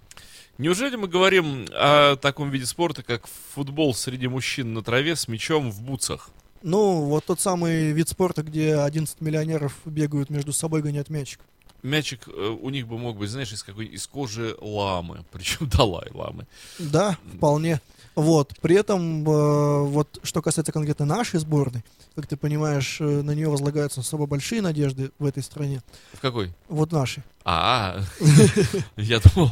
Неужели 0.60 0.98
мы 0.98 1.08
говорим 1.08 1.66
о 1.72 2.16
таком 2.18 2.52
виде 2.52 2.68
спорта, 2.68 3.02
как 3.02 3.26
футбол 3.56 3.96
среди 3.96 4.28
мужчин 4.28 4.76
на 4.76 4.84
траве 4.84 5.16
с 5.16 5.28
мячом 5.28 5.72
в 5.72 5.82
бутсах? 5.82 6.30
Ну, 6.64 7.02
вот 7.02 7.26
тот 7.26 7.42
самый 7.42 7.92
вид 7.92 8.08
спорта, 8.08 8.42
где 8.42 8.78
11 8.78 9.20
миллионеров 9.20 9.78
бегают 9.84 10.30
между 10.30 10.54
собой, 10.54 10.82
гонять 10.82 11.10
мячик. 11.10 11.42
Мячик 11.84 12.30
э, 12.30 12.58
у 12.62 12.70
них 12.70 12.88
бы 12.88 12.98
мог 12.98 13.18
быть, 13.18 13.30
знаешь, 13.30 13.52
из 13.52 13.62
какой 13.62 13.88
из 13.88 14.08
кожи 14.08 14.56
ламы, 14.62 15.26
причем 15.32 15.68
Далай-ламы. 15.68 16.48
Да, 16.80 17.18
вполне. 17.36 17.82
Вот. 18.16 18.54
При 18.62 18.78
этом, 18.78 19.28
э, 19.28 19.84
вот 19.84 20.20
что 20.24 20.42
касается 20.42 20.72
конкретно 20.72 21.06
нашей 21.06 21.42
сборной, 21.42 21.84
как 22.16 22.28
ты 22.28 22.38
понимаешь, 22.38 23.02
э, 23.02 23.04
на 23.04 23.32
нее 23.32 23.50
возлагаются 23.50 24.00
особо 24.00 24.26
большие 24.26 24.62
надежды 24.62 25.12
в 25.20 25.26
этой 25.26 25.44
стране. 25.44 25.82
В 26.14 26.22
какой? 26.22 26.54
Вот 26.70 26.94
наши. 26.94 27.26
А, 27.44 28.00
я 28.96 29.20
думал. 29.20 29.52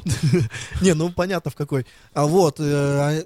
Не, 0.81 0.93
ну 0.93 1.11
понятно 1.11 1.51
в 1.51 1.55
какой. 1.55 1.85
А 2.13 2.25
вот, 2.25 2.57
а, 2.61 3.21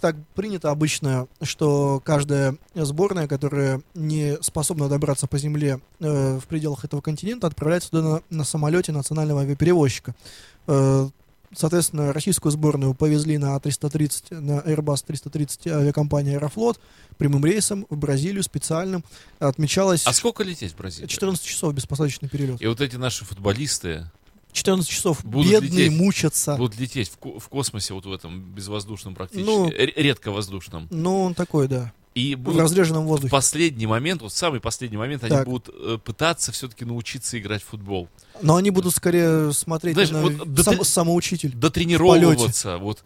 так 0.00 0.16
принято 0.34 0.70
обычно, 0.70 1.28
что 1.42 2.00
каждая 2.04 2.56
сборная, 2.74 3.28
которая 3.28 3.82
не 3.94 4.36
способна 4.40 4.88
добраться 4.88 5.26
по 5.26 5.38
земле 5.38 5.80
э, 6.00 6.38
в 6.38 6.46
пределах 6.46 6.84
этого 6.84 7.00
континента, 7.00 7.46
отправляется 7.46 7.90
туда 7.90 8.02
на, 8.02 8.22
на 8.30 8.44
самолете 8.44 8.92
национального 8.92 9.42
авиаперевозчика. 9.42 10.14
Э, 10.66 11.08
Соответственно, 11.56 12.12
российскую 12.12 12.52
сборную 12.52 12.94
повезли 12.94 13.38
на 13.38 13.56
А330, 13.56 14.38
на 14.38 14.58
Airbus 14.60 15.04
330 15.06 15.68
авиакомпании 15.68 16.34
Аэрофлот 16.34 16.78
прямым 17.16 17.44
рейсом 17.44 17.86
в 17.88 17.96
Бразилию 17.96 18.42
специальным. 18.42 19.02
Отмечалось 19.38 20.06
А 20.06 20.12
сколько 20.12 20.42
лететь 20.42 20.72
в 20.72 20.76
Бразилию? 20.76 21.08
14 21.08 21.42
часов 21.42 21.72
беспосадочный 21.72 22.28
перелет. 22.28 22.60
И 22.60 22.66
вот 22.66 22.80
эти 22.80 22.96
наши 22.96 23.24
футболисты 23.24 24.10
14 24.52 24.88
часов 24.90 25.24
Будут 25.24 25.50
бедные 25.52 25.84
лететь. 25.86 25.98
мучатся. 26.00 26.56
будут 26.56 26.78
лететь 26.78 27.10
в, 27.20 27.38
в 27.38 27.48
космосе 27.48 27.94
вот 27.94 28.06
в 28.06 28.12
этом 28.12 28.40
безвоздушном 28.54 29.14
практически, 29.14 29.46
Ну, 29.46 29.68
р- 29.70 29.92
редко 29.96 30.30
воздушном. 30.30 30.88
Ну, 30.90 31.22
он 31.24 31.34
такой, 31.34 31.68
да. 31.68 31.92
И 32.14 32.34
В 32.34 32.38
будут 32.40 32.60
разреженном 32.62 33.04
в 33.04 33.08
воздухе. 33.08 33.30
последний 33.30 33.86
момент, 33.86 34.22
вот 34.22 34.32
в 34.32 34.36
самый 34.36 34.58
последний 34.60 34.96
момент, 34.96 35.22
они 35.22 35.30
Так. 35.30 35.46
будут 35.46 35.68
э, 35.72 35.98
пытаться 36.02 36.50
все-таки 36.50 36.84
научиться 36.84 37.38
играть 37.38 37.62
в 37.62 37.66
футбол. 37.66 38.08
Но 38.42 38.56
они 38.56 38.70
будут 38.70 38.94
скорее 38.96 39.52
смотреть 39.52 39.94
Знаешь, 39.94 40.10
на 40.10 40.22
вот 40.22 40.32
сам- 40.64 40.78
ты- 40.78 40.84
самоучитель. 40.84 41.52
Дотренировываться, 41.54 42.78
вот 42.78 43.04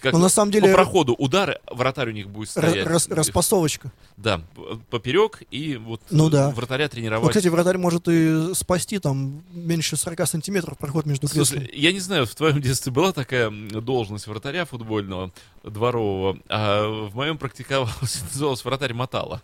как 0.00 0.12
Но 0.12 0.18
на 0.18 0.28
самом 0.28 0.50
деле 0.52 0.68
по 0.68 0.74
проходу 0.74 1.14
удары, 1.14 1.60
вратарь 1.70 2.08
у 2.08 2.12
них 2.12 2.28
будет 2.28 2.50
стоять. 2.50 2.86
рас- 2.86 3.08
распасовочка. 3.08 3.92
Да, 4.16 4.42
поперек 4.90 5.42
и 5.50 5.76
вот 5.76 6.00
Ну 6.10 6.28
да. 6.30 6.50
вратаря 6.50 6.84
Ну, 6.84 6.90
тренировать. 6.90 7.28
кстати, 7.30 7.48
вратарь 7.48 7.78
может 7.78 8.06
и 8.08 8.54
спасти 8.54 8.98
там 8.98 9.42
меньше 9.52 9.96
40 9.96 10.26
сантиметров 10.26 10.78
проход 10.78 11.06
между 11.06 11.28
Слушай, 11.28 11.58
креслами. 11.58 11.70
я 11.80 11.92
не 11.92 12.00
знаю, 12.00 12.26
в 12.26 12.34
твоем 12.34 12.60
детстве 12.60 12.92
была 12.92 13.12
такая 13.12 13.50
должность 13.50 14.26
вратаря 14.26 14.64
футбольного, 14.64 15.32
дворового, 15.64 16.38
а 16.48 16.86
в 17.08 17.14
моем 17.14 17.38
практиковалась, 17.38 18.22
называлась 18.32 18.64
вратарь 18.64 18.94
мотала. 18.94 19.42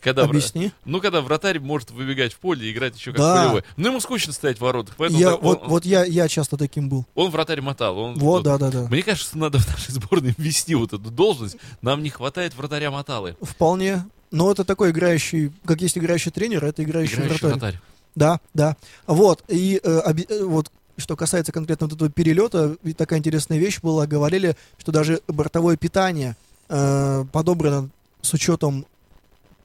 Когда 0.00 0.22
вра- 0.22 0.30
Объясни. 0.30 0.72
Ну, 0.84 1.00
когда 1.00 1.20
вратарь 1.20 1.58
может 1.58 1.90
выбегать 1.90 2.32
в 2.32 2.38
поле 2.38 2.68
и 2.68 2.72
играть 2.72 2.96
еще 2.96 3.10
как 3.10 3.18
Да. 3.20 3.42
полевой. 3.44 3.64
Ну, 3.76 3.88
ему 3.88 4.00
скучно 4.00 4.32
стоять 4.32 4.58
в 4.58 4.60
воротах, 4.60 4.94
поэтому 4.96 5.20
Я, 5.20 5.30
так 5.32 5.42
вот, 5.42 5.62
он, 5.62 5.68
вот 5.68 5.84
я, 5.84 6.04
я 6.04 6.28
часто 6.28 6.56
таким 6.56 6.88
был. 6.88 7.04
он 7.16 7.30
вратарь 7.30 7.60
мотал. 7.60 7.98
Он, 7.98 8.14
Вот, 8.14 8.44
да, 8.44 8.58
да, 8.58 8.70
да. 8.70 8.86
Мне 8.88 9.02
кажется, 9.02 9.36
надо 9.36 9.58
в 9.58 9.66
нашей 9.68 9.90
сборной 9.92 10.34
ввести 10.38 10.74
вот 10.76 10.92
эту 10.92 11.10
должность. 11.10 11.56
Нам 11.82 12.02
не 12.02 12.10
хватает 12.10 12.54
вратаря 12.54 12.90
моталы. 12.90 13.36
Вполне. 13.42 14.06
Но 14.30 14.50
это 14.52 14.64
такой 14.64 14.90
играющий, 14.90 15.52
как 15.64 15.80
есть 15.80 15.98
играющий 15.98 16.30
тренер, 16.30 16.64
это 16.64 16.84
играющий, 16.84 17.14
Играющий 17.14 17.48
вратарь. 17.48 17.58
вратарь. 17.60 17.80
Да, 18.14 18.40
да. 18.54 18.76
Вот, 19.06 19.42
и 19.48 19.80
э, 19.82 20.00
оби- 20.04 20.26
э, 20.28 20.44
вот 20.44 20.70
что 20.96 21.16
касается 21.16 21.50
конкретно 21.52 21.86
вот 21.86 21.94
этого 21.96 22.10
перелета, 22.10 22.76
ведь 22.82 22.96
такая 22.96 23.18
интересная 23.20 23.58
вещь 23.58 23.80
была, 23.80 24.06
говорили, 24.06 24.56
что 24.78 24.90
даже 24.92 25.20
бортовое 25.28 25.76
питание 25.76 26.36
э, 26.68 27.24
подобрано 27.32 27.88
с 28.20 28.34
учетом 28.34 28.84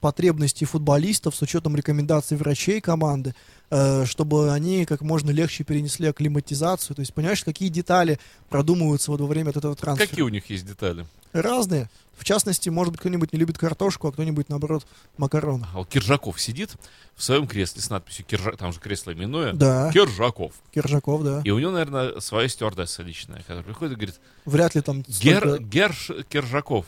потребностей 0.04 0.66
футболистов, 0.66 1.34
с 1.34 1.42
учетом 1.42 1.78
рекомендаций 1.78 2.36
врачей 2.36 2.82
команды, 2.82 3.34
э, 3.70 4.04
чтобы 4.06 4.52
они 4.52 4.84
как 4.84 5.00
можно 5.00 5.32
легче 5.32 5.64
перенесли 5.64 6.10
акклиматизацию. 6.10 6.94
То 6.94 7.00
есть, 7.00 7.14
понимаешь, 7.14 7.42
какие 7.42 7.70
детали 7.70 8.20
продумываются 8.50 9.12
вот 9.12 9.22
во 9.22 9.28
время 9.28 9.48
вот 9.52 9.58
этого 9.58 9.78
трансфера? 9.78 10.10
Какие 10.10 10.24
у 10.26 10.28
них 10.28 10.50
есть 10.50 10.68
детали? 10.68 11.06
Разные. 11.32 11.90
В 12.18 12.26
частности, 12.26 12.68
может 12.68 12.92
быть, 12.92 13.00
кто-нибудь 13.00 13.32
не 13.32 13.40
любит 13.40 13.58
картошку, 13.58 14.10
а 14.10 14.12
кто-нибудь, 14.12 14.50
наоборот, 14.50 14.86
макароны. 15.16 15.66
А 15.74 15.78
вот 15.78 15.88
Киржаков 15.88 16.42
сидит 16.42 16.72
в 17.16 17.24
своем 17.24 17.48
кресле 17.48 17.82
с 17.82 17.90
надписью 17.90 18.26
Киржа... 18.26 18.52
там 18.58 18.74
же 18.74 18.82
кресло 18.82 19.14
именное. 19.14 19.54
Да. 19.54 19.90
Киржаков. 19.94 20.52
Киржаков, 20.74 21.24
да. 21.24 21.42
И 21.46 21.50
у 21.50 21.60
него, 21.60 21.72
наверное, 21.72 22.20
своя 22.20 22.50
стюардесса 22.50 23.04
личная, 23.04 23.40
которая 23.40 23.64
приходит 23.64 23.94
и 23.94 23.96
говорит, 23.96 24.20
Вряд 24.44 24.76
ли 24.76 24.82
там 24.82 25.02
Гер... 25.08 25.38
столько- 25.38 25.64
Герш 25.64 26.12
Киржаков, 26.28 26.88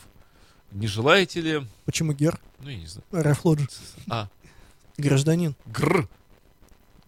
не 0.72 0.86
желаете 0.86 1.40
ли... 1.40 1.66
Почему 1.84 2.12
гер? 2.12 2.38
Ну, 2.60 2.68
я 2.70 2.76
не 2.76 2.86
знаю. 2.86 3.04
Рафлоджи. 3.12 3.66
А, 4.10 4.28
Гражданин. 4.98 5.54
гр. 5.66 6.08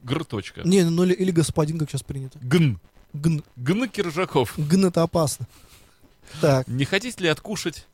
Гр. 0.02 0.24
Точка. 0.24 0.62
Не, 0.64 0.84
ну 0.84 1.04
или, 1.04 1.12
или 1.14 1.30
господин, 1.30 1.78
как 1.78 1.90
сейчас 1.90 2.02
принято. 2.02 2.38
Гн. 2.40 2.78
Гн. 3.12 3.42
Гн 3.56 3.88
Киржаков. 3.88 4.54
Гн 4.56 4.86
это 4.86 5.02
опасно. 5.02 5.46
Так, 6.40 6.68
Не 6.68 6.84
хотите 6.84 7.22
ли 7.24 7.28
откушать 7.28 7.86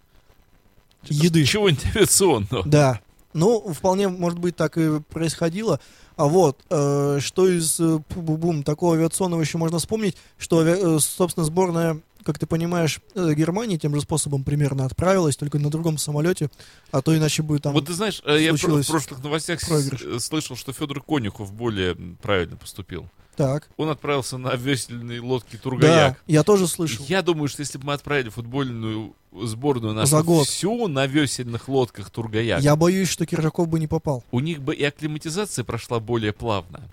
еды. 1.05 1.44
чего-нибудь 1.44 1.85
авиационного? 1.87 2.64
Да. 2.66 3.00
Ну, 3.33 3.72
вполне, 3.72 4.09
может 4.09 4.38
быть, 4.38 4.55
так 4.57 4.77
и 4.79 5.00
происходило. 5.00 5.81
А 6.16 6.27
вот, 6.27 6.61
э, 6.70 7.18
что 7.20 7.48
из 7.48 7.81
э, 7.81 7.98
бум 8.14 8.62
такого 8.62 8.94
авиационного 8.94 9.40
еще 9.40 9.59
можно 9.59 9.79
вспомнить, 9.79 10.16
что, 10.38 10.62
э, 10.64 10.98
собственно, 11.00 11.44
сборная, 11.44 12.00
как 12.25 12.39
ты 12.39 12.47
понимаешь, 12.47 13.01
э, 13.15 13.35
Германии 13.35 13.77
тем 13.77 13.95
же 13.95 14.01
способом 14.01 14.43
примерно 14.45 14.85
отправилась, 14.87 15.37
только 15.37 15.59
на 15.59 15.71
другом 15.71 15.99
самолете, 15.99 16.51
а 16.91 17.01
то 17.03 17.17
иначе 17.17 17.43
будет 17.43 17.63
там... 17.63 17.73
Вот 17.73 17.87
ты 17.87 17.93
знаешь, 17.93 18.21
э, 18.25 18.43
я 18.43 18.53
в 18.55 18.61
прошлых 18.61 19.23
новостях 19.23 19.61
проигрыш. 19.61 20.03
э, 20.03 20.19
слышал, 20.19 20.57
что 20.57 20.73
Федор 20.73 21.01
Конюхов 21.03 21.53
более 21.53 21.95
правильно 22.23 22.57
поступил. 22.57 23.09
Так. 23.37 23.69
Он 23.77 23.89
отправился 23.91 24.39
на 24.39 24.55
весельной 24.55 25.19
лодке 25.19 25.57
Да, 25.57 25.63
Тургаяк. 25.63 26.23
я 26.29 26.45
тоже 26.45 26.69
слышал. 26.69 27.05
Я 27.09 27.21
думаю, 27.21 27.49
что 27.49 27.63
если 27.63 27.79
бы 27.79 27.87
мы 27.87 27.95
отправили 27.95 28.29
футбольную 28.29 29.13
сборную 29.33 29.93
нашу 29.93 30.07
За 30.13 30.23
год. 30.23 30.47
всю 30.47 30.87
на 30.87 31.07
весельных 31.07 31.69
лодках 31.69 32.11
Тургаяк, 32.11 32.63
Я 32.63 32.77
боюсь, 32.77 33.09
что 33.09 33.27
Киржаков 33.27 33.67
бы 33.69 33.81
не 33.81 33.89
попал. 33.89 34.23
у 34.31 34.39
них 34.39 34.63
бы 34.63 34.73
и 34.75 34.85
акклиматизация 34.85 35.65
прошла 35.65 35.99
более 35.99 36.33
плавно. 36.33 36.89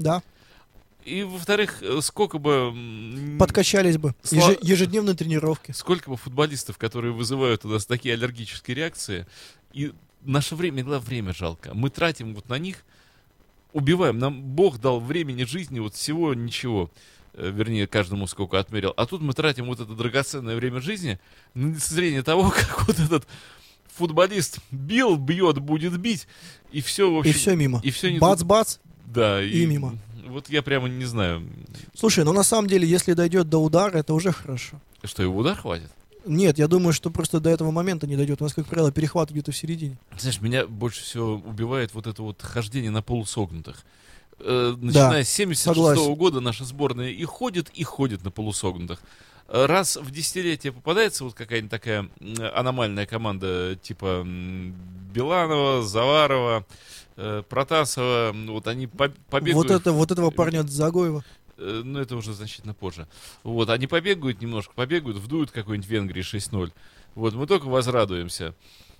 Да, 0.00 0.20
И, 1.04 1.22
во-вторых, 1.22 1.82
э, 1.82 2.00
сколько 2.02 2.38
бы... 2.38 2.74
подкачались 3.38 3.98
бы. 3.98 4.14
Сла- 4.22 4.38
Еже- 4.52 4.58
ежедневные 4.62 5.14
тренировки. 5.14 5.72
Сколько 5.72 6.10
бы 6.10 6.16
футболистов, 6.16 6.78
которые 6.78 7.12
вызывают 7.12 7.64
у 7.64 7.68
нас 7.68 7.84
такие 7.84 8.14
аллергические 8.14 8.74
реакции, 8.74 9.26
и 9.72 9.92
наше 10.22 10.56
время, 10.56 10.82
главное, 10.82 11.06
время 11.06 11.34
жалко. 11.34 11.72
Мы 11.74 11.90
тратим 11.90 12.34
вот 12.34 12.48
на 12.48 12.58
них, 12.58 12.84
убиваем. 13.72 14.18
Нам 14.18 14.42
Бог 14.42 14.80
дал 14.80 15.00
времени 15.00 15.44
жизни, 15.44 15.78
вот 15.78 15.94
всего 15.94 16.32
ничего. 16.32 16.90
Э, 17.34 17.50
Вернее, 17.50 17.86
каждому 17.86 18.26
сколько 18.26 18.58
отмерил. 18.58 18.94
А 18.96 19.04
тут 19.04 19.20
мы 19.20 19.34
тратим 19.34 19.66
вот 19.66 19.80
это 19.80 19.92
драгоценное 19.94 20.56
время 20.56 20.80
жизни 20.80 21.18
на 21.52 21.74
зрение 21.74 22.22
того, 22.22 22.50
как 22.56 22.86
вот 22.86 22.98
этот 22.98 23.26
футболист 23.94 24.58
бил, 24.70 25.16
бьет, 25.16 25.58
будет 25.58 25.96
бить, 25.98 26.26
и 26.72 26.80
все, 26.80 27.12
в 27.12 27.18
общем... 27.18 27.30
И 27.30 27.34
все 27.34 27.54
мимо. 27.54 27.80
И 27.84 27.90
все 27.90 28.10
не 28.10 28.18
Бац-бац. 28.18 28.78
Да, 29.06 29.42
и 29.42 29.66
мимо. 29.66 29.98
Вот 30.34 30.50
я 30.50 30.62
прямо 30.62 30.88
не 30.88 31.04
знаю, 31.04 31.48
Слушай, 31.94 32.24
ну 32.24 32.32
на 32.32 32.42
самом 32.42 32.66
деле, 32.68 32.88
если 32.88 33.12
дойдет 33.12 33.48
до 33.48 33.58
удара, 33.58 33.98
это 33.98 34.14
уже 34.14 34.32
хорошо. 34.32 34.80
что 35.04 35.22
его 35.22 35.36
удар 35.38 35.56
хватит. 35.56 35.90
Нет, 36.26 36.58
я 36.58 36.66
думаю, 36.66 36.92
что 36.92 37.10
просто 37.10 37.38
до 37.38 37.50
этого 37.50 37.70
момента 37.70 38.06
не 38.08 38.16
дойдет. 38.16 38.40
У 38.40 38.44
нас, 38.44 38.52
как 38.54 38.66
правило, 38.66 38.90
перехват 38.90 39.30
где-то 39.30 39.52
в 39.52 39.56
середине. 39.56 39.96
Знаешь, 40.18 40.40
меня 40.40 40.66
больше 40.66 41.02
всего 41.02 41.34
убивает 41.34 41.94
вот 41.94 42.06
это 42.08 42.22
вот 42.22 42.42
хождение 42.42 42.90
на 42.90 43.02
полусогнутых. 43.02 43.84
Э, 44.40 44.74
начиная 44.76 45.22
с 45.22 45.28
76 45.28 45.76
согласен. 45.76 46.14
года 46.14 46.40
наша 46.40 46.64
сборная 46.64 47.10
и 47.10 47.24
ходит, 47.24 47.68
и 47.74 47.84
ходит 47.84 48.24
на 48.24 48.30
полусогнутых. 48.32 49.00
Э, 49.48 49.66
Раз 49.66 49.96
в 49.96 50.10
десятилетие 50.10 50.72
попадается 50.72 51.22
вот 51.24 51.34
какая-нибудь 51.34 51.70
такая 51.70 52.08
аномальная 52.54 53.06
команда 53.06 53.76
типа 53.80 54.26
м, 55.14 55.22
Биланова, 55.22 55.82
Заварова, 55.82 56.64
э, 57.16 57.42
Протасова, 57.48 58.30
м, 58.30 58.48
вот 58.48 58.66
они 58.66 58.86
по- 58.86 59.08
побегают. 59.30 59.68
Вот, 59.68 59.70
это, 59.70 59.92
вот 59.92 60.10
этого 60.10 60.30
парня 60.30 60.60
от 60.60 60.70
Загоева. 60.70 61.24
Э, 61.56 61.82
ну 61.84 62.00
это 62.00 62.16
уже 62.16 62.32
значительно 62.34 62.74
позже. 62.74 63.06
Вот, 63.44 63.70
они 63.70 63.86
побегают 63.86 64.40
немножко, 64.42 64.74
побегают, 64.74 65.18
вдуют 65.18 65.50
какой-нибудь 65.50 65.88
Венгрии 65.88 66.22
6-0. 66.22 66.72
Вот, 67.14 67.34
мы 67.34 67.46
только 67.46 67.66
возрадуемся. 67.66 68.54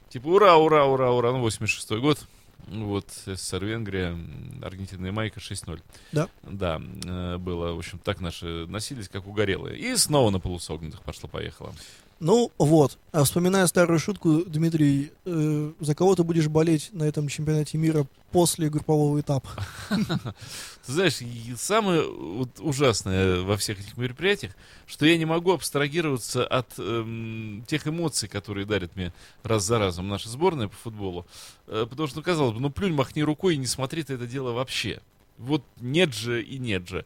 Типа, 0.08 0.28
ура, 0.28 0.56
ура, 0.56 0.84
ура, 0.86 1.10
ура, 1.10 1.32
ну, 1.32 1.44
86-й 1.44 1.98
год. 2.00 2.24
Вот, 2.68 3.06
СССР, 3.26 3.64
Венгрия, 3.64 4.16
Аргентина 4.62 5.08
и 5.08 5.10
Майка 5.10 5.40
6-0. 5.40 5.82
Да. 6.12 6.28
Да, 6.44 6.80
э, 7.04 7.36
было, 7.38 7.74
в 7.74 7.78
общем, 7.78 7.98
так 7.98 8.20
наши 8.20 8.66
носились, 8.68 9.08
как 9.08 9.26
угорелые. 9.26 9.76
И 9.78 9.94
снова 9.96 10.30
на 10.30 10.38
полусогнутых 10.40 11.02
пошло-поехало. 11.02 11.74
Ну 12.20 12.50
вот, 12.58 12.98
а 13.12 13.24
вспоминая 13.24 13.66
старую 13.66 13.98
шутку, 13.98 14.44
Дмитрий, 14.46 15.12
э, 15.24 15.72
за 15.80 15.94
кого 15.94 16.14
ты 16.14 16.22
будешь 16.22 16.48
болеть 16.48 16.90
на 16.92 17.04
этом 17.04 17.28
чемпионате 17.28 17.76
мира 17.76 18.06
после 18.30 18.70
группового 18.70 19.20
этапа? 19.20 19.48
Ты 20.86 20.92
знаешь, 20.92 21.18
самое 21.58 22.02
ужасное 22.58 23.40
во 23.42 23.56
всех 23.56 23.80
этих 23.80 23.96
мероприятиях, 23.96 24.52
что 24.86 25.06
я 25.06 25.16
не 25.16 25.24
могу 25.24 25.52
абстрагироваться 25.52 26.46
от 26.46 26.68
эм, 26.78 27.64
тех 27.66 27.86
эмоций, 27.86 28.28
которые 28.28 28.64
дарит 28.64 28.96
мне 28.96 29.12
раз 29.42 29.64
за 29.64 29.78
разом 29.78 30.08
наша 30.08 30.28
сборная 30.28 30.68
по 30.68 30.76
футболу. 30.76 31.26
Э, 31.66 31.86
потому 31.88 32.06
что, 32.06 32.18
ну, 32.18 32.22
казалось 32.22 32.54
бы, 32.54 32.60
ну 32.60 32.70
плюнь, 32.70 32.94
махни 32.94 33.22
рукой 33.22 33.54
и 33.54 33.58
не 33.58 33.66
смотри 33.66 34.02
ты 34.02 34.14
это 34.14 34.26
дело 34.26 34.52
вообще. 34.52 35.00
Вот 35.38 35.64
нет 35.80 36.14
же 36.14 36.42
и 36.42 36.58
нет 36.58 36.88
же. 36.88 37.04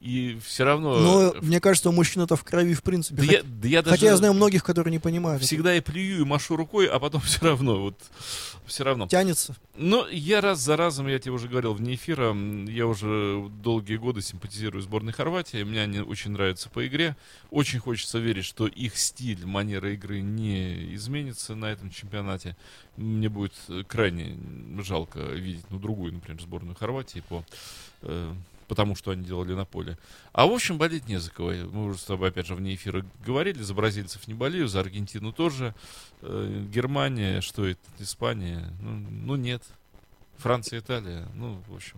И 0.00 0.38
все 0.44 0.64
равно... 0.64 0.96
Но 0.98 1.34
мне 1.40 1.60
кажется, 1.60 1.88
у 1.88 1.92
мужчин 1.92 2.22
это 2.22 2.36
в 2.36 2.44
крови 2.44 2.74
в 2.74 2.82
принципе. 2.82 3.16
да, 3.16 3.22
Хотя, 3.22 3.36
я, 3.38 3.42
да 3.42 3.68
я 3.68 3.82
даже 3.82 3.96
хотя 3.96 4.06
я 4.06 4.16
знаю 4.16 4.32
многих, 4.32 4.62
которые 4.62 4.92
не 4.92 5.00
понимают. 5.00 5.38
это. 5.40 5.46
всегда 5.46 5.74
и 5.74 5.80
плюю, 5.80 6.20
и 6.20 6.24
машу 6.24 6.54
рукой, 6.54 6.86
а 6.86 7.00
потом 7.00 7.20
все 7.22 7.44
равно, 7.44 7.80
вот, 7.80 7.96
все 8.66 8.84
равно. 8.84 9.08
Тянется. 9.08 9.56
Ну, 9.76 10.06
я 10.06 10.40
раз 10.40 10.60
за 10.60 10.76
разом, 10.76 11.08
я 11.08 11.18
тебе 11.18 11.32
уже 11.32 11.48
говорил 11.48 11.74
вне 11.74 11.94
эфира, 11.94 12.32
я 12.68 12.86
уже 12.86 13.48
долгие 13.60 13.96
годы 13.96 14.22
симпатизирую 14.22 14.82
сборной 14.82 15.12
Хорватии. 15.12 15.64
Мне 15.64 15.82
они 15.82 15.98
очень 15.98 16.30
нравятся 16.30 16.70
по 16.70 16.86
игре. 16.86 17.16
Очень 17.50 17.80
хочется 17.80 18.18
верить, 18.18 18.44
что 18.44 18.68
их 18.68 18.96
стиль, 18.96 19.46
манера 19.46 19.92
игры 19.92 20.20
не 20.20 20.94
изменится 20.94 21.56
на 21.56 21.66
этом 21.66 21.90
чемпионате. 21.90 22.56
Мне 22.96 23.28
будет 23.28 23.54
э, 23.68 23.82
крайне 23.86 24.38
жалко 24.82 25.18
видеть, 25.18 25.64
ну, 25.70 25.78
другую, 25.80 26.12
например, 26.12 26.40
сборную 26.40 26.76
Хорватии 26.76 27.22
по 27.28 27.44
э, 28.02 28.34
потому 28.68 28.94
что 28.94 29.10
они 29.10 29.24
делали 29.24 29.54
на 29.54 29.64
поле. 29.64 29.98
А 30.32 30.46
в 30.46 30.52
общем, 30.52 30.78
болеть 30.78 31.08
не 31.08 31.18
за 31.18 31.30
кого. 31.30 31.50
Мы 31.50 31.86
уже 31.86 31.98
с 31.98 32.04
тобой, 32.04 32.28
опять 32.28 32.46
же, 32.46 32.54
вне 32.54 32.74
эфира 32.74 33.04
говорили, 33.26 33.62
за 33.62 33.74
бразильцев 33.74 34.28
не 34.28 34.34
болею, 34.34 34.68
за 34.68 34.80
Аргентину 34.80 35.32
тоже. 35.32 35.74
Э, 36.22 36.66
Германия, 36.70 37.40
что 37.40 37.66
это, 37.66 37.80
Испания, 37.98 38.70
ну, 38.80 38.90
ну 38.90 39.36
нет. 39.36 39.62
Франция, 40.36 40.78
Италия, 40.78 41.26
ну, 41.34 41.60
в 41.66 41.74
общем. 41.74 41.96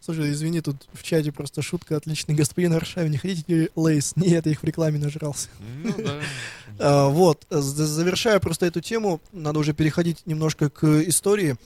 Слушай, 0.00 0.32
извини, 0.32 0.60
тут 0.60 0.76
в 0.92 1.02
чате 1.02 1.32
просто 1.32 1.62
шутка 1.62 1.96
отличный. 1.96 2.34
Господин 2.34 2.72
Аршавин, 2.74 3.12
не 3.12 3.18
хотите 3.18 3.44
ли 3.46 3.70
лейс? 3.76 4.14
Нет, 4.16 4.44
я 4.44 4.52
их 4.52 4.60
в 4.60 4.64
рекламе 4.64 4.98
нажрался. 4.98 5.48
Ну 5.82 5.94
да. 5.98 6.20
А, 6.78 7.08
вот, 7.08 7.46
завершая 7.50 8.40
просто 8.40 8.64
эту 8.64 8.80
тему, 8.80 9.20
надо 9.30 9.58
уже 9.58 9.74
переходить 9.74 10.22
немножко 10.24 10.70
к 10.70 10.86
истории. 11.02 11.56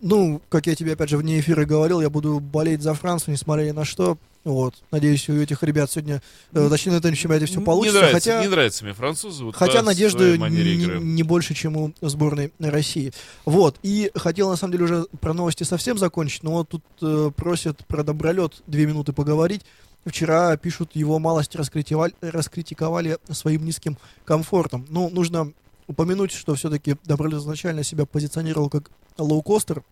Ну, 0.00 0.40
как 0.48 0.66
я 0.66 0.74
тебе 0.74 0.92
опять 0.92 1.08
же 1.08 1.16
вне 1.16 1.40
эфира 1.40 1.64
говорил, 1.64 2.00
я 2.00 2.10
буду 2.10 2.40
болеть 2.40 2.82
за 2.82 2.94
Францию, 2.94 3.32
несмотря 3.32 3.64
ни 3.64 3.72
на 3.72 3.84
что. 3.84 4.18
Вот, 4.44 4.74
надеюсь, 4.90 5.28
у 5.28 5.34
этих 5.34 5.62
ребят 5.62 5.90
сегодня, 5.90 6.22
э, 6.52 6.68
точнее, 6.70 6.92
на 6.92 6.96
этом 6.98 7.12
чемпионате 7.12 7.46
все 7.46 7.60
получится. 7.60 7.98
не, 7.98 8.00
нравится, 8.00 8.30
хотя... 8.30 8.42
не 8.42 8.48
нравится 8.48 8.84
мне 8.84 8.94
французы. 8.94 9.44
Вот 9.44 9.56
Хотя 9.56 9.82
надежды 9.82 10.38
не, 10.38 10.98
не 11.00 11.22
больше, 11.22 11.54
чем 11.54 11.76
у 11.76 11.92
сборной 12.00 12.52
России. 12.58 13.12
Вот. 13.44 13.76
И 13.82 14.10
хотел, 14.14 14.48
на 14.48 14.56
самом 14.56 14.72
деле, 14.72 14.84
уже 14.84 15.06
про 15.20 15.34
новости 15.34 15.64
совсем 15.64 15.98
закончить, 15.98 16.44
но 16.44 16.52
вот 16.52 16.68
тут 16.70 16.84
э, 17.02 17.30
просят 17.36 17.84
про 17.88 18.02
добролет 18.02 18.62
две 18.66 18.86
минуты 18.86 19.12
поговорить. 19.12 19.62
Вчера, 20.06 20.56
пишут, 20.56 20.92
его 20.94 21.18
малость 21.18 21.54
раскритиковали 21.54 23.18
своим 23.30 23.66
низким 23.66 23.98
комфортом. 24.24 24.86
Ну, 24.88 25.10
нужно 25.10 25.52
упомянуть, 25.88 26.30
что 26.30 26.54
все-таки 26.54 26.96
добролет 27.04 27.40
изначально 27.40 27.82
себя 27.82 28.06
позиционировал 28.06 28.68
как 28.68 28.90
лоукостер, 29.16 29.82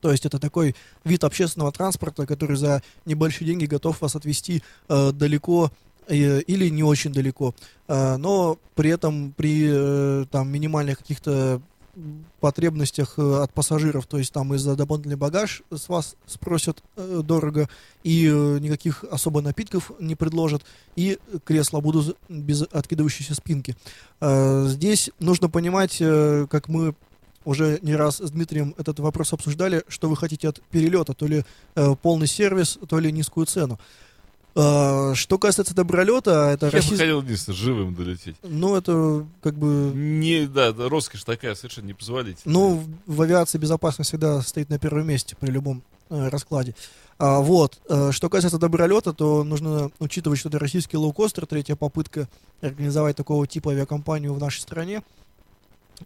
то 0.00 0.12
есть 0.12 0.24
это 0.26 0.38
такой 0.38 0.76
вид 1.04 1.24
общественного 1.24 1.72
транспорта, 1.72 2.26
который 2.26 2.56
за 2.56 2.82
небольшие 3.06 3.46
деньги 3.46 3.66
готов 3.66 4.00
вас 4.00 4.14
отвезти 4.14 4.62
э, 4.88 5.10
далеко 5.12 5.72
э, 6.06 6.40
или 6.42 6.68
не 6.68 6.84
очень 6.84 7.12
далеко. 7.12 7.54
Э, 7.88 8.16
но 8.16 8.58
при 8.74 8.90
этом 8.90 9.32
при 9.36 9.66
э, 9.68 10.26
там 10.30 10.48
минимальных 10.48 10.98
каких-то 10.98 11.60
потребностях 12.40 13.14
э, 13.18 13.42
от 13.42 13.52
пассажиров, 13.52 14.06
то 14.06 14.18
есть 14.18 14.32
там 14.32 14.54
и 14.54 14.58
за 14.58 14.76
дополнительный 14.76 15.16
багаж 15.16 15.62
с 15.74 15.88
вас 15.88 16.16
спросят 16.26 16.82
э, 16.96 17.22
дорого, 17.24 17.68
и 18.02 18.26
э, 18.26 18.58
никаких 18.58 19.04
особо 19.10 19.40
напитков 19.40 19.92
не 19.98 20.14
предложат, 20.14 20.62
и 20.94 21.18
кресла 21.44 21.80
будут 21.80 22.16
без 22.28 22.62
откидывающейся 22.62 23.34
спинки. 23.34 23.76
Здесь 24.20 25.10
нужно 25.18 25.48
понимать, 25.48 25.98
как 25.98 26.68
мы 26.68 26.94
уже 27.46 27.78
не 27.80 27.94
раз 27.94 28.18
с 28.18 28.30
Дмитрием 28.30 28.74
этот 28.76 28.98
вопрос 28.98 29.32
обсуждали, 29.32 29.84
что 29.88 30.10
вы 30.10 30.16
хотите 30.16 30.48
от 30.48 30.60
перелета, 30.70 31.14
то 31.14 31.26
ли 31.26 31.44
э, 31.76 31.94
полный 32.02 32.26
сервис, 32.26 32.78
то 32.88 32.98
ли 32.98 33.12
низкую 33.12 33.46
цену. 33.46 33.78
А, 34.58 35.14
Что 35.14 35.38
касается 35.38 35.74
добролета, 35.74 36.50
это 36.52 36.66
Я 36.66 36.72
бы 36.72 36.76
российский... 36.78 36.96
хотел 36.96 37.20
единственное 37.22 37.56
живым 37.56 37.94
долететь. 37.94 38.36
Ну, 38.42 38.74
это 38.74 39.26
как 39.42 39.54
бы... 39.54 39.92
Не, 39.94 40.46
да, 40.46 40.72
роскошь 40.76 41.24
такая 41.24 41.54
совершенно 41.54 41.88
непозволительная. 41.88 42.54
Ну, 42.54 42.82
в 43.06 43.20
авиации 43.22 43.58
безопасность 43.58 44.10
всегда 44.10 44.40
стоит 44.40 44.70
на 44.70 44.78
первом 44.78 45.06
месте 45.06 45.36
при 45.38 45.50
любом 45.50 45.82
э, 46.08 46.28
раскладе. 46.28 46.74
А, 47.18 47.40
вот. 47.40 47.78
э, 47.88 48.12
Что 48.12 48.30
касается 48.30 48.58
добролета, 48.58 49.12
то 49.12 49.44
нужно 49.44 49.90
учитывать, 49.98 50.38
что 50.38 50.48
это 50.48 50.58
российский 50.58 50.96
лоукостер, 50.96 51.44
третья 51.44 51.76
попытка 51.76 52.26
организовать 52.62 53.16
такого 53.16 53.46
типа 53.46 53.72
авиакомпанию 53.72 54.32
в 54.32 54.38
нашей 54.38 54.60
стране. 54.60 55.02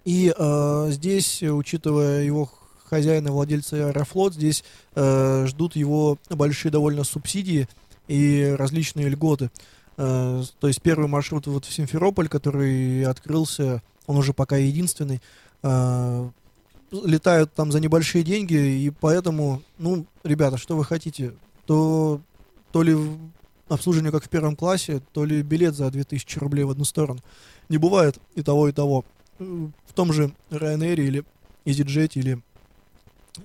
И 0.05 0.35
э, 0.37 0.87
здесь, 0.91 1.43
учитывая 1.43 2.25
его 2.25 2.51
хозяина, 2.85 3.31
владельца 3.31 3.77
Аэрофлот, 3.77 4.35
здесь 4.35 4.65
э, 4.97 5.47
ждут 5.47 5.77
его 5.77 6.19
большие 6.29 6.73
довольно 6.73 7.05
субсидии 7.05 7.69
и 8.11 8.55
различные 8.59 9.09
льготы. 9.09 9.51
Э, 9.97 10.43
то 10.59 10.67
есть 10.67 10.83
первый 10.83 11.07
маршрут 11.07 11.47
вот 11.47 11.65
в 11.65 11.73
Симферополь, 11.73 12.29
который 12.29 13.05
открылся, 13.05 13.83
он 14.07 14.17
уже 14.17 14.33
пока 14.33 14.57
единственный, 14.57 15.23
э, 15.63 16.31
летают 16.91 17.55
там 17.55 17.71
за 17.71 17.79
небольшие 17.79 18.25
деньги, 18.25 18.55
и 18.55 18.91
поэтому, 18.91 19.63
ну, 19.79 20.07
ребята, 20.25 20.59
что 20.59 20.77
вы 20.77 20.85
хотите, 20.85 21.35
то, 21.67 22.21
то 22.73 22.83
ли 22.83 22.97
обслуживание 23.69 24.11
как 24.11 24.25
в 24.25 24.29
первом 24.29 24.57
классе, 24.57 25.01
то 25.13 25.25
ли 25.25 25.43
билет 25.43 25.77
за 25.77 25.89
2000 25.89 26.39
рублей 26.39 26.65
в 26.65 26.71
одну 26.71 26.85
сторону. 26.85 27.21
Не 27.69 27.79
бывает 27.79 28.19
и 28.35 28.43
того, 28.43 28.69
и 28.69 28.73
того. 28.73 29.05
Э, 29.39 29.69
В 29.87 29.93
том 29.93 30.13
же 30.13 30.33
Ryanair 30.51 30.97
или 30.97 31.25
EasyJet 31.65 32.13
или 32.15 32.43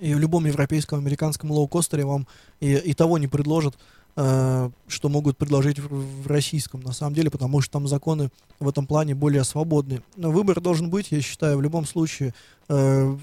и 0.00 0.14
в 0.14 0.18
любом 0.18 0.46
европейском, 0.46 0.98
американском 0.98 1.50
лоукостере 1.52 2.04
вам 2.04 2.26
и, 2.60 2.74
и 2.74 2.92
того 2.92 3.18
не 3.18 3.28
предложат, 3.28 3.76
э, 4.16 4.70
что 4.88 5.08
могут 5.08 5.36
предложить 5.36 5.78
в, 5.78 6.26
российском, 6.26 6.80
на 6.80 6.92
самом 6.92 7.14
деле, 7.14 7.30
потому 7.30 7.60
что 7.60 7.72
там 7.72 7.88
законы 7.88 8.30
в 8.58 8.68
этом 8.68 8.86
плане 8.86 9.14
более 9.14 9.44
свободны. 9.44 10.02
Но 10.16 10.30
выбор 10.30 10.60
должен 10.60 10.90
быть, 10.90 11.12
я 11.12 11.20
считаю, 11.20 11.58
в 11.58 11.62
любом 11.62 11.86
случае. 11.86 12.34
Э, 12.68 13.16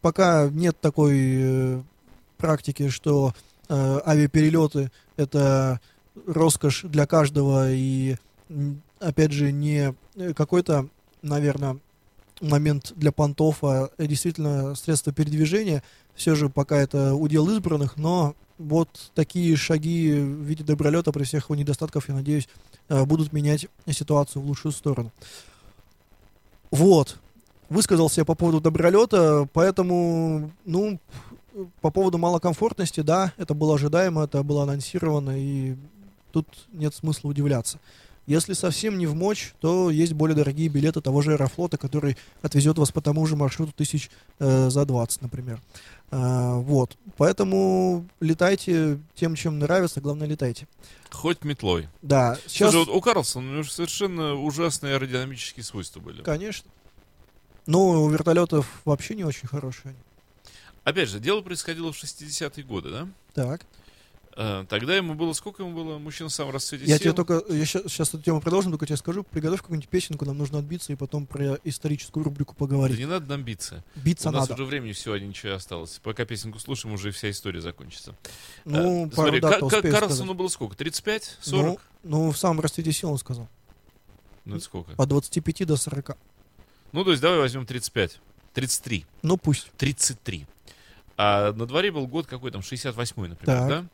пока 0.00 0.48
нет 0.50 0.76
такой 0.80 1.18
э, 1.18 1.82
практики, 2.36 2.88
что 2.88 3.34
авиаперелеты 3.70 4.90
это 5.16 5.80
роскошь 6.26 6.82
для 6.82 7.06
каждого 7.06 7.72
и, 7.72 8.16
опять 9.00 9.32
же, 9.32 9.50
не 9.50 9.94
какой-то, 10.34 10.88
наверное, 11.22 11.78
момент 12.42 12.92
для 12.96 13.12
понтов, 13.12 13.62
а 13.62 13.90
действительно 13.98 14.74
средство 14.74 15.12
передвижения. 15.12 15.82
Все 16.14 16.34
же 16.34 16.48
пока 16.48 16.76
это 16.76 17.14
удел 17.14 17.48
избранных, 17.48 17.96
но 17.96 18.34
вот 18.62 19.10
такие 19.14 19.56
шаги 19.56 20.12
в 20.12 20.42
виде 20.42 20.64
добролета 20.64 21.12
при 21.12 21.24
всех 21.24 21.44
его 21.44 21.56
недостатках, 21.56 22.08
я 22.08 22.14
надеюсь, 22.14 22.48
э, 22.88 23.04
будут 23.04 23.32
менять 23.32 23.66
ситуацию 23.90 24.42
в 24.42 24.46
лучшую 24.46 24.72
сторону. 24.72 25.10
Вот. 26.70 27.18
Высказался 27.68 28.20
я 28.20 28.24
по 28.24 28.34
поводу 28.34 28.60
добролета, 28.60 29.48
поэтому, 29.52 30.50
ну, 30.64 30.98
по 31.80 31.90
поводу 31.90 32.18
малокомфортности, 32.18 33.00
да, 33.00 33.32
это 33.36 33.54
было 33.54 33.74
ожидаемо, 33.74 34.24
это 34.24 34.42
было 34.42 34.64
анонсировано, 34.64 35.38
и 35.38 35.76
тут 36.32 36.46
нет 36.72 36.94
смысла 36.94 37.28
удивляться. 37.28 37.78
Если 38.26 38.52
совсем 38.52 38.98
не 38.98 39.06
в 39.06 39.14
мочь, 39.14 39.52
то 39.60 39.90
есть 39.90 40.12
более 40.12 40.36
дорогие 40.36 40.68
билеты 40.68 41.00
того 41.00 41.22
же 41.22 41.32
Аэрофлота, 41.32 41.76
который 41.76 42.16
отвезет 42.40 42.78
вас 42.78 42.92
по 42.92 43.00
тому 43.00 43.26
же 43.26 43.34
маршруту 43.34 43.72
тысяч 43.72 44.10
э, 44.38 44.70
за 44.70 44.84
20, 44.84 45.22
например. 45.22 45.60
А, 46.14 46.56
вот. 46.58 46.98
Поэтому 47.16 48.06
летайте 48.20 49.00
тем, 49.14 49.34
чем 49.34 49.58
нравится, 49.58 50.02
главное 50.02 50.28
летайте. 50.28 50.68
Хоть 51.10 51.42
метлой. 51.42 51.88
Да, 52.02 52.38
сейчас... 52.46 52.72
Слушай, 52.72 52.86
вот 52.86 52.96
у 52.96 53.00
Карлсона 53.00 53.48
у 53.48 53.52
него 53.54 53.64
совершенно 53.64 54.34
ужасные 54.34 54.94
аэродинамические 54.94 55.64
свойства 55.64 56.00
были. 56.00 56.22
Конечно. 56.22 56.70
Ну, 57.66 58.02
у 58.02 58.10
вертолетов 58.10 58.82
вообще 58.84 59.14
не 59.14 59.24
очень 59.24 59.48
хорошие. 59.48 59.94
Опять 60.84 61.08
же, 61.08 61.18
дело 61.18 61.40
происходило 61.40 61.92
в 61.92 61.96
60-е 61.96 62.62
годы, 62.64 62.90
да? 62.90 63.08
Так. 63.32 63.64
Э, 64.34 64.64
Тогда 64.68 64.96
ему 64.96 65.14
было, 65.14 65.32
сколько 65.34 65.62
ему 65.62 65.74
было? 65.74 65.98
Мужчина 65.98 66.28
в 66.28 66.32
самом 66.32 66.52
расцвете 66.52 66.84
Я 66.86 66.96
сил. 66.98 67.12
тебе 67.12 67.12
только, 67.12 67.42
я 67.52 67.64
сейчас, 67.66 68.08
эту 68.08 68.22
тему 68.22 68.40
продолжим, 68.40 68.70
только 68.72 68.86
тебе 68.86 68.96
скажу, 68.96 69.24
приготовь 69.24 69.60
какую-нибудь 69.60 69.88
песенку, 69.90 70.24
нам 70.24 70.38
нужно 70.38 70.58
отбиться 70.58 70.92
и 70.92 70.96
потом 70.96 71.26
про 71.26 71.58
историческую 71.64 72.24
рубрику 72.24 72.54
Да 72.54 72.58
поговорить. 72.60 72.98
не 72.98 73.06
надо 73.06 73.26
нам 73.26 73.42
биться. 73.42 73.84
Биться 73.94 74.30
У 74.30 74.32
нас 74.32 74.48
надо. 74.48 74.54
уже 74.62 74.64
времени 74.70 74.92
всего 74.92 75.16
ничего 75.18 75.52
осталось. 75.54 76.00
Пока 76.02 76.24
песенку 76.24 76.58
слушаем, 76.58 76.94
уже 76.94 77.10
вся 77.10 77.30
история 77.30 77.60
закончится. 77.60 78.14
Ну, 78.64 79.10
пару 79.10 79.14
Смотри, 79.28 79.40
дат 79.40 79.54
Ка- 79.54 79.58
Ка- 79.60 79.64
успею 79.66 79.94
Карлсону 79.94 80.16
сказать. 80.16 80.36
было 80.36 80.48
сколько? 80.48 80.76
35? 80.76 81.38
40? 81.42 81.80
Ну, 82.02 82.18
ну, 82.26 82.30
в 82.30 82.38
самом 82.38 82.60
расцвете 82.60 82.92
сил 82.92 83.10
он 83.12 83.18
сказал. 83.18 83.48
Ну, 84.44 84.56
это 84.56 84.64
сколько? 84.64 84.92
От 84.96 85.08
25 85.08 85.64
до 85.66 85.76
40. 85.76 86.16
Ну, 86.92 87.04
то 87.04 87.10
есть 87.10 87.22
давай 87.22 87.38
возьмем 87.38 87.64
35. 87.66 88.18
33. 88.54 89.04
Ну, 89.22 89.36
пусть. 89.36 89.70
33. 89.76 90.46
А 91.16 91.52
на 91.52 91.66
дворе 91.66 91.90
был 91.92 92.06
год 92.06 92.26
какой 92.26 92.50
там, 92.50 92.62
68-й, 92.62 93.28
например, 93.28 93.58
Так. 93.58 93.68
да? 93.68 93.84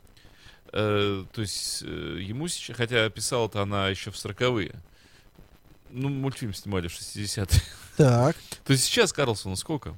Э, 0.71 1.25
то 1.31 1.41
есть 1.41 1.83
э, 1.83 2.19
ему 2.21 2.47
сейчас, 2.47 2.77
хотя 2.77 3.09
писала-то 3.09 3.61
она 3.61 3.89
еще 3.89 4.11
в 4.11 4.15
40-е. 4.15 4.75
Ну, 5.91 6.09
мультфильм 6.09 6.53
снимали 6.53 6.87
в 6.87 6.91
60-е. 6.93 7.61
Так. 7.97 8.35
То 8.63 8.73
есть 8.73 8.85
сейчас 8.85 9.11
Карлсону 9.11 9.55
сколько? 9.55 9.95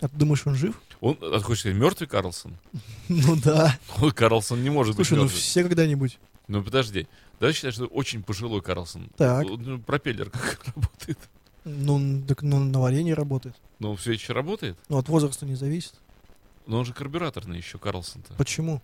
А 0.00 0.08
ты 0.08 0.16
думаешь, 0.16 0.46
он 0.46 0.54
жив? 0.54 0.80
Он, 1.00 1.16
а 1.20 1.38
ты 1.38 1.44
хочешь 1.44 1.60
сказать, 1.60 1.78
мертвый 1.78 2.08
Карлсон? 2.08 2.56
Ну 3.08 3.36
да. 3.36 3.78
Карлсон 4.14 4.62
не 4.62 4.70
может 4.70 4.94
Слушай, 4.94 5.10
быть 5.10 5.18
ну 5.18 5.24
мертвым. 5.24 5.40
все 5.40 5.62
когда-нибудь. 5.62 6.18
Ну, 6.46 6.62
подожди. 6.62 7.06
Давай 7.40 7.54
считать, 7.54 7.74
что 7.74 7.86
очень 7.86 8.22
пожилой 8.22 8.60
Карлсон. 8.62 9.08
Так. 9.16 9.46
Ну, 9.48 9.78
пропеллер 9.78 10.30
как 10.30 10.64
работает? 10.76 11.18
Ну, 11.64 12.22
так 12.26 12.42
ну, 12.42 12.58
на 12.58 12.80
варенье 12.80 13.14
работает. 13.14 13.56
Ну, 13.78 13.96
все 13.96 14.12
еще 14.12 14.32
работает. 14.32 14.76
Ну, 14.88 14.98
от 14.98 15.08
возраста 15.08 15.46
не 15.46 15.54
зависит. 15.54 15.94
Но 16.66 16.78
он 16.78 16.84
же 16.84 16.92
карбюраторный 16.92 17.56
еще, 17.56 17.78
Карлсон-то. 17.78 18.34
Почему? 18.34 18.82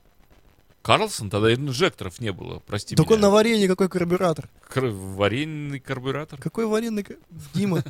Карлсон? 0.85 1.31
Тогда 1.31 1.53
инжекторов 1.55 2.20
не 2.20 2.31
было, 2.31 2.61
прости 2.66 2.94
Так 2.94 3.11
он 3.11 3.16
на 3.20 3.27
меня. 3.27 3.31
варенье 3.35 3.68
какой 3.68 3.88
карбюратор? 3.88 4.49
Кар- 4.68 4.90
Варенный 4.90 5.81
карбюратор? 5.81 6.38
Какой 6.38 6.66
вареный... 6.66 7.03
ка- 7.03 7.14
Дима, 7.55 7.83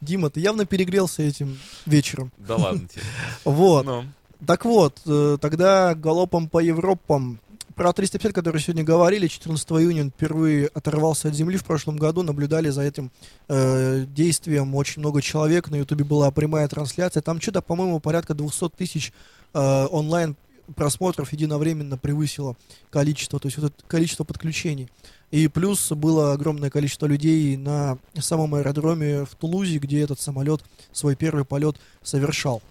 Дима, 0.00 0.30
ты 0.30 0.38
явно 0.40 0.64
перегрелся 0.64 1.22
этим 1.22 1.58
вечером. 1.84 2.30
Да 2.38 2.54
ладно 2.56 2.86
тебе. 2.88 3.02
Вот. 3.44 3.84
Ну, 3.84 4.04
Так 4.46 4.64
вот, 4.64 5.00
э, 5.04 5.36
тогда 5.40 5.94
галопом 5.96 6.48
по 6.48 6.60
Европам. 6.60 7.40
Про 7.74 7.92
350, 7.92 8.32
который 8.34 8.60
сегодня 8.60 8.82
говорили, 8.82 9.28
14 9.28 9.68
июня 9.72 10.02
он 10.02 10.10
впервые 10.10 10.66
оторвался 10.74 11.28
от 11.28 11.34
земли 11.34 11.56
в 11.56 11.64
прошлом 11.64 11.96
году. 11.96 12.22
Наблюдали 12.24 12.70
за 12.70 12.82
этим 12.82 13.10
э, 13.48 14.04
действием 14.08 14.74
очень 14.74 15.00
много 15.00 15.22
человек. 15.22 15.70
На 15.70 15.76
Ютубе 15.76 16.04
была 16.04 16.30
прямая 16.32 16.66
трансляция. 16.68 17.20
Там 17.20 17.40
что-то, 17.40 17.62
по-моему, 17.62 18.00
порядка 18.00 18.34
200 18.34 18.70
тысяч 18.70 19.12
э, 19.54 19.86
онлайн 19.90 20.34
просмотров 20.76 21.32
единовременно 21.32 21.96
превысило 21.96 22.56
количество, 22.90 23.38
то 23.38 23.46
есть 23.46 23.58
вот 23.58 23.72
это 23.72 23.84
количество 23.86 24.24
подключений. 24.24 24.88
И 25.30 25.48
плюс 25.48 25.92
было 25.92 26.32
огромное 26.32 26.70
количество 26.70 27.06
людей 27.06 27.56
на 27.56 27.98
самом 28.18 28.54
аэродроме 28.54 29.24
в 29.24 29.34
Тулузе, 29.34 29.78
где 29.78 30.00
этот 30.00 30.20
самолет 30.20 30.64
свой 30.92 31.16
первый 31.16 31.44
полет 31.44 31.76
совершал. 32.02 32.62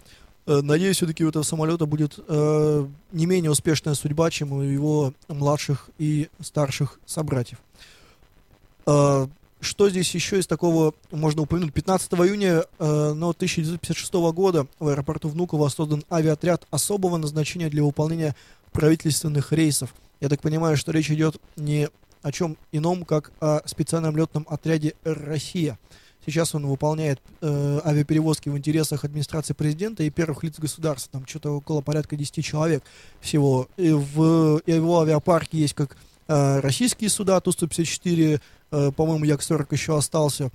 Э, 0.47 0.61
Надеюсь, 0.61 0.97
все-таки 0.97 1.23
у 1.23 1.29
этого 1.29 1.43
самолета 1.43 1.85
будет 1.85 2.17
э, 2.27 2.87
не 3.11 3.25
менее 3.25 3.51
успешная 3.51 3.93
судьба, 3.93 4.31
чем 4.31 4.53
у 4.53 4.61
его 4.61 5.13
младших 5.27 5.89
и 5.99 6.29
старших 6.41 6.99
собратьев. 7.05 7.59
Э, 8.87 9.27
что 9.59 9.89
здесь 9.89 10.13
еще 10.13 10.39
из 10.39 10.47
такого 10.47 10.93
можно 11.11 11.41
упомянуть? 11.41 11.73
15 11.73 12.13
июня 12.13 12.63
э, 12.79 13.13
ну, 13.13 13.29
1956 13.29 14.13
года 14.33 14.67
в 14.79 14.87
аэропорту 14.87 15.29
Внуково 15.29 15.69
создан 15.69 16.03
авиаотряд 16.11 16.67
особого 16.69 17.17
назначения 17.17 17.69
для 17.69 17.83
выполнения 17.83 18.35
правительственных 18.71 19.51
рейсов. 19.51 19.93
Я 20.19 20.29
так 20.29 20.41
понимаю, 20.41 20.77
что 20.77 20.91
речь 20.91 21.09
идет 21.09 21.37
не 21.55 21.89
о 22.21 22.31
чем 22.31 22.57
ином, 22.71 23.05
как 23.05 23.31
о 23.39 23.61
специальном 23.65 24.15
летном 24.17 24.45
отряде 24.49 24.93
«Россия». 25.03 25.77
Сейчас 26.25 26.53
он 26.53 26.67
выполняет 26.67 27.21
э, 27.39 27.79
авиаперевозки 27.85 28.49
в 28.49 28.57
интересах 28.57 29.05
администрации 29.05 29.53
президента 29.53 30.03
и 30.03 30.09
первых 30.09 30.43
лиц 30.43 30.59
государства. 30.59 31.09
Там 31.13 31.25
что-то 31.25 31.51
около 31.51 31.79
порядка 31.79 32.17
10 32.17 32.43
человек 32.43 32.83
всего. 33.21 33.69
И 33.77 33.91
в 33.91 34.57
и 34.65 34.73
в 34.73 34.75
его 34.75 34.99
авиапарке 34.99 35.57
есть 35.57 35.73
как 35.73 35.95
э, 36.27 36.59
российские 36.59 37.09
суда, 37.09 37.39
Ту-154, 37.39 38.35
э, 38.35 38.39
по-моему, 38.69 39.25
Як-40 39.25 39.67
еще 39.71 39.97
остался, 39.97 40.51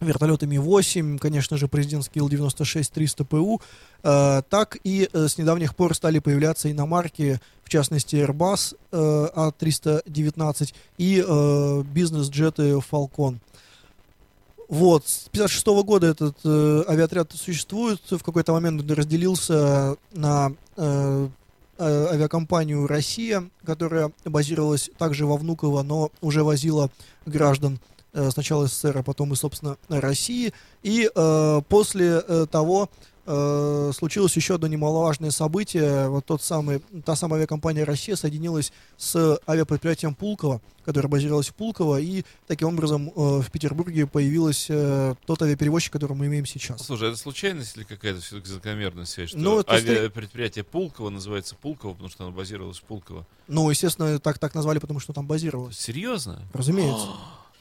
вертолеты 0.00 0.46
Ми-8, 0.46 1.18
конечно 1.18 1.56
же, 1.56 1.68
президентский 1.68 2.20
Ил-96-300 2.20 3.24
ПУ, 3.24 3.60
э, 4.02 4.42
так 4.48 4.76
и 4.84 5.08
э, 5.12 5.28
с 5.28 5.38
недавних 5.38 5.74
пор 5.74 5.94
стали 5.94 6.18
появляться 6.18 6.70
иномарки, 6.70 7.40
в 7.64 7.68
частности 7.68 8.16
Airbus 8.16 8.76
э, 8.92 9.28
А319 9.34 10.74
и 10.98 11.24
э, 11.26 11.82
бизнес-джеты 11.82 12.72
Falcon. 12.90 13.38
Вот, 14.68 15.06
с 15.06 15.28
56 15.30 15.66
года 15.84 16.08
этот 16.08 16.36
э, 16.44 16.84
авиаотряд 16.88 17.32
существует, 17.32 18.00
в 18.10 18.22
какой-то 18.22 18.52
момент 18.52 18.82
он 18.82 18.96
разделился 18.96 19.96
на 20.12 20.52
э, 20.76 21.28
э, 21.28 21.28
авиакомпанию 21.78 22.86
«Россия», 22.86 23.48
которая 23.64 24.12
базировалась 24.24 24.90
также 24.98 25.26
во 25.26 25.36
Внуково, 25.36 25.82
но 25.82 26.10
уже 26.20 26.42
возила 26.42 26.90
граждан 27.26 27.80
э, 28.12 28.30
сначала 28.30 28.66
СССР, 28.66 28.98
а 28.98 29.02
потом 29.02 29.32
и, 29.32 29.36
собственно, 29.36 29.76
России. 29.88 30.52
И 30.82 31.10
э, 31.14 31.62
после 31.68 32.22
э, 32.26 32.46
того 32.50 32.90
э, 33.26 33.92
случилось 33.94 34.36
еще 34.36 34.54
одно 34.54 34.66
немаловажное 34.68 35.30
событие. 35.30 36.08
Вот 36.08 36.24
тот 36.24 36.42
самый, 36.42 36.80
та 37.04 37.16
самая 37.16 37.40
авиакомпания 37.40 37.84
«Россия» 37.84 38.16
соединилась 38.16 38.72
с 38.96 39.38
авиапредприятием 39.48 40.14
Пулково, 40.14 40.60
которое 40.84 41.08
базировалось 41.08 41.48
в 41.48 41.54
Пулково, 41.54 42.00
и 42.00 42.24
таким 42.46 42.68
образом 42.68 43.08
э, 43.08 43.40
в 43.40 43.50
Петербурге 43.50 44.06
появился 44.06 44.72
э, 44.74 45.14
тот 45.26 45.42
авиаперевозчик, 45.42 45.92
который 45.92 46.16
мы 46.16 46.26
имеем 46.26 46.46
сейчас. 46.46 46.84
Слушай, 46.84 47.08
это 47.08 47.18
случайность 47.18 47.76
или 47.76 47.84
какая-то 47.84 48.20
все-таки 48.20 48.48
закономерная 48.50 49.04
связь, 49.04 49.30
что 49.30 49.38
Ну, 49.38 49.64
авиапредприятие 49.66 50.64
Пулково 50.64 51.10
называется 51.10 51.56
Пулково, 51.56 51.92
потому 51.92 52.08
что 52.10 52.24
оно 52.24 52.32
базировалось 52.32 52.78
в 52.78 52.82
Пулково? 52.82 53.26
Ну, 53.48 53.68
естественно, 53.70 54.18
так, 54.18 54.38
так 54.38 54.54
назвали, 54.54 54.78
потому 54.78 55.00
что 55.00 55.12
там 55.12 55.26
базировалось. 55.26 55.78
Серьезно? 55.78 56.42
Разумеется. 56.52 57.06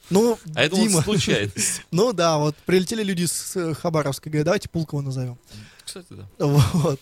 Ну, 0.09 0.37
А 0.53 0.63
это 0.63 0.75
вот 0.75 0.87
Дима. 0.87 1.01
случайность. 1.01 1.81
Ну 1.91 2.13
да, 2.13 2.37
вот 2.37 2.55
прилетели 2.65 3.03
люди 3.03 3.25
с 3.25 3.55
э, 3.55 3.73
Хабаровска, 3.73 4.29
говорят, 4.29 4.45
давайте 4.45 4.69
Пулково 4.69 5.01
назовем. 5.01 5.37
Кстати, 5.83 6.07
да. 6.11 6.27
Вот. 6.45 6.99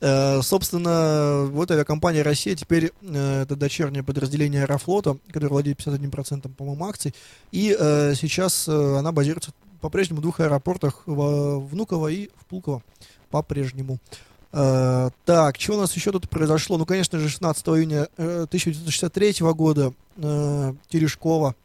Э, 0.00 0.42
Собственно, 0.42 1.46
вот 1.50 1.70
авиакомпания 1.70 2.22
«Россия» 2.22 2.54
теперь 2.54 2.92
э, 3.02 3.42
это 3.42 3.56
дочернее 3.56 4.02
подразделение 4.02 4.62
«Аэрофлота», 4.62 5.16
которое 5.28 5.48
владеет 5.48 5.78
51%, 5.80 6.52
по-моему, 6.54 6.86
акций. 6.86 7.14
И 7.52 7.74
э, 7.78 8.14
сейчас 8.14 8.68
она 8.68 9.12
базируется 9.12 9.52
по-прежнему 9.80 10.20
в 10.20 10.22
двух 10.22 10.40
аэропортах, 10.40 11.02
в 11.06 11.58
Внуково 11.68 12.08
и 12.08 12.28
в 12.40 12.46
Пулково 12.46 12.82
по-прежнему. 13.30 13.98
Так, 14.50 15.56
что 15.58 15.74
у 15.74 15.80
нас 15.80 15.94
еще 15.96 16.12
тут 16.12 16.30
произошло? 16.30 16.78
Ну, 16.78 16.86
конечно 16.86 17.18
же, 17.18 17.28
16 17.28 17.66
июня 17.70 18.08
э, 18.16 18.44
1963 18.48 19.34
года 19.52 19.92
Терешкова 20.88 21.56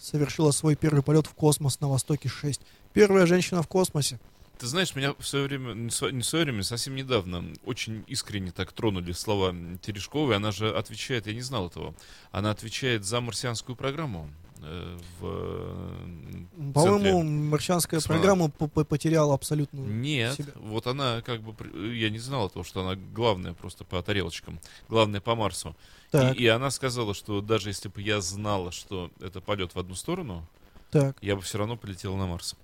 совершила 0.00 0.50
свой 0.50 0.76
первый 0.76 1.02
полет 1.02 1.26
в 1.26 1.34
космос 1.34 1.80
на 1.80 1.88
Востоке-6. 1.88 2.60
Первая 2.92 3.26
женщина 3.26 3.62
в 3.62 3.68
космосе. 3.68 4.18
Ты 4.58 4.66
знаешь, 4.66 4.96
меня 4.96 5.14
в 5.16 5.24
свое 5.24 5.44
время, 5.44 5.72
не 5.74 5.90
в 5.90 6.24
свое, 6.24 6.44
время, 6.44 6.64
совсем 6.64 6.96
недавно 6.96 7.44
очень 7.64 8.02
искренне 8.08 8.50
так 8.50 8.72
тронули 8.72 9.12
слова 9.12 9.54
Терешковой. 9.82 10.34
Она 10.34 10.50
же 10.50 10.76
отвечает, 10.76 11.28
я 11.28 11.34
не 11.34 11.42
знал 11.42 11.68
этого, 11.68 11.94
она 12.32 12.50
отвечает 12.50 13.04
за 13.04 13.20
марсианскую 13.20 13.76
программу 13.76 14.28
в 14.60 15.24
э, 15.24 16.72
По-моему, 16.74 17.22
марсианская 17.22 18.00
космонавт. 18.00 18.22
программа 18.24 18.50
по- 18.50 18.66
по- 18.68 18.84
потеряла 18.84 19.34
абсолютно 19.34 19.78
Нет, 19.78 20.34
себя. 20.34 20.52
вот 20.56 20.86
она 20.86 21.22
как 21.22 21.42
бы, 21.42 21.52
при- 21.52 21.96
я 21.98 22.10
не 22.10 22.18
знал 22.18 22.50
того, 22.50 22.64
что 22.64 22.82
она 22.86 22.96
главная 23.14 23.52
просто 23.54 23.84
по 23.84 24.02
тарелочкам, 24.02 24.58
главная 24.88 25.20
по 25.20 25.34
Марсу. 25.34 25.76
Так, 26.10 26.36
И, 26.36 26.44
и 26.44 26.46
она 26.46 26.70
сказала, 26.70 27.14
что 27.14 27.40
даже 27.40 27.70
если 27.70 27.88
бы 27.88 28.00
я 28.02 28.20
знала, 28.20 28.72
что 28.72 29.10
это 29.20 29.40
полет 29.40 29.74
в 29.74 29.78
одну 29.78 29.94
сторону, 29.94 30.46
так. 30.90 31.16
я 31.20 31.36
бы 31.36 31.42
все 31.42 31.58
равно 31.58 31.76
полетел 31.76 32.16
на 32.16 32.26
Марс. 32.26 32.56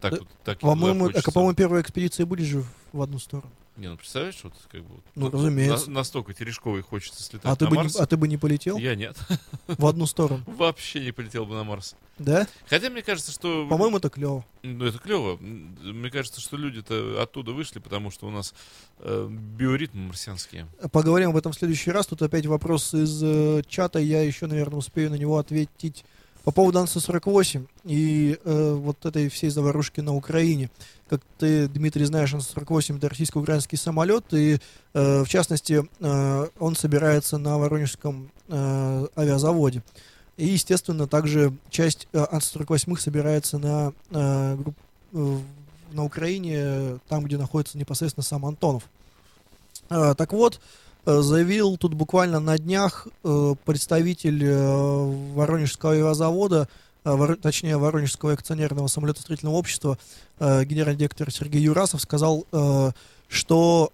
Так 0.00 0.12
Да, 0.12 0.18
вот, 0.20 0.28
так 0.44 0.58
По-моему, 0.60 1.08
а, 1.14 1.30
по-моему, 1.30 1.54
первая 1.54 1.82
экспедиция 1.82 2.26
будет 2.26 2.46
же 2.46 2.64
в 2.92 3.02
одну 3.02 3.18
сторону. 3.18 3.50
Не, 3.80 3.88
ну 3.88 3.96
представляешь, 3.96 4.36
вот 4.42 4.52
как 4.70 4.82
бы... 4.84 5.00
Ну, 5.14 5.26
тут 5.30 5.34
разумеется. 5.36 5.88
на- 5.88 5.94
настолько 6.00 6.34
Терешковой 6.34 6.82
хочется 6.82 7.22
слетать 7.22 7.50
А 7.50 7.56
ты, 7.56 7.64
на 7.64 7.70
бы 7.70 7.76
не, 7.78 7.82
Марс. 7.84 7.96
а 7.96 8.06
ты 8.06 8.18
бы 8.18 8.28
не 8.28 8.36
полетел 8.36 8.76
Я 8.76 8.94
нет. 8.94 9.16
в 9.68 9.86
одну 9.86 10.04
сторону? 10.04 10.42
Вообще 10.46 11.00
не 11.02 11.12
полетел 11.12 11.46
бы 11.46 11.54
на 11.54 11.64
Марс. 11.64 11.96
Да? 12.18 12.46
Хотя 12.68 12.90
мне 12.90 13.00
кажется, 13.00 13.32
что... 13.32 13.66
По-моему, 13.70 13.96
это 13.96 14.10
клево. 14.10 14.44
Ну, 14.62 14.84
это 14.84 14.98
клево. 14.98 15.38
Мне 15.38 16.10
кажется, 16.10 16.42
что 16.42 16.58
люди-то 16.58 17.22
оттуда 17.22 17.52
вышли, 17.52 17.78
потому 17.78 18.10
что 18.10 18.26
у 18.26 18.30
нас 18.30 18.52
э, 18.98 19.28
биоритмы 19.30 20.08
марсианские. 20.08 20.66
Поговорим 20.92 21.30
об 21.30 21.36
этом 21.38 21.52
в 21.52 21.54
следующий 21.56 21.90
раз. 21.90 22.06
Тут 22.06 22.20
опять 22.20 22.44
вопрос 22.44 22.92
из 22.92 23.22
э, 23.22 23.62
чата. 23.66 23.98
Я 23.98 24.20
еще, 24.22 24.46
наверное, 24.46 24.76
успею 24.76 25.08
на 25.08 25.14
него 25.14 25.38
ответить 25.38 26.04
по 26.50 26.54
поводу 26.54 26.80
Анса-48 26.80 27.64
и 27.84 28.36
э, 28.44 28.72
вот 28.72 29.06
этой 29.06 29.28
всей 29.28 29.50
заварушки 29.50 30.00
на 30.00 30.16
Украине. 30.16 30.68
Как 31.08 31.20
ты, 31.38 31.68
Дмитрий, 31.68 32.04
знаешь, 32.04 32.34
Анса-48 32.34 32.96
это 32.96 33.08
российско-украинский 33.08 33.78
самолет, 33.78 34.24
и 34.32 34.58
э, 34.92 35.22
в 35.22 35.28
частности 35.28 35.88
э, 36.00 36.46
он 36.58 36.74
собирается 36.74 37.38
на 37.38 37.56
Воронежском 37.56 38.30
э, 38.48 39.06
авиазаводе. 39.16 39.84
И, 40.38 40.48
естественно, 40.48 41.06
также 41.06 41.52
часть 41.70 42.08
э, 42.12 42.18
Анса-48 42.18 42.98
собирается 42.98 43.58
на, 43.58 43.92
э, 44.10 44.56
групп- 44.56 44.74
э, 45.12 45.38
на 45.92 46.04
Украине, 46.04 46.54
э, 46.56 46.98
там, 47.08 47.22
где 47.26 47.38
находится 47.38 47.78
непосредственно 47.78 48.24
сам 48.24 48.44
Антонов. 48.44 48.82
А, 49.88 50.14
так 50.14 50.32
вот, 50.32 50.56
э, 50.56 50.58
заявил 51.06 51.76
тут 51.76 51.94
буквально 51.94 52.40
на 52.40 52.58
днях 52.58 53.08
э, 53.24 53.54
представитель 53.64 54.44
э, 54.44 55.32
Воронежского 55.34 55.92
авиазавода, 55.92 56.68
э, 57.04 57.36
точнее 57.40 57.78
Воронежского 57.78 58.32
акционерного 58.32 58.86
самолетостроительного 58.86 59.56
общества, 59.56 59.98
э, 60.38 60.64
генеральный 60.64 60.98
директор 60.98 61.30
Сергей 61.30 61.62
Юрасов 61.62 62.02
сказал, 62.02 62.46
э, 62.52 62.90
что 63.28 63.92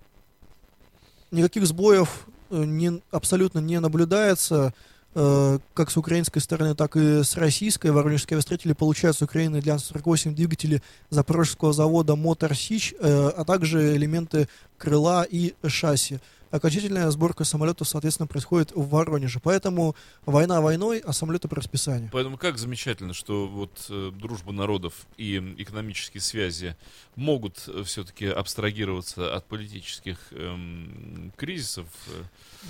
никаких 1.30 1.66
сбоев 1.66 2.26
э, 2.50 2.64
не, 2.64 3.00
абсолютно 3.10 3.60
не 3.60 3.78
наблюдается, 3.80 4.74
э, 5.14 5.58
как 5.74 5.90
с 5.90 5.96
украинской 5.96 6.40
стороны, 6.40 6.74
так 6.74 6.96
и 6.96 7.22
с 7.22 7.36
российской. 7.36 7.90
Воронежские 7.90 8.36
авиастроители 8.36 8.72
получают 8.72 9.16
с 9.16 9.22
Украины 9.22 9.60
для 9.60 9.74
Ан-48 9.74 10.32
двигатели 10.32 10.82
запорожского 11.10 11.72
завода 11.72 12.16
Мотор 12.16 12.54
Сич, 12.54 12.94
э, 12.98 13.28
а 13.28 13.44
также 13.44 13.96
элементы 13.96 14.48
крыла 14.78 15.22
и 15.22 15.54
шасси. 15.66 16.18
Окончательная 16.50 17.10
сборка 17.10 17.44
самолетов, 17.44 17.88
соответственно, 17.88 18.26
происходит 18.26 18.72
в 18.72 18.88
Воронеже. 18.88 19.40
Поэтому 19.40 19.96
война 20.24 20.60
войной, 20.60 21.00
а 21.00 21.12
самолеты 21.12 21.48
по 21.48 21.56
расписанию. 21.56 22.08
Поэтому 22.12 22.36
как 22.38 22.58
замечательно, 22.58 23.14
что 23.14 23.46
вот 23.46 23.86
э, 23.88 24.12
дружба 24.14 24.52
народов 24.52 25.06
и 25.16 25.38
экономические 25.58 26.20
связи 26.20 26.76
могут 27.16 27.68
все-таки 27.84 28.26
абстрагироваться 28.26 29.34
от 29.34 29.44
политических 29.46 30.18
эм, 30.30 31.32
кризисов. 31.36 31.86
э. 32.08 32.22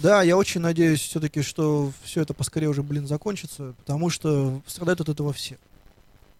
Да, 0.03 0.23
я 0.23 0.37
очень 0.37 0.61
надеюсь 0.61 1.01
все-таки, 1.01 1.43
что 1.43 1.93
все 2.03 2.23
это 2.23 2.35
поскорее 2.35 2.69
уже, 2.69 2.83
блин, 2.83 3.07
закончится, 3.07 3.75
потому 3.79 4.11
что 4.11 4.63
страдают 4.67 5.01
от 5.01 5.09
этого 5.11 5.33
все. 5.33 5.59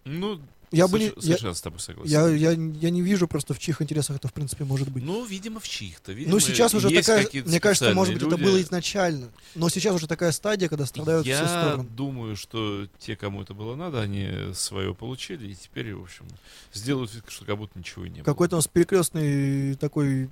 Ну, 0.05 0.39
Я 0.71 0.87
бы 0.89 0.99
не, 0.99 1.05
соверш- 1.07 1.13
я, 1.15 1.21
совершенно 1.21 1.53
с 1.53 1.61
тобой 1.61 1.79
согласен. 1.79 2.11
я, 2.11 2.27
я, 2.27 2.51
я 2.51 2.89
не 2.89 3.01
вижу 3.01 3.27
просто 3.27 3.53
в 3.53 3.59
чьих 3.59 3.81
интересах 3.81 4.17
это 4.17 4.27
в 4.27 4.33
принципе 4.33 4.65
может 4.65 4.89
быть. 4.89 5.03
Ну, 5.03 5.23
видимо, 5.25 5.59
в 5.61 5.67
чьих-то. 5.67 6.11
Видимо, 6.11 6.33
Ну, 6.33 6.39
сейчас 6.41 6.73
уже 6.73 6.89
такая, 6.89 7.27
мне 7.45 7.59
кажется, 7.59 7.93
может 7.93 8.13
быть, 8.13 8.21
специальные 8.23 8.35
это 8.35 8.43
было 8.49 8.57
люди. 8.57 8.65
изначально. 8.67 9.29
Но 9.55 9.69
сейчас 9.69 9.95
уже 9.95 10.07
такая 10.07 10.31
стадия, 10.33 10.67
когда 10.67 10.85
страдают 10.85 11.25
все 11.25 11.35
Я 11.35 11.47
стороны. 11.47 11.83
думаю, 11.89 12.35
что 12.35 12.87
те, 12.99 13.15
кому 13.15 13.41
это 13.43 13.53
было 13.53 13.75
надо, 13.75 14.01
они 14.01 14.29
свое 14.53 14.93
получили, 14.93 15.51
и 15.51 15.55
теперь, 15.55 15.93
в 15.95 16.03
общем, 16.03 16.25
сделают 16.73 17.13
вид, 17.13 17.23
что 17.29 17.45
как 17.45 17.57
будто 17.57 17.79
ничего 17.79 18.03
и 18.05 18.09
не 18.09 18.15
было. 18.17 18.25
Какой-то 18.25 18.55
у 18.55 18.59
нас 18.59 18.67
перекрестный 18.67 19.75
такой 19.75 20.29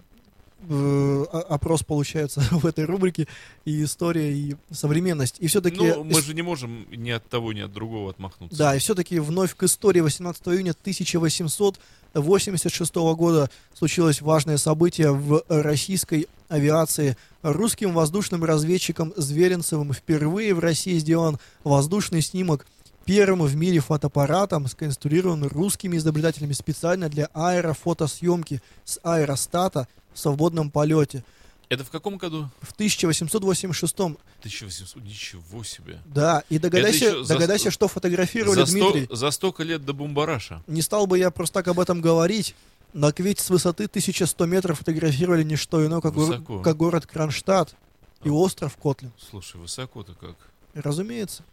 опрос 1.50 1.84
получается 1.84 2.42
в 2.52 2.66
этой 2.66 2.86
рубрике 2.86 3.28
и 3.66 3.84
история, 3.84 4.34
и 4.34 4.56
современность. 4.72 5.36
И 5.40 5.46
все-таки... 5.48 5.78
Ну, 5.78 6.04
мы 6.04 6.22
же 6.22 6.34
не 6.34 6.42
можем 6.42 6.88
ни 6.92 7.12
от 7.12 7.26
того, 7.28 7.54
ни 7.54 7.62
от 7.62 7.72
другого 7.72 8.10
отмахнуться. 8.12 8.58
Да, 8.58 8.76
и 8.76 8.80
все-таки 8.80 9.20
вновь 9.20 9.56
к 9.56 9.64
истории 9.64 10.02
18 10.02 10.42
июня 10.48 10.72
1886 10.72 12.96
года 12.96 13.50
случилось 13.74 14.22
важное 14.22 14.58
событие 14.58 15.12
в 15.12 15.44
российской 15.48 16.28
авиации. 16.50 17.16
Русским 17.42 17.94
воздушным 17.94 18.44
разведчиком 18.44 19.14
Зверинцевым 19.16 19.94
впервые 19.94 20.54
в 20.54 20.60
России 20.60 20.98
сделан 20.98 21.40
воздушный 21.64 22.22
снимок 22.22 22.66
первым 23.06 23.44
в 23.44 23.56
мире 23.56 23.80
фотоаппаратом, 23.80 24.68
сконструирован 24.68 25.46
русскими 25.46 25.98
изобретателями 25.98 26.54
специально 26.54 27.08
для 27.08 27.30
аэрофотосъемки 27.34 28.62
с 28.84 29.00
аэростата 29.04 29.88
в 30.16 30.20
свободном 30.20 30.72
полете. 30.72 31.24
Это 31.70 31.84
в 31.84 31.90
каком 31.92 32.18
году? 32.18 32.48
В 32.62 32.72
1886 32.74 33.94
1800. 34.00 35.04
Ничего 35.04 35.64
себе. 35.64 36.00
да, 36.06 36.44
и 36.50 36.58
догадайся, 36.60 37.06
еще 37.06 37.24
за- 37.24 37.34
догадайся, 37.34 37.72
что 37.72 37.88
фотографировали 37.88 38.60
За, 38.62 38.66
сто- 38.66 38.92
Дмитрий. 38.92 39.16
за 39.16 39.32
столько 39.32 39.64
лет 39.64 39.84
до 39.86 39.94
Бумбараша. 39.94 40.62
Не 40.68 40.82
стал 40.82 41.06
бы 41.08 41.18
я 41.20 41.32
просто 41.32 41.56
так 41.56 41.68
об 41.68 41.80
этом 41.80 42.02
говорить, 42.02 42.56
но 42.94 43.12
ведь 43.18 43.40
с 43.40 43.50
высоты 43.50 43.88
1100 43.88 44.46
метров 44.46 44.78
фотографировали 44.80 45.44
не 45.44 45.56
что 45.56 45.86
иное, 45.86 46.02
как, 46.02 46.14
Высоко. 46.14 46.60
как 46.62 46.78
город 46.78 47.08
Кронштадт 47.08 47.76
и 48.24 48.30
остров 48.30 48.78
Котлин. 48.78 49.12
Слушай, 49.30 49.58
высоко-то 49.60 50.14
как. 50.14 50.36
Разумеется. 50.76 51.44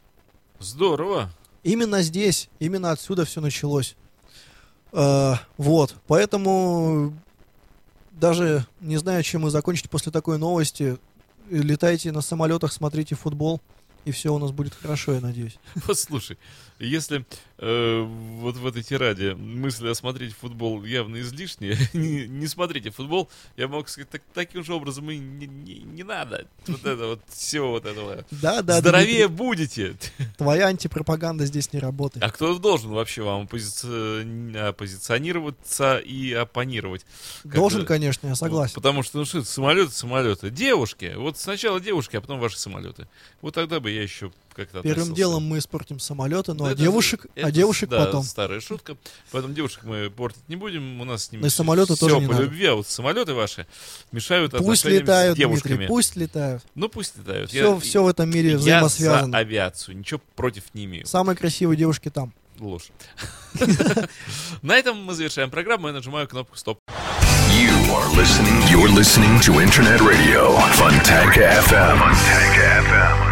Здорово. 0.60 1.30
Именно 1.64 2.02
здесь, 2.02 2.48
именно 2.60 2.90
отсюда 2.90 3.24
все 3.24 3.40
началось. 3.40 3.96
Э, 4.92 5.34
вот, 5.56 5.94
поэтому 6.06 7.14
даже 8.22 8.64
не 8.80 8.98
знаю, 8.98 9.24
чем 9.24 9.42
мы 9.42 9.50
закончить 9.50 9.90
после 9.90 10.12
такой 10.12 10.38
новости. 10.38 10.96
Летайте 11.50 12.12
на 12.12 12.20
самолетах, 12.20 12.72
смотрите 12.72 13.16
футбол, 13.16 13.60
и 14.04 14.12
все 14.12 14.32
у 14.32 14.38
нас 14.38 14.52
будет 14.52 14.74
хорошо, 14.74 15.14
я 15.14 15.20
надеюсь. 15.20 15.58
Послушай, 15.86 16.38
если 16.78 17.26
э, 17.62 18.02
вот 18.02 18.56
в 18.56 18.66
этой 18.66 18.82
тираде 18.82 19.34
мысли 19.34 19.88
о 19.88 19.94
смотреть 19.94 20.34
футбол 20.34 20.82
явно 20.84 21.20
излишние. 21.20 21.78
не, 21.92 22.26
не 22.26 22.46
смотрите 22.48 22.90
футбол. 22.90 23.30
Я 23.56 23.68
мог 23.68 23.88
сказать, 23.88 24.10
так, 24.10 24.22
таким 24.34 24.64
же 24.64 24.74
образом 24.74 25.08
и 25.10 25.16
не, 25.16 25.46
не, 25.46 25.74
не 25.76 26.02
надо. 26.02 26.46
Вот 26.66 26.84
это 26.84 27.06
вот 27.06 27.20
всего 27.28 27.70
вот 27.70 27.86
этого. 27.86 28.24
Да, 28.42 28.62
да, 28.62 28.80
Здоровее 28.80 29.28
Дмитрий, 29.28 29.36
будете. 29.36 29.96
твоя 30.36 30.66
антипропаганда 30.66 31.46
здесь 31.46 31.72
не 31.72 31.78
работает. 31.78 32.24
А 32.24 32.30
кто 32.30 32.58
должен 32.58 32.90
вообще 32.90 33.22
вам 33.22 33.44
оппози- 33.44 34.56
оппозиционироваться 34.56 35.98
и 35.98 36.32
оппонировать? 36.32 37.06
Как 37.44 37.54
Должен, 37.54 37.86
конечно, 37.86 38.26
я 38.26 38.34
согласен. 38.34 38.74
Потому 38.74 39.04
что, 39.04 39.18
ну 39.18 39.24
что 39.24 39.44
самолеты, 39.44 39.92
самолеты. 39.92 40.50
Девушки. 40.50 41.12
Вот 41.16 41.38
сначала 41.38 41.80
девушки, 41.80 42.16
а 42.16 42.20
потом 42.20 42.40
ваши 42.40 42.58
самолеты. 42.58 43.06
Вот 43.40 43.54
тогда 43.54 43.78
бы 43.78 43.90
я 43.90 44.02
еще 44.02 44.32
как-то 44.54 44.82
Первым 44.82 44.90
относился. 45.02 45.14
делом 45.16 45.44
мы 45.46 45.58
испортим 45.58 45.98
самолеты, 45.98 46.54
ну 46.54 46.64
а 46.66 46.72
Это- 46.72 46.80
девушек, 46.80 47.26
это, 47.34 47.46
а 47.48 47.50
девушек 47.50 47.88
да, 47.90 48.04
потом. 48.06 48.22
старая 48.24 48.60
шутка. 48.60 48.96
Поэтому 49.30 49.54
девушек 49.54 49.80
мы 49.84 50.10
портить 50.10 50.48
не 50.48 50.56
будем. 50.56 51.00
У 51.00 51.04
нас 51.04 51.24
с 51.24 51.32
ними 51.32 51.42
Но 51.42 51.46
и 51.48 51.50
самолеты 51.50 51.94
все 51.94 52.06
тоже 52.08 52.20
не 52.20 52.26
по 52.26 52.32
надо. 52.32 52.44
любви, 52.44 52.66
а 52.66 52.74
вот 52.74 52.86
самолеты 52.86 53.34
ваши 53.34 53.66
мешают 54.12 54.52
Пусть 54.52 54.84
летают, 54.84 55.36
с 55.36 55.38
девушками. 55.38 55.72
Дмитрий, 55.76 55.88
пусть 55.88 56.16
летают. 56.16 56.62
Ну 56.74 56.88
пусть 56.88 57.16
летают. 57.18 57.50
Все, 57.50 57.74
Я- 57.74 57.80
все 57.80 58.02
в 58.02 58.08
этом 58.08 58.30
мире 58.30 58.50
я 58.52 58.56
взаимосвязано. 58.58 59.32
за 59.32 59.38
авиацию, 59.38 59.96
ничего 59.98 60.20
против 60.36 60.64
не 60.74 60.84
имею. 60.84 61.06
Самые 61.06 61.36
красивые 61.36 61.76
девушки 61.76 62.08
там. 62.10 62.32
Ложь. 62.58 62.90
На 64.62 64.76
этом 64.76 65.02
мы 65.04 65.14
завершаем 65.14 65.50
программу. 65.50 65.88
Я 65.88 65.94
нажимаю 65.94 66.28
кнопку 66.28 66.56
стоп. 66.56 66.78
You 67.50 67.70
are 67.90 68.08
listening. 68.14 68.62
You're 68.70 68.88
listening 68.94 69.40
to 69.40 69.60
Internet 69.60 70.00
Radio 70.00 70.56
Fontanka 70.76 71.60
FM. 71.64 71.98
Fontanka 71.98 72.82
FM. 72.88 73.31